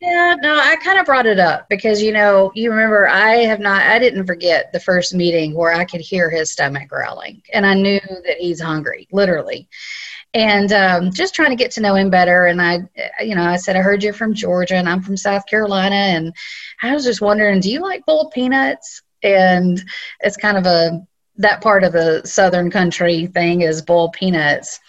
Yeah, 0.00 0.36
no, 0.40 0.54
I 0.60 0.76
kind 0.76 1.00
of 1.00 1.06
brought 1.06 1.26
it 1.26 1.40
up 1.40 1.68
because 1.68 2.00
you 2.00 2.12
know, 2.12 2.52
you 2.54 2.70
remember 2.70 3.08
I 3.08 3.38
have 3.38 3.58
not 3.58 3.82
I 3.82 3.98
didn't 3.98 4.26
forget 4.26 4.72
the 4.72 4.78
first 4.78 5.12
meeting 5.12 5.54
where 5.54 5.72
I 5.72 5.84
could 5.84 6.00
hear 6.00 6.30
his 6.30 6.52
stomach 6.52 6.88
growling 6.88 7.42
and 7.52 7.66
I 7.66 7.74
knew 7.74 8.00
that 8.24 8.36
he's 8.38 8.60
hungry, 8.60 9.08
literally. 9.10 9.68
And 10.34 10.72
um, 10.72 11.12
just 11.12 11.34
trying 11.34 11.50
to 11.50 11.56
get 11.56 11.72
to 11.72 11.80
know 11.82 11.94
him 11.94 12.10
better. 12.10 12.46
And 12.46 12.62
I, 12.62 12.80
you 13.22 13.34
know, 13.34 13.42
I 13.44 13.56
said, 13.56 13.76
I 13.76 13.80
heard 13.82 14.02
you're 14.02 14.14
from 14.14 14.34
Georgia 14.34 14.76
and 14.76 14.88
I'm 14.88 15.02
from 15.02 15.16
South 15.16 15.46
Carolina. 15.46 15.94
And 15.94 16.34
I 16.82 16.94
was 16.94 17.04
just 17.04 17.20
wondering, 17.20 17.60
do 17.60 17.70
you 17.70 17.80
like 17.82 18.06
boiled 18.06 18.30
peanuts? 18.32 19.02
And 19.22 19.82
it's 20.20 20.36
kind 20.36 20.56
of 20.56 20.66
a, 20.66 21.00
that 21.36 21.60
part 21.62 21.84
of 21.84 21.92
the 21.92 22.22
Southern 22.24 22.70
country 22.70 23.26
thing 23.26 23.62
is 23.62 23.82
boiled 23.82 24.14
peanuts 24.14 24.80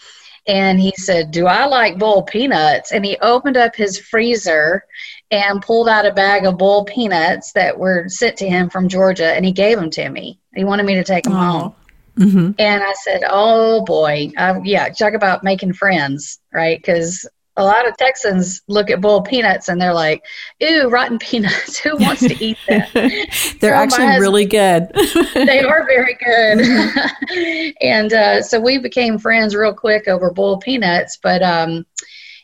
and 0.47 0.79
he 0.79 0.93
said, 0.97 1.32
Do 1.32 1.47
I 1.47 1.65
like 1.65 1.97
boiled 1.97 2.27
peanuts? 2.27 2.91
And 2.91 3.06
he 3.06 3.17
opened 3.21 3.58
up 3.58 3.75
his 3.75 3.97
freezer 3.97 4.86
and 5.32 5.62
pulled 5.62 5.88
out 5.88 6.06
a 6.06 6.13
bag 6.13 6.45
of 6.45 6.58
boiled 6.58 6.88
peanuts 6.88 7.53
that 7.53 7.77
were 7.77 8.06
sent 8.08 8.38
to 8.38 8.49
him 8.49 8.69
from 8.69 8.89
Georgia 8.89 9.34
and 9.34 9.45
he 9.45 9.51
gave 9.51 9.79
them 9.79 9.89
to 9.91 10.10
me. 10.10 10.39
He 10.53 10.63
wanted 10.63 10.86
me 10.86 10.95
to 10.95 11.03
take 11.03 11.23
them 11.23 11.34
oh. 11.34 11.38
home. 11.38 11.75
Mm-hmm. 12.19 12.51
And 12.60 12.84
I 12.84 12.93
said, 13.03 13.21
Oh 13.27 13.84
boy, 13.86 14.32
uh, 14.38 14.60
yeah, 14.63 14.89
talk 14.89 15.13
about 15.13 15.43
making 15.43 15.73
friends, 15.73 16.39
right? 16.53 16.77
Because 16.77 17.27
a 17.56 17.63
lot 17.63 17.88
of 17.88 17.96
Texans 17.98 18.62
look 18.68 18.89
at 18.89 19.02
boiled 19.02 19.26
peanuts 19.26 19.70
and 19.70 19.80
they're 19.80 19.94
like, 19.94 20.24
"Ooh, 20.62 20.89
rotten 20.89 21.20
peanuts! 21.20 21.78
Who 21.80 21.98
wants 21.98 22.22
to 22.22 22.44
eat 22.44 22.58
that?" 22.68 22.92
they're 23.60 23.76
so 23.76 23.84
actually 23.84 24.06
husband, 24.06 24.22
really 24.22 24.46
good. 24.46 24.88
they 25.34 25.62
are 25.62 25.86
very 25.86 26.18
good, 26.24 27.74
and 27.82 28.13
uh, 28.13 28.42
so 28.42 28.60
we 28.60 28.78
became 28.78 29.18
friends 29.18 29.56
real 29.56 29.74
quick 29.74 30.08
over 30.08 30.32
boiled 30.32 30.62
peanuts. 30.62 31.18
But 31.22 31.44
um, 31.44 31.86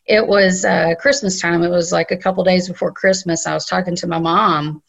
it 0.06 0.26
was 0.26 0.66
uh, 0.66 0.96
Christmas 1.00 1.40
time. 1.40 1.64
It 1.64 1.70
was 1.70 1.92
like 1.92 2.12
a 2.12 2.18
couple 2.18 2.44
days 2.44 2.68
before 2.68 2.92
Christmas. 2.92 3.48
I 3.48 3.54
was 3.54 3.66
talking 3.66 3.96
to 3.98 4.08
my 4.08 4.20
mom 4.20 4.84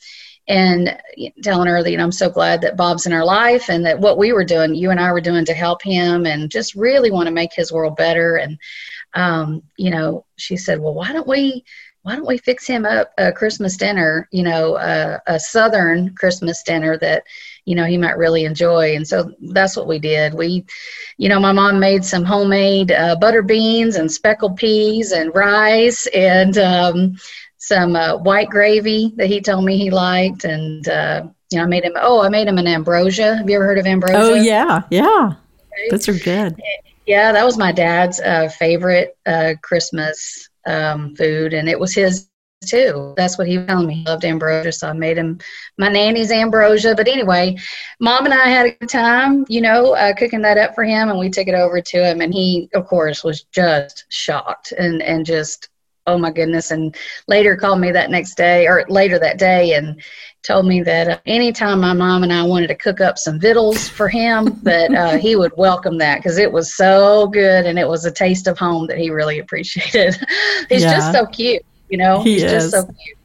and 0.49 0.99
telling 1.43 1.69
her 1.69 1.83
that 1.83 1.91
you 1.91 1.97
know 1.97 2.05
I'm 2.05 2.13
so 2.13 2.29
glad 2.29 2.61
that 2.63 2.77
Bob's 2.77 3.07
in 3.07 3.13
our 3.13 3.25
life 3.25 3.71
and 3.71 3.87
that 3.87 4.01
what 4.01 4.19
we 4.19 4.33
were 4.33 4.45
doing, 4.45 4.75
you 4.75 4.91
and 4.91 4.99
I 4.99 5.13
were 5.13 5.21
doing 5.21 5.45
to 5.45 5.55
help 5.55 5.83
him, 5.83 6.27
and 6.27 6.51
just 6.51 6.75
really 6.75 7.11
want 7.11 7.27
to 7.27 7.33
make 7.33 7.53
his 7.55 7.73
world 7.73 7.97
better. 7.97 8.37
And 8.37 8.59
um, 9.15 9.63
you 9.77 9.91
know, 9.91 10.25
she 10.37 10.57
said, 10.57 10.81
well, 10.81 10.95
why 10.95 11.13
don't 11.13 11.29
we, 11.29 11.65
why 12.03 12.17
don't 12.17 12.27
we 12.27 12.39
fix 12.39 12.67
him 12.67 12.87
up 12.87 13.13
a 13.19 13.31
Christmas 13.31 13.77
dinner, 13.77 14.27
you 14.33 14.43
know, 14.43 14.75
uh, 14.77 15.19
a 15.27 15.39
Southern 15.39 16.15
Christmas 16.15 16.63
dinner 16.63 16.97
that, 16.99 17.25
you 17.67 17.75
know, 17.75 17.85
he 17.85 17.99
might 17.99 18.17
really 18.17 18.45
enjoy. 18.45 18.97
And 18.97 19.07
so 19.07 19.33
that's 19.53 19.77
what 19.77 19.87
we 19.87 19.99
did. 19.99 20.33
We, 20.33 20.65
you 21.19 21.29
know, 21.29 21.39
my 21.39 21.53
mom 21.53 21.79
made 21.79 22.05
some 22.05 22.25
homemade 22.25 22.91
uh, 22.91 23.17
butter 23.17 23.43
beans 23.43 23.97
and 23.97 24.11
speckled 24.11 24.57
peas 24.57 25.13
and 25.13 25.35
rice 25.35 26.07
and 26.15 26.57
um, 26.57 27.17
some 27.59 27.95
uh, 27.95 28.17
white 28.17 28.49
gravy 28.49 29.13
that 29.17 29.27
he 29.27 29.43
told 29.43 29.67
me 29.67 29.77
he 29.77 29.91
liked. 29.91 30.45
And, 30.45 30.89
uh, 30.89 31.25
you 31.51 31.59
know, 31.59 31.65
I 31.65 31.67
made 31.67 31.85
him, 31.85 31.97
oh, 31.97 32.23
I 32.23 32.31
made 32.31 32.49
him 32.49 32.57
an 32.57 32.67
ambrosia. 32.67 33.37
Have 33.37 33.51
you 33.51 33.57
ever 33.57 33.67
heard 33.67 33.79
of 33.79 33.87
ambrosia? 33.87 34.19
Oh, 34.19 34.35
yeah. 34.35 34.83
Yeah. 34.91 35.35
Okay. 35.73 35.91
Those 35.91 36.09
are 36.09 36.15
good. 36.15 36.63
Yeah, 37.11 37.33
that 37.33 37.45
was 37.45 37.59
my 37.59 37.73
dad's 37.73 38.21
uh, 38.21 38.49
favorite 38.49 39.17
uh, 39.27 39.55
Christmas 39.63 40.49
um, 40.65 41.17
food, 41.17 41.55
and 41.55 41.69
it 41.69 41.79
was 41.79 41.93
his 41.93 42.29
too. 42.65 43.15
That's 43.17 43.37
what 43.37 43.49
he 43.49 43.57
told 43.67 43.89
me. 43.89 43.95
He 43.95 44.05
loved 44.05 44.25
ambrosia, 44.25 44.71
so 44.71 44.89
I 44.89 44.93
made 44.93 45.19
him 45.19 45.41
my 45.77 45.89
nanny's 45.89 46.31
ambrosia. 46.31 46.95
But 46.95 47.09
anyway, 47.09 47.57
mom 47.99 48.27
and 48.27 48.35
I 48.35 48.49
had 48.49 48.67
a 48.67 48.71
good 48.77 48.89
time, 48.91 49.45
you 49.49 49.61
know, 49.61 49.95
uh, 49.97 50.15
cooking 50.15 50.43
that 50.43 50.57
up 50.57 50.77
for 50.77 50.85
him, 50.85 51.09
and 51.09 51.19
we 51.19 51.31
took 51.31 51.49
it 51.49 51.55
over 51.55 51.81
to 51.81 52.05
him, 52.11 52.21
and 52.21 52.33
he, 52.33 52.69
of 52.75 52.87
course, 52.87 53.25
was 53.25 53.43
just 53.53 54.05
shocked 54.09 54.71
and 54.79 55.03
and 55.03 55.27
just 55.27 55.69
oh 56.07 56.17
my 56.17 56.31
goodness. 56.31 56.71
And 56.71 56.95
later 57.27 57.57
called 57.57 57.81
me 57.81 57.91
that 57.91 58.11
next 58.11 58.37
day 58.37 58.69
or 58.69 58.85
later 58.89 59.19
that 59.19 59.39
day 59.39 59.75
and 59.75 60.01
told 60.43 60.67
me 60.67 60.83
that 60.83 61.09
uh, 61.09 61.19
anytime 61.27 61.81
my 61.81 61.93
mom 61.93 62.23
and 62.23 62.33
I 62.33 62.43
wanted 62.43 62.69
to 62.69 62.75
cook 62.75 63.01
up 63.01 63.19
some 63.19 63.39
victuals 63.39 63.89
for 63.89 64.09
him, 64.09 64.59
that 64.63 64.93
uh, 64.95 65.19
he 65.19 65.37
would 65.37 65.53
welcome 65.57 65.99
that 65.99 66.19
because 66.19 66.39
it 66.39 66.51
was 66.51 66.75
so 66.75 67.29
good 67.29 67.67
and 67.67 67.79
it 67.79 67.89
was 67.89 68.05
a 68.05 68.11
taste 68.11 68.47
of 68.47 68.59
home 68.59 68.87
that 68.87 68.99
he 68.99 69.11
really 69.11 69.39
appreciated. 69.39 70.17
He's 70.69 70.83
yeah. 70.83 70.97
just 70.97 71.13
so 71.13 71.27
cute, 71.27 71.65
you 71.89 71.99
know. 71.99 72.23
He 72.23 72.35
He's 72.35 72.45
is. 72.45 72.53
just 72.53 72.71
so 72.71 72.85
cute. 72.85 73.17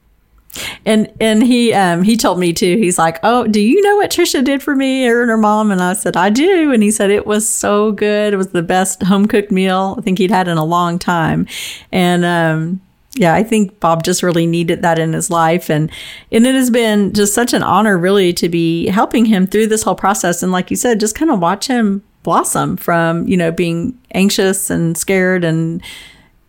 And 0.85 1.11
and 1.19 1.43
he 1.43 1.73
um 1.73 2.03
he 2.03 2.15
told 2.15 2.39
me 2.39 2.53
too. 2.53 2.77
He's 2.77 2.97
like, 2.97 3.19
"Oh, 3.23 3.45
do 3.45 3.59
you 3.59 3.81
know 3.81 3.97
what 3.97 4.09
Trisha 4.09 4.41
did 4.41 4.63
for 4.63 4.73
me 4.73 5.05
or 5.05 5.25
her 5.25 5.37
mom?" 5.37 5.69
And 5.69 5.81
I 5.81 5.93
said, 5.93 6.15
"I 6.15 6.29
do." 6.29 6.71
And 6.71 6.81
he 6.81 6.91
said 6.91 7.11
it 7.11 7.27
was 7.27 7.47
so 7.47 7.91
good. 7.91 8.33
It 8.33 8.37
was 8.37 8.51
the 8.51 8.61
best 8.61 9.03
home 9.03 9.27
cooked 9.27 9.51
meal 9.51 9.95
I 9.97 10.01
think 10.01 10.17
he'd 10.17 10.31
had 10.31 10.47
in 10.47 10.57
a 10.57 10.63
long 10.63 10.97
time. 10.97 11.45
And 11.91 12.23
um 12.23 12.81
yeah, 13.15 13.33
I 13.33 13.43
think 13.43 13.79
Bob 13.79 14.03
just 14.03 14.21
really 14.21 14.45
needed 14.45 14.81
that 14.81 14.99
in 14.99 15.13
his 15.13 15.29
life. 15.29 15.69
And, 15.69 15.89
and 16.31 16.45
it 16.45 16.53
has 16.55 16.69
been 16.69 17.13
just 17.13 17.33
such 17.33 17.53
an 17.53 17.63
honor, 17.63 17.97
really, 17.97 18.33
to 18.33 18.49
be 18.49 18.87
helping 18.87 19.25
him 19.25 19.47
through 19.47 19.67
this 19.67 19.83
whole 19.83 19.95
process. 19.95 20.43
And 20.43 20.51
like 20.51 20.69
you 20.69 20.77
said, 20.77 20.99
just 20.99 21.15
kind 21.15 21.31
of 21.31 21.39
watch 21.39 21.67
him 21.67 22.03
blossom 22.23 22.75
from, 22.75 23.27
you 23.27 23.37
know, 23.37 23.51
being 23.51 23.97
anxious 24.13 24.69
and 24.69 24.97
scared 24.97 25.45
and, 25.45 25.81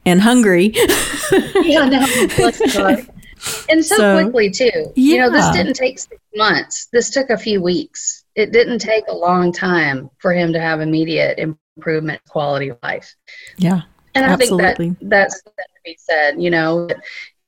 and 0.05 0.21
hungry. 0.21 0.73
yeah, 1.63 1.87
no, 1.87 2.05
and 3.69 3.85
so, 3.85 3.97
so, 3.97 4.23
quickly 4.23 4.51
too. 4.51 4.93
Yeah. 4.97 5.15
You 5.15 5.19
know, 5.21 5.31
this 5.31 5.49
didn't 5.51 5.75
take 5.75 5.99
six 5.99 6.21
months. 6.35 6.89
This 6.93 7.11
took 7.11 7.31
a 7.31 7.39
few 7.39 7.63
weeks. 7.63 8.25
It 8.35 8.53
didn't 8.53 8.81
take 8.81 9.05
a 9.09 9.15
long 9.15 9.53
time 9.53 10.11
for 10.19 10.33
him 10.33 10.53
to 10.53 10.61
have 10.61 10.81
immediate 10.81 11.39
improvement 11.39 12.21
quality 12.29 12.69
of 12.69 12.79
life. 12.83 13.15
Yeah. 13.57 13.83
And 14.17 14.25
I 14.25 14.33
absolutely. 14.33 14.75
think 14.75 14.99
that 15.01 15.09
that's 15.09 15.43
something 15.43 15.65
to 15.65 15.81
be 15.85 15.97
said. 15.99 16.43
You 16.43 16.51
know, 16.51 16.87
it 16.87 16.97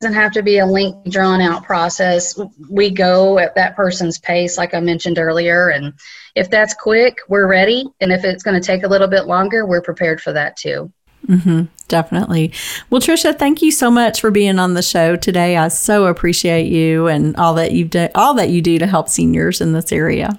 doesn't 0.01 0.15
have 0.15 0.33
to 0.33 0.43
be 0.43 0.59
a 0.59 0.67
lengthy, 0.67 1.11
drawn 1.11 1.41
out 1.41 1.65
process. 1.65 2.39
We 2.69 2.91
go 2.91 3.39
at 3.39 3.55
that 3.55 3.75
person's 3.75 4.19
pace, 4.19 4.59
like 4.59 4.75
I 4.75 4.81
mentioned 4.81 5.19
earlier. 5.19 5.71
And 5.71 5.95
if 6.35 6.51
that's 6.51 6.75
quick, 6.75 7.19
we're 7.29 7.49
ready. 7.49 7.87
And 8.01 8.13
if 8.13 8.25
it's 8.25 8.43
going 8.43 8.61
to 8.61 8.65
take 8.65 8.83
a 8.83 8.89
little 8.89 9.09
bit 9.09 9.27
longer, 9.27 9.67
we're 9.67 9.83
prepared 9.83 10.21
for 10.21 10.33
that 10.33 10.57
too. 10.57 10.93
Mm-hmm, 11.27 11.65
definitely. 11.89 12.53
Well, 12.91 13.01
Trisha, 13.01 13.37
thank 13.37 13.61
you 13.61 13.73
so 13.73 13.91
much 13.91 14.21
for 14.21 14.31
being 14.31 14.59
on 14.59 14.75
the 14.75 14.83
show 14.83 15.17
today. 15.17 15.57
I 15.57 15.69
so 15.69 16.07
appreciate 16.07 16.71
you 16.71 17.09
and 17.09 17.35
all 17.37 17.55
that 17.55 17.73
you 17.73 17.87
do, 17.87 18.09
all 18.15 18.35
that 18.35 18.51
you 18.51 18.63
do 18.63 18.79
to 18.79 18.87
help 18.87 19.09
seniors 19.09 19.61
in 19.61 19.73
this 19.73 19.91
area 19.91 20.39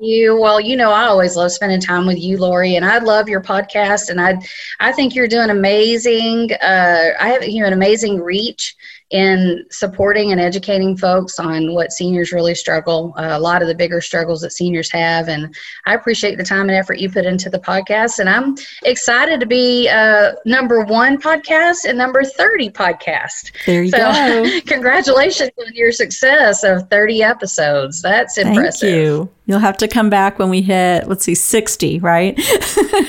you. 0.00 0.36
Well 0.40 0.60
you 0.60 0.76
know 0.76 0.90
i 0.90 1.04
always 1.04 1.36
love 1.36 1.52
spending 1.52 1.80
time 1.80 2.06
with 2.06 2.18
you 2.18 2.38
lori 2.38 2.76
and 2.76 2.84
i 2.84 2.98
love 2.98 3.28
your 3.28 3.40
podcast 3.40 4.08
and 4.10 4.20
i 4.20 4.38
i 4.80 4.92
think 4.92 5.14
you're 5.14 5.28
doing 5.28 5.50
amazing 5.50 6.50
uh, 6.62 7.10
i 7.20 7.28
have 7.28 7.44
you 7.46 7.60
know 7.60 7.66
an 7.66 7.72
amazing 7.72 8.20
reach 8.20 8.74
in 9.10 9.66
supporting 9.70 10.30
and 10.30 10.40
educating 10.40 10.96
folks 10.96 11.40
on 11.40 11.74
what 11.74 11.90
seniors 11.90 12.30
really 12.30 12.54
struggle, 12.54 13.12
uh, 13.16 13.30
a 13.32 13.40
lot 13.40 13.60
of 13.60 13.66
the 13.66 13.74
bigger 13.74 14.00
struggles 14.00 14.40
that 14.40 14.52
seniors 14.52 14.90
have. 14.92 15.28
And 15.28 15.54
I 15.86 15.94
appreciate 15.94 16.38
the 16.38 16.44
time 16.44 16.68
and 16.68 16.72
effort 16.72 17.00
you 17.00 17.10
put 17.10 17.26
into 17.26 17.50
the 17.50 17.58
podcast. 17.58 18.20
And 18.20 18.28
I'm 18.28 18.56
excited 18.84 19.40
to 19.40 19.46
be 19.46 19.88
uh, 19.88 20.32
number 20.46 20.84
one 20.84 21.20
podcast 21.20 21.86
and 21.88 21.98
number 21.98 22.22
30 22.22 22.70
podcast. 22.70 23.50
There 23.66 23.82
you 23.82 23.90
so, 23.90 23.98
go. 23.98 24.60
congratulations 24.66 25.50
on 25.58 25.74
your 25.74 25.90
success 25.90 26.62
of 26.62 26.88
30 26.88 27.22
episodes. 27.22 28.02
That's 28.02 28.38
impressive. 28.38 28.80
Thank 28.80 28.94
you. 28.94 29.30
You'll 29.46 29.58
have 29.58 29.78
to 29.78 29.88
come 29.88 30.08
back 30.08 30.38
when 30.38 30.50
we 30.50 30.62
hit, 30.62 31.08
let's 31.08 31.24
see, 31.24 31.34
60, 31.34 31.98
right? 31.98 32.38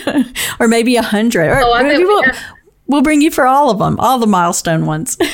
or 0.59 0.67
maybe 0.67 0.95
100. 0.95 1.47
Or 1.47 1.59
oh, 1.61 1.83
maybe 1.83 2.03
we'll, 2.03 2.23
we'll 2.87 3.01
bring 3.03 3.21
you 3.21 3.29
for 3.29 3.45
all 3.45 3.69
of 3.69 3.77
them, 3.77 3.99
all 3.99 4.17
the 4.17 4.25
milestone 4.25 4.87
ones. 4.87 5.15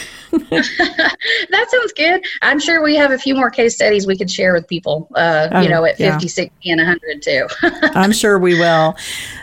that 0.50 1.66
sounds 1.70 1.94
good. 1.94 2.24
I'm 2.42 2.60
sure 2.60 2.84
we 2.84 2.96
have 2.96 3.12
a 3.12 3.18
few 3.18 3.36
more 3.36 3.50
case 3.50 3.76
studies 3.76 4.08
we 4.08 4.18
could 4.18 4.32
share 4.32 4.54
with 4.54 4.68
people, 4.68 5.08
uh, 5.16 5.50
you 5.62 5.68
oh, 5.68 5.68
know, 5.68 5.86
at 5.86 6.00
yeah. 6.00 6.14
50, 6.14 6.28
60, 6.28 6.72
and 6.72 6.80
100 6.80 7.22
too. 7.22 7.48
I'm 7.96 8.12
sure 8.12 8.40
we 8.40 8.58
will. 8.58 8.96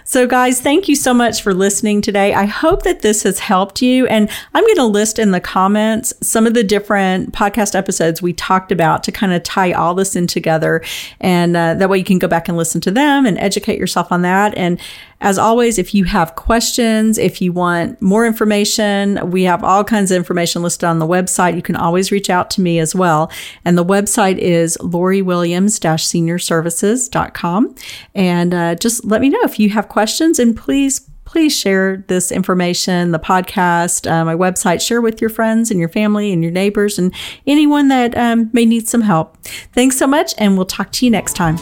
So, 0.05 0.26
guys, 0.26 0.61
thank 0.61 0.88
you 0.88 0.96
so 0.96 1.14
much 1.14 1.42
for 1.42 1.55
listening 1.55 2.00
today. 2.00 2.34
I 2.34 2.44
hope 2.44 2.82
that 2.82 3.00
this 3.00 3.22
has 3.22 3.38
helped 3.38 3.82
you. 3.82 4.07
And 4.07 4.30
I'm 4.55 4.64
going 4.64 4.76
to 4.76 4.84
list 4.84 5.18
in 5.18 5.30
the 5.30 5.40
comments 5.40 6.12
some 6.22 6.46
of 6.46 6.55
the 6.55 6.62
different 6.62 7.32
podcast 7.32 7.74
episodes 7.74 8.22
we 8.22 8.32
talked 8.32 8.70
about 8.70 9.02
to 9.05 9.12
kind 9.12 9.32
of 9.32 9.42
tie 9.42 9.72
all 9.72 9.94
this 9.94 10.14
in 10.14 10.26
together. 10.26 10.82
And 11.20 11.57
uh, 11.57 11.74
that 11.74 11.88
way 11.88 11.98
you 11.98 12.05
can 12.05 12.18
go 12.18 12.28
back 12.28 12.48
and 12.48 12.57
listen 12.57 12.80
to 12.82 12.90
them 12.90 13.26
and 13.26 13.38
educate 13.38 13.78
yourself 13.78 14.12
on 14.12 14.22
that. 14.22 14.57
And 14.57 14.80
as 15.25 15.39
always, 15.39 15.79
if 15.79 15.95
you 15.95 16.05
have 16.05 16.37
questions, 16.37 17.16
if 17.16 17.41
you 17.41 17.51
want 17.51 18.03
more 18.03 18.27
information, 18.27 19.31
we 19.31 19.45
have 19.45 19.64
all 19.64 19.83
kinds 19.83 20.11
of 20.11 20.18
information 20.18 20.62
listed 20.62 20.85
on 20.85 20.99
the 20.99 21.07
website. 21.07 21.57
You 21.57 21.62
can 21.62 21.77
always 21.77 22.12
reach 22.12 22.29
out 22.29 22.51
to 22.51 22.61
me 22.61 22.79
as 22.79 22.95
well. 22.95 23.33
And 23.64 23.79
the 23.79 23.87
website 23.87 24.37
is 24.37 24.77
loriwilliams-seniorservices.com. 24.83 27.75
And 28.14 28.55
uh, 28.55 28.75
just 28.75 29.03
let 29.07 29.22
me 29.22 29.31
know 29.31 29.41
if 29.45 29.59
you 29.59 29.70
have 29.70 29.89
questions 29.89 30.39
and 30.39 30.55
please 30.55 31.09
please 31.25 31.59
share 31.59 32.05
this 32.09 32.31
information, 32.31 33.12
the 33.12 33.18
podcast, 33.18 34.07
uh, 34.09 34.27
my 34.27 34.35
website, 34.35 34.87
share 34.87 35.01
with 35.01 35.22
your 35.22 35.31
friends 35.31 35.70
and 35.70 35.81
your 35.81 35.89
family 35.89 36.35
and 36.35 36.43
your 36.43 36.53
neighbors 36.53 36.99
and 36.99 37.14
anyone 37.47 37.89
that 37.89 38.14
um, 38.14 38.51
may 38.53 38.66
need 38.66 38.87
some 38.87 39.01
help. 39.01 39.39
Thanks 39.72 39.97
so 39.97 40.07
much, 40.07 40.35
and 40.37 40.59
we'll 40.59 40.66
talk 40.66 40.93
to 40.93 41.07
you 41.07 41.11
next 41.11 41.33
time. 41.33 41.57